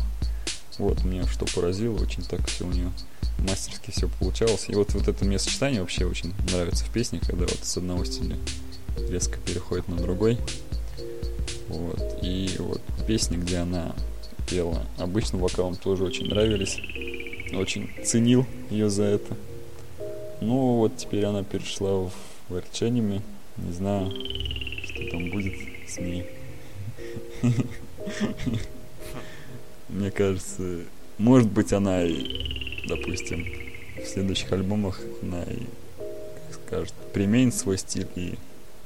Вот, 0.78 1.04
мне 1.04 1.26
что 1.26 1.46
поразило, 1.46 1.96
очень 1.98 2.22
так 2.22 2.46
все 2.46 2.66
у 2.66 2.70
нее 2.70 2.92
мастерски 3.38 3.90
все 3.90 4.08
получалось. 4.08 4.66
И 4.68 4.74
вот, 4.74 4.92
вот 4.94 5.08
это 5.08 5.24
мне 5.24 5.38
сочетание 5.38 5.80
вообще 5.80 6.04
очень 6.04 6.34
нравится 6.50 6.84
в 6.84 6.90
песне, 6.90 7.20
когда 7.20 7.42
вот 7.42 7.58
с 7.62 7.76
одного 7.76 8.04
стиля 8.04 8.36
резко 9.08 9.38
переходит 9.38 9.88
на 9.88 9.96
другой. 9.96 10.38
Вот. 11.68 12.18
И 12.22 12.56
вот 12.58 12.80
песни, 13.06 13.36
где 13.36 13.58
она 13.58 13.94
пела 14.46 14.86
обычным 14.98 15.40
вокалом, 15.42 15.76
тоже 15.76 16.04
очень 16.04 16.26
нравились. 16.26 16.80
Очень 17.54 17.90
ценил 18.04 18.46
ее 18.70 18.90
за 18.90 19.04
это. 19.04 19.36
Ну 20.40 20.76
вот 20.76 20.96
теперь 20.96 21.24
она 21.24 21.42
перешла 21.42 21.92
в, 21.92 22.12
в 22.48 22.56
Арчаниме. 22.56 23.22
Не 23.56 23.72
знаю, 23.72 24.10
что 24.84 25.10
там 25.10 25.30
будет 25.30 25.54
с 25.88 25.98
ней. 25.98 26.26
Мне 29.88 30.10
кажется, 30.10 30.80
может 31.18 31.50
быть 31.50 31.72
она 31.72 32.04
и, 32.04 32.86
допустим, 32.88 33.46
в 33.96 34.06
следующих 34.06 34.52
альбомах 34.52 35.00
она 35.22 35.42
и, 35.44 35.60
как 35.96 36.54
скажет, 36.66 36.94
применит 37.12 37.54
свой 37.54 37.78
стиль 37.78 38.08
и, 38.16 38.34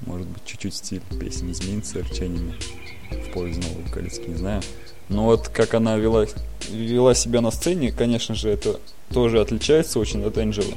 может 0.07 0.27
быть, 0.27 0.45
чуть-чуть 0.45 0.75
стиль 0.75 1.03
песен 1.19 1.51
изменится 1.51 2.01
рчениями 2.01 2.55
в 3.11 3.33
пользу 3.33 3.61
новой 3.61 3.85
вокалистки, 3.85 4.29
не 4.29 4.37
знаю. 4.37 4.63
Но 5.09 5.25
вот 5.25 5.49
как 5.49 5.75
она 5.75 5.97
вела, 5.97 6.27
вела 6.71 7.15
себя 7.15 7.41
на 7.41 7.51
сцене, 7.51 7.91
конечно 7.91 8.35
же, 8.35 8.49
это 8.49 8.79
тоже 9.13 9.41
отличается 9.41 9.99
очень 9.99 10.25
от 10.25 10.39
Энджела. 10.39 10.75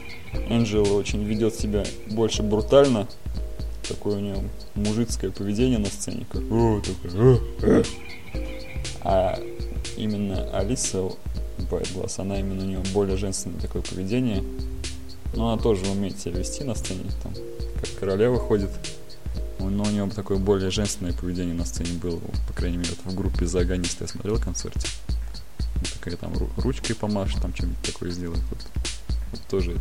Энджела 0.49 0.93
очень 0.93 1.23
ведет 1.23 1.53
себя 1.53 1.83
больше 2.09 2.41
брутально, 2.41 3.07
такое 3.87 4.17
у 4.17 4.19
нее 4.19 4.37
мужицкое 4.75 5.31
поведение 5.31 5.77
на 5.77 5.85
сцене, 5.85 6.25
как 6.31 6.41
о, 6.51 6.81
такое, 6.81 7.37
о, 7.61 7.83
а 9.01 9.39
именно 9.97 10.49
Алиса 10.57 11.09
Байтгласс, 11.69 12.19
она 12.19 12.39
именно 12.39 12.63
у 12.63 12.67
нее 12.67 12.81
более 12.93 13.17
женственное 13.17 13.59
такое 13.59 13.81
поведение, 13.81 14.43
но 15.35 15.51
она 15.51 15.61
тоже 15.61 15.85
умеет 15.85 16.19
себя 16.19 16.39
вести 16.39 16.63
на 16.63 16.73
сцене, 16.75 17.03
там, 17.21 17.33
как 17.79 17.99
королева 17.99 18.39
ходит, 18.39 18.69
но 19.69 19.83
у 19.83 19.89
нее 19.89 20.09
такое 20.09 20.37
более 20.37 20.71
женственное 20.71 21.13
поведение 21.13 21.53
на 21.53 21.65
сцене 21.65 21.93
было, 21.93 22.19
по 22.47 22.53
крайней 22.53 22.77
мере, 22.77 22.91
в 23.05 23.13
группе 23.13 23.45
за 23.45 23.59
агониста 23.59 24.03
я 24.03 24.07
смотрел 24.07 24.39
концерте. 24.39 24.87
Такая 25.95 26.15
там 26.17 26.33
ручкой 26.57 26.93
помашет, 26.93 27.41
там 27.41 27.53
что-нибудь 27.55 27.81
такое 27.81 28.11
сделает. 28.11 28.41
Вот, 28.49 28.59
вот 29.31 29.41
тоже 29.49 29.75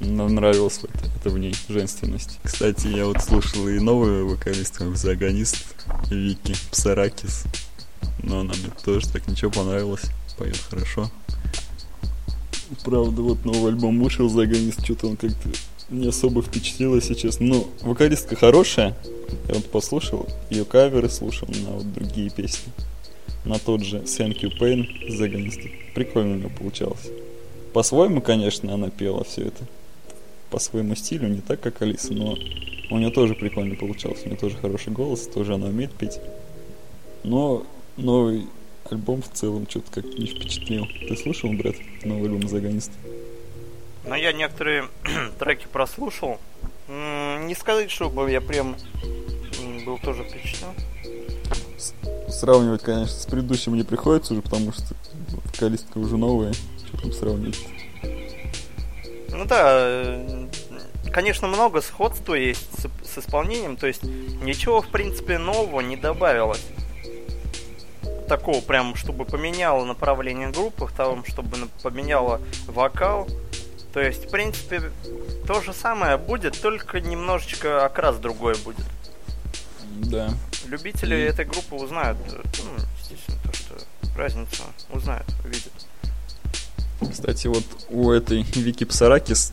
нравилась 0.00 0.80
вот 0.82 0.90
это 1.16 1.30
в 1.30 1.38
ней 1.38 1.54
женственность. 1.68 2.38
Кстати, 2.42 2.86
я 2.88 3.06
вот 3.06 3.22
слушал 3.22 3.68
и 3.68 3.78
новую 3.78 4.28
вокалистку, 4.28 4.94
загонист 4.94 5.64
Вики 6.10 6.54
Псаракис. 6.70 7.44
Но 8.22 8.40
она 8.40 8.54
мне 8.54 8.70
тоже 8.84 9.08
так 9.08 9.26
ничего 9.28 9.50
понравилось. 9.50 10.02
Поет 10.38 10.56
хорошо. 10.56 11.10
Правда, 12.84 13.22
вот 13.22 13.44
новый 13.44 13.72
альбом 13.72 14.02
вышел, 14.02 14.28
загонист, 14.28 14.82
что-то 14.84 15.08
он 15.08 15.16
как-то 15.16 15.50
не 15.92 16.08
особо 16.08 16.42
впечатлил, 16.42 16.96
если 16.96 17.14
честно. 17.14 17.46
Но 17.46 17.68
вокалистка 17.82 18.34
хорошая. 18.34 18.96
Я 19.48 19.54
вот 19.54 19.70
послушал, 19.70 20.26
ее 20.50 20.64
каверы 20.64 21.08
слушал 21.08 21.48
на 21.48 21.70
вот 21.70 21.92
другие 21.92 22.30
песни. 22.30 22.72
На 23.44 23.58
тот 23.58 23.82
же 23.82 23.98
Thank 23.98 24.40
You 24.40 24.58
Pain 24.58 25.16
загонист. 25.16 25.60
Прикольно 25.94 26.32
у 26.32 26.36
нее 26.36 26.50
получалось. 26.50 27.10
По-своему, 27.72 28.20
конечно, 28.20 28.74
она 28.74 28.90
пела 28.90 29.24
все 29.24 29.42
это 29.42 29.64
по 30.50 30.58
своему 30.58 30.94
стилю, 30.94 31.28
не 31.28 31.40
так, 31.40 31.60
как 31.60 31.80
Алиса, 31.80 32.12
но 32.12 32.36
у 32.90 32.98
нее 32.98 33.10
тоже 33.10 33.34
прикольно 33.34 33.74
получалось. 33.74 34.20
У 34.24 34.28
нее 34.28 34.36
тоже 34.36 34.56
хороший 34.56 34.92
голос, 34.92 35.26
тоже 35.26 35.54
она 35.54 35.68
умеет 35.68 35.92
петь. 35.92 36.20
Но 37.24 37.66
новый 37.96 38.46
альбом 38.90 39.22
в 39.22 39.32
целом 39.32 39.66
что-то 39.68 39.90
как 39.90 40.04
не 40.04 40.26
впечатлил. 40.26 40.86
Ты 41.08 41.16
слушал, 41.16 41.50
брат, 41.54 41.74
новый 42.04 42.24
альбом 42.24 42.48
Загонист? 42.48 42.90
Ну, 44.04 44.14
я 44.14 44.32
некоторые 44.32 44.88
треки 45.38 45.66
прослушал. 45.66 46.38
Не 46.88 47.54
сказать, 47.54 47.90
чтобы 47.90 48.30
я 48.30 48.40
прям 48.40 48.76
был 49.84 49.98
тоже 49.98 50.24
впечатлен. 50.24 50.74
Сравнивать, 52.28 52.82
конечно, 52.82 53.14
с 53.14 53.26
предыдущим 53.26 53.76
не 53.76 53.82
приходится 53.82 54.32
уже, 54.32 54.42
потому 54.42 54.72
что 54.72 54.94
вокалистка 55.44 55.98
уже 55.98 56.16
новая. 56.16 56.52
Что 56.52 57.02
там 57.02 57.12
сравнивать? 57.12 57.58
Ну 59.28 59.44
да, 59.44 59.72
э, 59.74 60.48
конечно, 61.12 61.46
много 61.48 61.80
сходства 61.80 62.34
есть 62.34 62.68
с, 62.78 62.88
с 63.08 63.18
исполнением, 63.18 63.76
то 63.76 63.86
есть 63.86 64.02
ничего, 64.02 64.82
в 64.82 64.88
принципе, 64.88 65.38
нового 65.38 65.80
не 65.80 65.96
добавилось. 65.96 66.64
такого 68.28 68.60
прям, 68.60 68.94
чтобы 68.94 69.24
поменяло 69.24 69.84
направление 69.84 70.50
группы, 70.50 70.86
в 70.86 70.92
том, 70.92 71.24
чтобы 71.24 71.68
поменяло 71.82 72.40
вокал. 72.66 73.28
То 73.92 74.00
есть, 74.00 74.26
в 74.26 74.30
принципе, 74.30 74.90
то 75.46 75.60
же 75.60 75.72
самое 75.74 76.16
будет, 76.16 76.60
только 76.60 77.00
немножечко 77.00 77.84
окрас 77.84 78.16
другой 78.16 78.56
будет. 78.58 78.86
Да. 80.04 80.30
Любители 80.66 81.14
И- 81.14 81.20
этой 81.20 81.44
группы 81.44 81.74
узнают, 81.74 82.16
э, 82.28 82.40
ну, 82.64 82.84
естественно, 83.00 83.38
то, 83.44 83.52
что 83.52 83.74
разницу 84.16 84.62
узнают, 84.90 85.26
увидят. 85.44 85.72
Кстати, 87.10 87.48
вот 87.48 87.64
у 87.90 88.10
этой 88.10 88.42
Вики 88.54 88.84
Псаракис, 88.84 89.50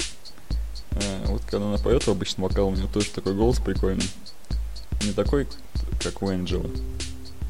э, 0.91 1.25
вот 1.25 1.41
когда 1.49 1.65
она 1.67 1.77
поет, 1.77 2.07
обычно 2.07 2.43
вокал 2.43 2.69
у 2.69 2.75
нее 2.75 2.87
тоже 2.87 3.09
такой 3.09 3.33
голос 3.33 3.59
прикольный. 3.59 4.09
Не 5.01 5.11
такой, 5.13 5.47
как 6.01 6.21
у 6.21 6.29
Энджела, 6.31 6.69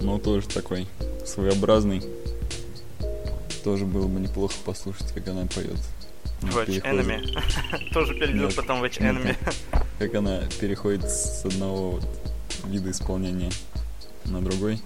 но 0.02 0.18
тоже 0.18 0.48
такой 0.48 0.88
своеобразный. 1.26 2.04
Тоже 3.64 3.86
было 3.86 4.08
бы 4.08 4.20
неплохо 4.20 4.54
послушать, 4.66 5.12
как 5.14 5.28
она 5.28 5.46
поет. 5.46 5.78
Watch 6.42 6.82
Enemy. 6.84 7.92
Тоже 7.94 8.14
перейдет 8.16 8.56
потом 8.56 8.84
Watch. 8.84 9.00
Enemy. 9.00 9.36
Как 10.00 10.16
она 10.16 10.42
переходит 10.60 11.10
с 11.10 11.46
одного 11.46 12.00
вида 12.66 12.92
исполнения 12.92 13.52
на 14.26 14.42
другой, 14.42 14.80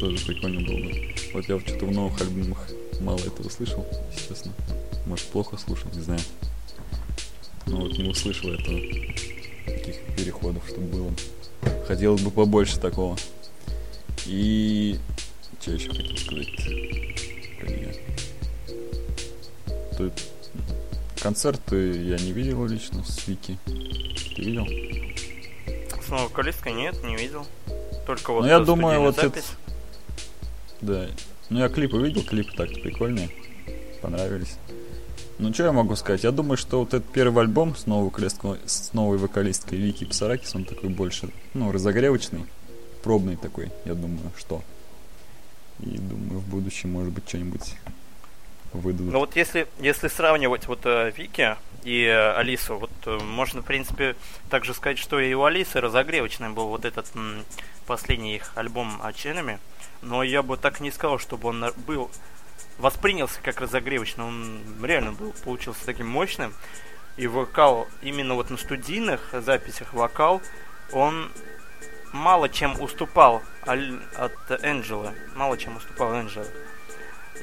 тоже 0.00 0.24
прикольно 0.24 0.60
было 0.60 0.78
бы. 0.78 1.14
Вот 1.34 1.48
я 1.48 1.60
что-то 1.60 1.86
в 1.86 1.90
новых 1.90 2.20
альбомах 2.20 2.68
мало 3.00 3.18
этого 3.18 3.48
слышал, 3.48 3.86
если 4.10 4.28
честно. 4.28 4.52
Может, 5.06 5.26
плохо 5.26 5.56
слушал, 5.56 5.88
не 5.94 6.00
знаю. 6.00 6.20
Но 7.66 7.78
вот 7.78 7.98
не 7.98 8.08
услышал 8.08 8.50
этого. 8.50 8.78
Таких 9.66 9.96
переходов, 10.16 10.62
чтобы 10.68 10.86
было. 10.86 11.12
Хотелось 11.86 12.22
бы 12.22 12.30
побольше 12.30 12.78
такого. 12.78 13.16
И... 14.26 14.98
Что 15.60 15.72
еще 15.72 15.90
хотел 15.90 16.16
сказать? 16.16 16.48
про? 17.60 17.68
Тут 19.96 20.12
концерты 21.26 22.04
я 22.04 22.18
не 22.18 22.30
видел 22.30 22.64
лично 22.66 23.02
с 23.02 23.26
Вики. 23.26 23.58
Ты 23.64 24.42
видел? 24.42 24.64
Снова 26.06 26.22
вокалисткой 26.28 26.72
нет, 26.72 27.02
не 27.02 27.16
видел. 27.16 27.44
Только 28.06 28.32
вот 28.32 28.42
Ну, 28.42 28.46
я 28.46 28.60
думаю, 28.60 29.00
вот 29.00 29.18
это- 29.18 29.26
запись. 29.26 29.50
Да. 30.80 31.08
Ну, 31.50 31.58
я 31.58 31.68
клипы 31.68 31.96
видел, 32.00 32.22
клипы 32.22 32.52
так-то 32.56 32.78
прикольные. 32.78 33.28
Понравились. 34.02 34.54
Ну, 35.40 35.52
что 35.52 35.64
я 35.64 35.72
могу 35.72 35.96
сказать? 35.96 36.22
Я 36.22 36.30
думаю, 36.30 36.56
что 36.56 36.78
вот 36.78 36.94
этот 36.94 37.10
первый 37.10 37.42
альбом 37.42 37.74
с 37.74 37.86
новой, 37.86 38.04
вокалисткой, 38.04 38.58
с 38.64 38.92
новой 38.92 39.18
вокалисткой 39.18 39.78
Вики 39.78 40.04
Псаракис, 40.04 40.54
он 40.54 40.64
такой 40.64 40.90
больше, 40.90 41.30
ну, 41.54 41.72
разогревочный, 41.72 42.44
пробный 43.02 43.34
такой, 43.34 43.72
я 43.84 43.94
думаю, 43.94 44.30
что. 44.38 44.62
И 45.80 45.98
думаю, 45.98 46.38
в 46.38 46.48
будущем, 46.48 46.92
может 46.92 47.12
быть, 47.12 47.28
что-нибудь 47.28 47.74
выдадут. 48.76 49.12
Ну 49.12 49.18
вот 49.20 49.36
если, 49.36 49.66
если 49.78 50.08
сравнивать 50.08 50.66
вот 50.66 50.80
э, 50.84 51.12
Вики 51.16 51.56
и 51.84 52.04
э, 52.04 52.32
Алису, 52.32 52.78
вот 52.78 52.90
э, 53.06 53.18
можно, 53.18 53.62
в 53.62 53.64
принципе, 53.64 54.16
также 54.50 54.74
сказать, 54.74 54.98
что 54.98 55.20
и 55.20 55.32
у 55.34 55.44
Алисы 55.44 55.80
разогревочный 55.80 56.50
был 56.50 56.68
вот 56.68 56.84
этот 56.84 57.06
м, 57.14 57.44
последний 57.86 58.36
их 58.36 58.52
альбом 58.56 59.00
Аченами, 59.02 59.58
но 60.02 60.22
я 60.22 60.42
бы 60.42 60.56
так 60.56 60.80
не 60.80 60.90
сказал, 60.90 61.18
чтобы 61.18 61.48
он 61.48 61.64
был 61.86 62.10
воспринялся 62.78 63.40
как 63.42 63.60
разогревочный, 63.60 64.24
он 64.24 64.60
реально 64.82 65.12
был, 65.12 65.32
получился 65.44 65.84
таким 65.84 66.08
мощным, 66.08 66.52
и 67.16 67.26
вокал, 67.26 67.86
именно 68.02 68.34
вот 68.34 68.50
на 68.50 68.58
студийных 68.58 69.32
записях 69.32 69.94
вокал, 69.94 70.42
он 70.92 71.30
мало 72.12 72.48
чем 72.48 72.80
уступал 72.80 73.42
от 73.62 74.50
Энджела, 74.62 75.14
мало 75.34 75.56
чем 75.56 75.76
уступал 75.76 76.14
Энджелу. 76.14 76.46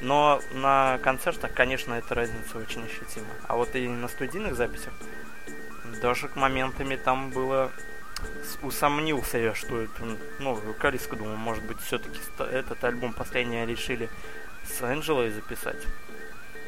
Но 0.02 0.40
на 0.52 0.98
концертах, 1.02 1.52
конечно, 1.54 1.94
эта 1.94 2.14
разница 2.14 2.58
очень 2.58 2.84
ощутима. 2.84 3.26
А 3.46 3.56
вот 3.56 3.74
и 3.74 3.88
на 3.88 4.08
студийных 4.08 4.56
записях 4.56 4.92
даже 6.02 6.28
к 6.28 6.36
моментами 6.36 6.96
там 6.96 7.30
было 7.30 7.70
усомнился 8.62 9.38
я, 9.38 9.54
что 9.54 9.80
это, 9.80 10.18
ну, 10.38 10.54
вокалистка, 10.54 11.16
думаю, 11.16 11.36
может 11.36 11.64
быть, 11.64 11.80
все-таки 11.80 12.20
этот 12.50 12.82
альбом 12.84 13.12
последний 13.12 13.64
решили 13.66 14.08
с 14.64 14.82
Энджелой 14.82 15.30
записать. 15.30 15.82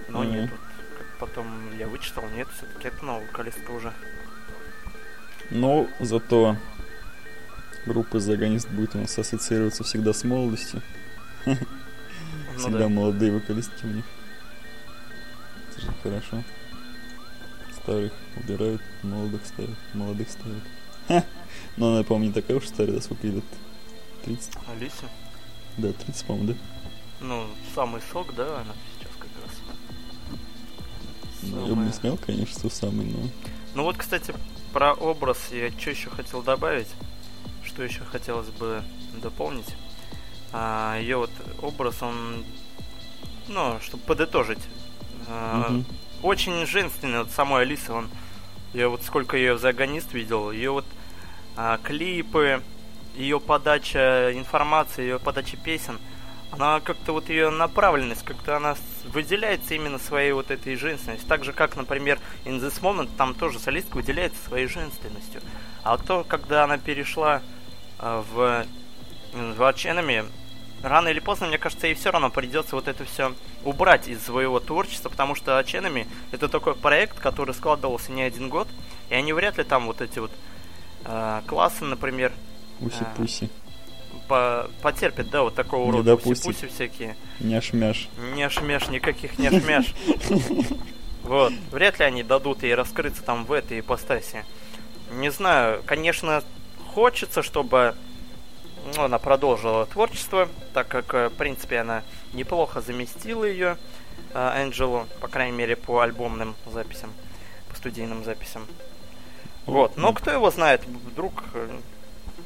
Но 0.08 0.22
Мгм. 0.22 0.32
нет, 0.32 0.50
вот, 0.50 0.60
как 0.98 1.06
потом 1.18 1.46
я 1.78 1.88
вычитал, 1.88 2.24
нет, 2.28 2.48
все-таки 2.56 2.88
это 2.88 3.04
новая 3.04 3.26
вокалистка 3.26 3.70
уже. 3.70 3.92
Но 5.50 5.88
зато 6.00 6.56
группа 7.86 8.18
Загонист 8.18 8.68
будет 8.68 8.94
у 8.94 8.98
нас 8.98 9.18
ассоциироваться 9.18 9.84
всегда 9.84 10.12
с 10.12 10.24
молодостью. 10.24 10.82
Ну 12.56 12.60
Всегда 12.62 12.78
да. 12.80 12.88
молодые 12.88 13.32
вокалистки 13.32 13.84
у 13.84 13.88
них. 13.88 14.04
Это 15.70 15.80
же 15.82 15.92
хорошо. 16.02 16.42
Старых 17.82 18.12
убирают, 18.36 18.82
молодых 19.02 19.44
ставят, 19.46 19.76
молодых 19.94 20.28
ставят. 20.30 20.62
Ха! 21.08 21.24
Но 21.76 21.92
она, 21.92 22.02
по-моему, 22.02 22.28
не 22.28 22.32
такая 22.32 22.56
уж 22.56 22.66
старая, 22.66 22.94
да, 22.96 23.00
сколько 23.02 23.26
ей 23.26 23.34
лет? 23.34 23.44
30? 24.24 24.52
Алиса? 24.68 25.04
Да, 25.76 25.92
30, 25.92 26.24
по-моему, 26.26 26.52
да? 26.52 26.58
Ну, 27.20 27.46
самый 27.74 28.00
сок, 28.12 28.34
да, 28.34 28.60
она 28.60 28.72
сейчас 28.98 29.12
как 29.18 29.28
раз. 29.42 29.54
Ну, 31.42 31.56
я 31.60 31.62
бы 31.62 31.68
Самая- 31.68 31.86
не 31.86 31.92
сказал, 31.92 32.16
конечно, 32.18 32.58
что 32.58 32.70
самый, 32.70 33.06
но... 33.06 33.18
Ну 33.74 33.82
вот, 33.84 33.96
кстати, 33.98 34.34
про 34.72 34.94
образ 34.94 35.38
я 35.52 35.70
что 35.70 35.90
еще 35.90 36.10
хотел 36.10 36.42
добавить, 36.42 36.88
что 37.64 37.82
еще 37.82 38.00
хотелось 38.04 38.48
бы 38.48 38.82
дополнить. 39.22 39.74
Ее 40.98 41.16
вот 41.18 41.30
образ, 41.62 42.02
он, 42.02 42.44
ну, 43.48 43.78
чтобы 43.82 44.02
подытожить, 44.04 44.62
а, 45.28 45.72
очень 46.22 46.66
женственный, 46.66 47.20
вот 47.20 47.30
самой 47.30 47.62
Алисы, 47.62 47.92
он, 47.92 48.08
я 48.72 48.88
вот 48.88 49.02
сколько 49.02 49.36
ее 49.36 49.58
за 49.58 49.68
агонист 49.70 50.12
видел, 50.12 50.50
ее 50.50 50.70
вот 50.70 50.86
а, 51.56 51.78
клипы, 51.82 52.62
ее 53.16 53.40
подача 53.40 54.32
информации, 54.34 55.02
ее 55.02 55.18
подача 55.18 55.56
песен, 55.56 55.98
она 56.50 56.80
как-то 56.80 57.12
вот 57.12 57.28
ее 57.28 57.50
направленность, 57.50 58.24
как-то 58.24 58.56
она 58.56 58.76
выделяется 59.06 59.74
именно 59.74 59.98
своей 59.98 60.32
вот 60.32 60.50
этой 60.50 60.76
женственностью. 60.76 61.28
Так 61.28 61.44
же, 61.44 61.52
как, 61.52 61.76
например, 61.76 62.18
In 62.44 62.60
This 62.60 62.80
Moment, 62.80 63.10
там 63.16 63.34
тоже 63.34 63.58
солистка 63.58 63.96
выделяется 63.96 64.42
своей 64.46 64.66
женственностью. 64.66 65.40
А 65.82 65.98
то, 65.98 66.24
когда 66.24 66.64
она 66.64 66.78
перешла 66.78 67.42
а, 67.98 68.22
в, 68.22 68.64
в 69.32 69.60
Arch 69.60 69.84
Enemy, 69.84 70.26
рано 70.86 71.08
или 71.08 71.18
поздно, 71.20 71.46
мне 71.48 71.58
кажется, 71.58 71.86
ей 71.86 71.94
все 71.94 72.10
равно 72.10 72.30
придется 72.30 72.76
вот 72.76 72.88
это 72.88 73.04
все 73.04 73.34
убрать 73.64 74.08
из 74.08 74.22
своего 74.24 74.60
творчества, 74.60 75.08
потому 75.08 75.34
что 75.34 75.58
Enemy 75.60 76.06
это 76.32 76.48
такой 76.48 76.74
проект, 76.74 77.18
который 77.18 77.54
складывался 77.54 78.12
не 78.12 78.22
один 78.22 78.48
год, 78.48 78.68
и 79.10 79.14
они 79.14 79.32
вряд 79.32 79.58
ли 79.58 79.64
там 79.64 79.86
вот 79.86 80.00
эти 80.00 80.18
вот 80.18 80.30
а, 81.04 81.42
классы, 81.46 81.84
например, 81.84 82.32
Уси-пуси. 82.80 83.48
по- 84.28 84.70
потерпят, 84.82 85.28
да, 85.30 85.42
вот 85.42 85.54
такого 85.54 85.84
Не 85.86 85.90
рода 85.98 86.16
допустит. 86.16 86.44
пуси 86.44 86.66
всякие. 86.68 87.16
Няш-мяш. 87.40 88.08
Не 88.34 88.48
шмяш, 88.48 88.88
никаких 88.88 89.38
не 89.38 89.50
шмяш. 89.50 89.94
Вот. 91.22 91.52
Вряд 91.72 91.98
ли 91.98 92.04
они 92.04 92.22
дадут 92.22 92.62
ей 92.62 92.72
раскрыться 92.76 93.20
там 93.20 93.46
в 93.46 93.52
этой 93.52 93.80
ипостаси. 93.80 94.44
Не 95.10 95.32
знаю, 95.32 95.82
конечно, 95.84 96.44
хочется, 96.94 97.42
чтобы 97.42 97.96
ну, 98.94 99.04
она 99.04 99.18
продолжила 99.18 99.86
творчество, 99.86 100.48
так 100.72 100.88
как, 100.88 101.14
э, 101.14 101.28
в 101.28 101.34
принципе, 101.34 101.78
она 101.78 102.02
неплохо 102.32 102.80
заместила 102.80 103.44
ее, 103.44 103.76
э, 104.34 104.62
Энджелу, 104.62 105.06
по 105.20 105.28
крайней 105.28 105.56
мере, 105.56 105.76
по 105.76 106.00
альбомным 106.00 106.54
записям, 106.72 107.10
по 107.68 107.76
студийным 107.76 108.24
записям. 108.24 108.66
Вот, 109.66 109.96
но 109.96 110.12
кто 110.12 110.30
его 110.30 110.50
знает, 110.50 110.82
вдруг, 110.86 111.42
э, 111.54 111.78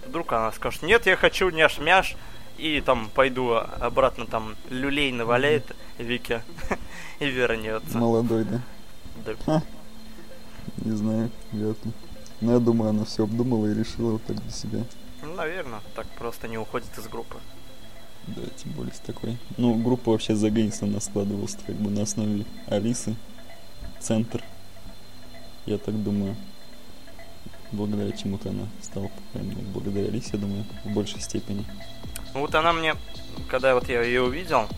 вдруг 0.06 0.32
она 0.32 0.52
скажет, 0.52 0.82
нет, 0.82 1.06
я 1.06 1.16
хочу 1.16 1.50
няш-мяш, 1.50 2.16
и 2.56 2.80
там 2.80 3.10
пойду 3.14 3.54
обратно 3.54 4.26
там 4.26 4.56
люлей 4.68 5.12
наваляет 5.12 5.74
Вики 5.98 6.42
и 7.18 7.26
вернется. 7.26 7.98
Молодой, 7.98 8.44
да? 8.44 8.60
Да. 9.46 9.62
Не 10.78 10.96
знаю, 10.96 11.30
вряд 11.52 11.84
ли. 11.84 11.92
Но 12.40 12.52
я 12.52 12.58
думаю, 12.58 12.90
она 12.90 13.04
все 13.04 13.24
обдумала 13.24 13.66
и 13.66 13.74
решила 13.74 14.12
вот 14.12 14.24
так 14.24 14.40
для 14.40 14.52
себя. 14.52 14.84
Ну, 15.22 15.34
наверное, 15.34 15.80
так 15.94 16.06
просто 16.18 16.48
не 16.48 16.58
уходит 16.58 16.96
из 16.98 17.06
группы. 17.08 17.38
Да, 18.26 18.42
тем 18.56 18.72
более 18.72 18.92
с 18.92 18.98
такой. 18.98 19.38
Ну, 19.56 19.74
группа 19.74 20.12
вообще 20.12 20.34
Загонис, 20.34 20.82
она 20.82 21.00
складывалась 21.00 21.56
как 21.66 21.76
бы 21.76 21.90
на 21.90 22.02
основе 22.02 22.44
Алисы, 22.66 23.16
Центр. 23.98 24.42
Я 25.66 25.78
так 25.78 26.02
думаю. 26.02 26.36
Благодаря 27.72 28.10
чему-то 28.12 28.50
она 28.50 28.66
стала, 28.82 29.08
по 29.08 29.22
крайней 29.32 29.54
мере, 29.54 29.66
благодаря 29.72 30.08
Алисе, 30.08 30.30
я 30.32 30.38
думаю, 30.38 30.64
в 30.84 30.92
большей 30.92 31.20
степени. 31.20 31.64
Ну 32.34 32.40
вот 32.40 32.54
она 32.54 32.72
мне, 32.72 32.94
когда 33.48 33.74
вот 33.74 33.88
я 33.88 34.02
ее 34.02 34.22
увидел, 34.22 34.68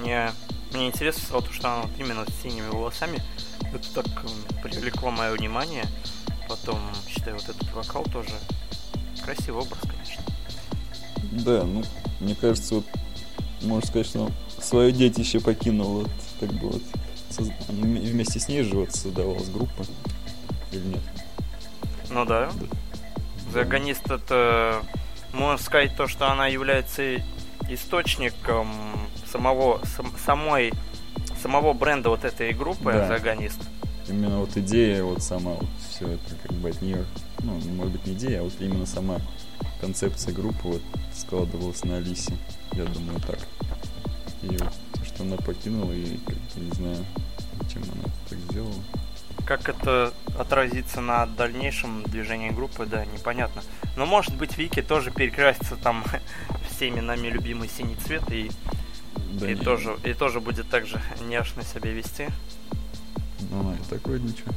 мне, 0.00 0.30
мне 0.72 0.88
интересно 0.88 1.22
стало 1.22 1.42
то, 1.42 1.52
что 1.52 1.72
она 1.72 1.82
вот 1.82 1.92
именно 1.98 2.24
с 2.24 2.42
синими 2.42 2.68
волосами. 2.68 3.22
Это 3.74 4.02
так 4.02 4.06
привлекло 4.62 5.10
мое 5.10 5.32
внимание. 5.32 5.84
Потом, 6.48 6.78
считаю, 7.08 7.36
вот 7.36 7.48
этот 7.48 7.72
вокал 7.72 8.04
тоже 8.04 8.30
красивый 9.26 9.62
образ, 9.62 9.78
конечно. 9.82 10.24
Да, 11.32 11.64
ну, 11.64 11.82
мне 12.20 12.34
кажется, 12.34 12.76
вот 12.76 12.84
можно 13.62 13.86
сказать, 13.86 14.06
что 14.06 14.30
свое 14.60 14.92
детище 14.92 15.40
покинул, 15.40 16.00
вот, 16.02 16.10
как 16.40 16.50
бы 16.52 16.68
вот, 16.70 16.82
соз- 17.30 17.52
вместе 17.68 18.38
с 18.40 18.48
ней 18.48 18.62
же 18.62 18.76
вот 18.76 18.94
создавалась 18.94 19.48
группа, 19.48 19.84
или 20.72 20.80
нет? 20.86 21.00
Ну 22.10 22.24
да. 22.24 22.50
Загонист 23.52 24.10
это, 24.10 24.82
можно 25.32 25.62
сказать, 25.62 25.96
то, 25.96 26.06
что 26.08 26.30
она 26.30 26.46
является 26.46 27.16
источником 27.68 28.68
самого, 29.30 29.80
сам- 29.96 30.12
самой, 30.24 30.72
самого 31.42 31.72
бренда 31.72 32.10
вот 32.10 32.24
этой 32.24 32.52
группы, 32.52 32.92
Да. 32.92 33.08
Загонист. 33.08 33.58
Именно 34.08 34.38
вот 34.38 34.56
идея, 34.56 35.02
вот 35.02 35.20
сама 35.22 35.52
вот 35.52 35.66
все 35.90 36.06
это 36.12 36.34
как 36.42 36.52
бы 36.52 36.68
от 36.70 36.80
нее, 36.80 37.04
ну, 37.46 37.60
может 37.74 37.92
быть 37.92 38.06
не 38.06 38.14
идея, 38.14 38.40
а 38.40 38.42
вот 38.42 38.52
именно 38.58 38.86
сама 38.86 39.20
концепция 39.80 40.34
группы 40.34 40.60
вот 40.64 40.82
складывалась 41.14 41.84
на 41.84 41.96
Алисе, 41.96 42.36
я 42.72 42.84
думаю 42.84 43.20
так. 43.20 43.38
И 44.42 44.48
вот 44.48 44.72
то, 44.92 45.04
что 45.04 45.22
она 45.22 45.36
покинула, 45.36 45.92
и 45.92 46.18
как 46.18 46.34
бы 46.34 46.60
не 46.60 46.70
знаю, 46.72 47.04
зачем 47.62 47.82
она 47.82 48.12
так 48.28 48.38
сделала. 48.50 48.74
Как 49.46 49.68
это 49.68 50.12
отразится 50.36 51.00
на 51.00 51.26
дальнейшем 51.26 52.02
движении 52.02 52.50
группы, 52.50 52.84
да, 52.84 53.04
непонятно. 53.04 53.62
Но 53.96 54.06
может 54.06 54.36
быть 54.36 54.58
Вики 54.58 54.82
тоже 54.82 55.12
перекрасится 55.12 55.76
там 55.76 56.04
всеми 56.70 57.00
нами 57.00 57.28
любимый 57.28 57.68
синий 57.68 57.94
цвет 57.94 58.24
и, 58.30 58.50
Да 59.40 59.50
и, 59.50 59.54
тоже, 59.54 59.96
и 60.04 60.14
тоже 60.14 60.40
будет 60.40 60.68
так 60.68 60.86
же 60.86 61.00
няшно 61.20 61.62
себя 61.62 61.92
вести. 61.92 62.28
Ну, 63.50 63.72
и 63.72 63.88
такое 63.88 64.18
ничего. 64.18 64.52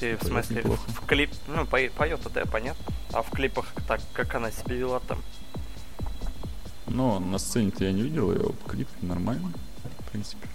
Ты, 0.00 0.16
в 0.16 0.24
смысле, 0.24 0.56
неплохо. 0.56 0.80
в, 0.86 1.02
в 1.02 1.06
клип, 1.06 1.30
ну, 1.46 1.66
поет, 1.66 2.26
это 2.26 2.46
понятно. 2.46 2.82
А 3.12 3.22
в 3.22 3.30
клипах 3.30 3.66
так, 3.86 4.00
как 4.14 4.34
она 4.34 4.50
себя 4.50 4.74
вела 4.74 5.00
там. 5.00 5.22
Но 6.86 7.20
на 7.20 7.36
сцене-то 7.38 7.84
я 7.84 7.92
не 7.92 8.02
видел 8.02 8.32
ее, 8.32 8.40
вот 8.40 8.56
клип 8.66 8.88
нормально, 9.02 9.52
в 9.98 10.10
принципе. 10.10 10.48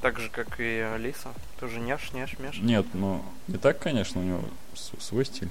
Так 0.00 0.20
же, 0.20 0.30
как 0.30 0.60
и 0.60 0.78
Алиса. 0.78 1.30
Тоже 1.58 1.80
няш, 1.80 2.12
няш, 2.12 2.38
мяш. 2.38 2.58
Нет, 2.58 2.86
ну, 2.94 3.24
не 3.48 3.58
так, 3.58 3.80
конечно, 3.80 4.20
у 4.20 4.24
него 4.24 4.44
свой 4.74 5.26
стиль 5.26 5.50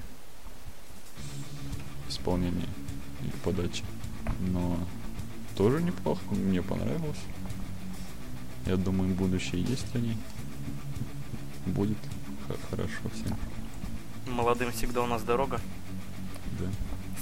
исполнения 2.08 2.68
и 3.20 3.30
подачи. 3.44 3.84
Но 4.40 4.78
тоже 5.56 5.82
неплохо, 5.82 6.22
мне 6.30 6.62
понравилось. 6.62 7.20
Я 8.64 8.76
думаю, 8.76 9.14
будущее 9.14 9.62
есть 9.62 9.94
у 9.94 9.98
ней. 9.98 10.16
Будет 11.66 11.98
хорошо 12.70 13.08
всем, 13.14 13.36
Молодым 14.26 14.70
всегда 14.72 15.02
у 15.02 15.06
нас 15.06 15.22
дорога. 15.22 15.60
да. 16.58 16.66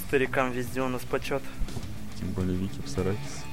Старикам 0.07 0.51
везде 0.51 0.81
у 0.81 0.87
нас 0.89 1.01
почет. 1.03 1.41
Тем 2.19 2.29
более 2.31 2.55
Вики 2.55 2.79
Псаракис. 2.81 3.43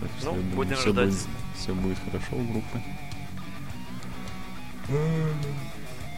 Так 0.00 0.10
что 0.18 0.30
Ну, 0.32 0.36
думаю, 0.36 0.56
будем 0.56 0.76
всё 0.76 0.90
ждать. 0.92 1.08
Будет, 1.08 1.26
все 1.56 1.74
будет 1.74 1.98
хорошо 2.04 2.36
у 2.36 2.44
группы. 2.44 2.82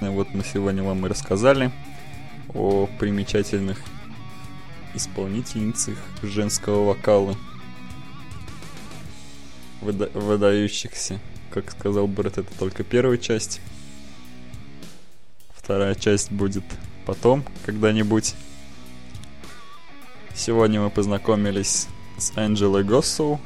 Вот 0.01 0.35
мы 0.35 0.45
сегодня 0.45 0.83
вам 0.83 1.05
и 1.07 1.09
рассказали 1.09 1.71
о 2.55 2.87
примечательных 2.99 3.81
исполнительницах 4.95 5.97
женского 6.23 6.85
вокала. 6.87 7.37
Выда- 9.81 10.11
выдающихся. 10.19 11.19
Как 11.51 11.71
сказал 11.71 12.07
Брэд, 12.07 12.39
это 12.39 12.59
только 12.59 12.85
первая 12.85 13.17
часть. 13.17 13.61
Вторая 15.55 15.95
часть 15.95 16.31
будет 16.31 16.65
потом, 17.07 17.45
когда-нибудь. 17.65 18.35
Сегодня 20.35 20.81
мы 20.81 20.91
познакомились 20.91 21.89
с 22.19 22.37
Анджелой 22.37 22.85
Госсоу, 22.85 23.41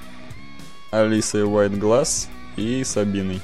Алисой 0.91 1.45
Уайт 1.45 1.79
Глаз 1.79 2.29
и 2.57 2.85
Сабиной. 2.85 3.41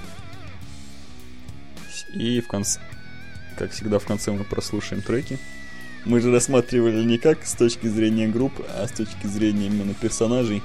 И 2.15 2.41
в 2.41 2.49
конце, 2.49 2.81
как 3.57 3.71
всегда, 3.71 3.99
в 3.99 4.07
конце 4.07 4.33
мы 4.33 4.45
прослушаем 4.45 5.03
треки. 5.03 5.39
Мы 6.05 6.21
же 6.21 6.33
рассматривали 6.33 7.05
не 7.05 7.19
как 7.19 7.47
с 7.47 7.55
точки 7.55 7.87
зрения 7.87 8.29
группы, 8.29 8.65
а 8.69 8.87
с 8.87 8.93
точки 8.93 9.27
зрения 9.27 9.67
именно 9.67 9.95
персонажей. 9.95 10.63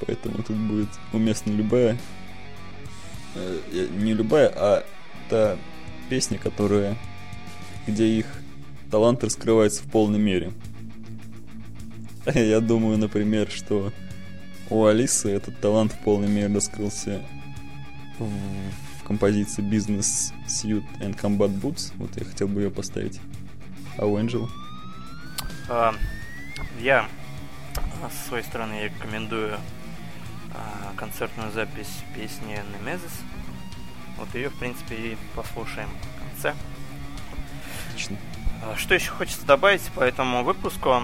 Поэтому 0.00 0.42
тут 0.42 0.56
будет 0.56 0.88
уместна 1.12 1.50
любая... 1.50 1.98
э, 3.36 3.88
не 3.98 4.14
любая, 4.14 4.52
а 4.54 4.84
та 5.28 5.56
песня, 6.08 6.38
которая... 6.38 6.96
где 7.86 8.06
их 8.06 8.26
талант 8.90 9.24
раскрывается 9.24 9.82
в 9.82 9.90
полной 9.90 10.18
мере. 10.18 10.52
Я 12.34 12.60
думаю, 12.60 12.98
например, 12.98 13.50
что 13.50 13.92
у 14.70 14.84
Алисы 14.84 15.30
этот 15.30 15.60
талант 15.60 15.92
в 15.92 15.98
полной 15.98 16.28
мере 16.28 16.52
раскрылся 16.52 17.22
в, 18.18 19.06
композиции 19.06 19.62
Business 19.62 20.32
Suit 20.48 20.84
and 21.00 21.18
Combat 21.18 21.50
Boots. 21.60 21.92
Вот 21.96 22.10
я 22.16 22.24
хотел 22.24 22.48
бы 22.48 22.62
ее 22.62 22.70
поставить. 22.70 23.20
А 23.98 24.06
у 24.06 24.18
Angel? 24.18 24.48
А, 25.68 25.94
я 26.80 27.08
с 28.10 28.28
своей 28.28 28.44
стороны 28.44 28.84
рекомендую 28.84 29.58
концертную 30.96 31.52
запись 31.52 32.02
песни 32.14 32.62
Nemesis. 32.72 33.12
Вот 34.18 34.34
ее, 34.34 34.48
в 34.48 34.54
принципе, 34.54 34.94
и 34.94 35.18
послушаем 35.34 35.88
в 35.88 36.30
конце. 36.30 36.54
Отлично. 37.88 38.16
А, 38.62 38.76
Что 38.76 38.94
еще 38.94 39.10
хочется 39.10 39.44
добавить 39.46 39.82
по 39.94 40.00
этому 40.00 40.42
выпуску? 40.42 41.02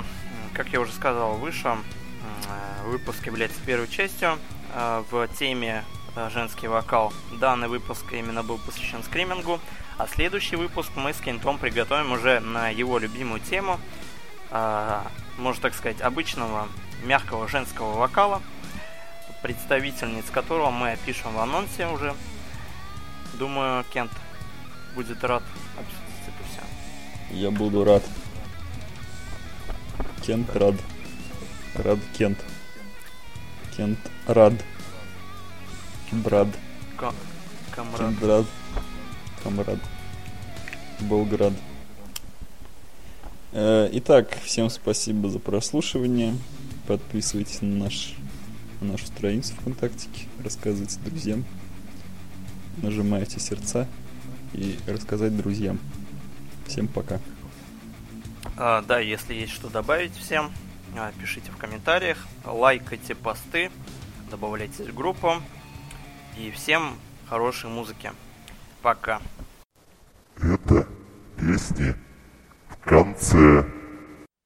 Как 0.54 0.68
я 0.68 0.80
уже 0.80 0.92
сказал 0.92 1.34
выше, 1.34 1.68
э, 1.68 2.86
выпуск 2.86 3.24
является 3.26 3.60
первой 3.64 3.88
частью 3.88 4.38
э, 4.74 5.04
в 5.10 5.28
теме 5.28 5.84
э, 6.16 6.30
женский 6.30 6.68
вокал. 6.68 7.12
Данный 7.40 7.68
выпуск 7.68 8.04
именно 8.12 8.42
был 8.42 8.58
посвящен 8.58 9.02
скримингу, 9.02 9.60
а 9.98 10.06
следующий 10.06 10.56
выпуск 10.56 10.90
мы 10.96 11.12
с 11.12 11.18
Кентом 11.18 11.58
приготовим 11.58 12.12
уже 12.12 12.40
на 12.40 12.68
его 12.68 12.98
любимую 12.98 13.40
тему, 13.40 13.78
можно 14.50 15.62
так 15.62 15.74
сказать, 15.74 16.00
обычного 16.00 16.68
мягкого 17.04 17.48
женского 17.48 17.96
вокала, 17.98 18.42
представительниц 19.42 20.24
которого 20.30 20.70
мы 20.70 20.92
опишем 20.92 21.34
в 21.34 21.38
анонсе 21.40 21.86
уже. 21.88 22.14
Думаю, 23.34 23.84
Кент 23.92 24.12
будет 24.94 25.22
рад 25.24 25.42
обсудить 25.78 26.22
это 26.26 26.48
все. 26.50 27.36
Я 27.36 27.50
буду 27.50 27.84
рад. 27.84 28.02
Кент 30.24 30.54
рад. 30.54 30.74
Рад 31.74 31.98
Кент. 32.16 32.38
Кент 33.76 33.98
рад. 34.26 34.52
Брат. 36.12 36.48
Ка- 36.98 37.14
Камрад. 37.70 37.98
Кент 37.98 38.22
рад. 38.22 38.46
Камрад. 39.42 39.78
Болград. 41.00 41.54
Э, 43.52 43.88
Итак, 43.92 44.36
всем 44.44 44.68
спасибо 44.68 45.30
за 45.30 45.38
прослушивание. 45.38 46.36
Подписывайтесь 46.86 47.62
на, 47.62 47.84
наш, 47.84 48.14
на 48.82 48.92
нашу 48.92 49.06
страницу 49.06 49.54
ВКонтактике, 49.54 50.26
рассказывайте 50.42 50.98
друзьям, 51.00 51.44
нажимайте 52.78 53.38
сердца 53.38 53.86
и 54.52 54.78
рассказать 54.86 55.36
друзьям. 55.36 55.78
Всем 56.66 56.88
пока. 56.88 57.20
А, 58.56 58.82
да, 58.82 58.98
если 58.98 59.34
есть 59.34 59.52
что 59.52 59.68
добавить 59.68 60.14
всем, 60.16 60.50
а, 60.96 61.12
пишите 61.20 61.50
в 61.52 61.56
комментариях, 61.56 62.18
лайкайте 62.44 63.14
посты, 63.14 63.70
добавляйтесь 64.30 64.86
в 64.88 64.94
группу. 64.94 65.34
И 66.38 66.50
всем 66.50 66.94
хорошей 67.28 67.68
музыки. 67.68 68.10
Пока. 68.80 69.20
Это 70.40 70.88
песни 71.36 71.94
в 72.68 72.76
конце. 72.78 73.66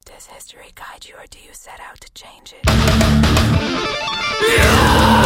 Does 0.05 0.27
history 0.27 0.73
guide 0.75 1.05
you 1.09 1.15
or 1.15 1.27
do 1.31 1.39
you 1.39 1.53
set 1.53 1.81
out 1.81 2.01
to 2.01 2.13
change 2.13 2.55
it? 2.55 4.26
Yeah! 4.49 5.26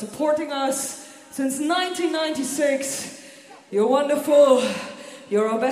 Supporting 0.00 0.50
us 0.50 1.06
since 1.30 1.60
1996. 1.60 3.22
You're 3.70 3.86
wonderful. 3.86 4.66
You're 5.28 5.46
our 5.46 5.60
best. 5.60 5.68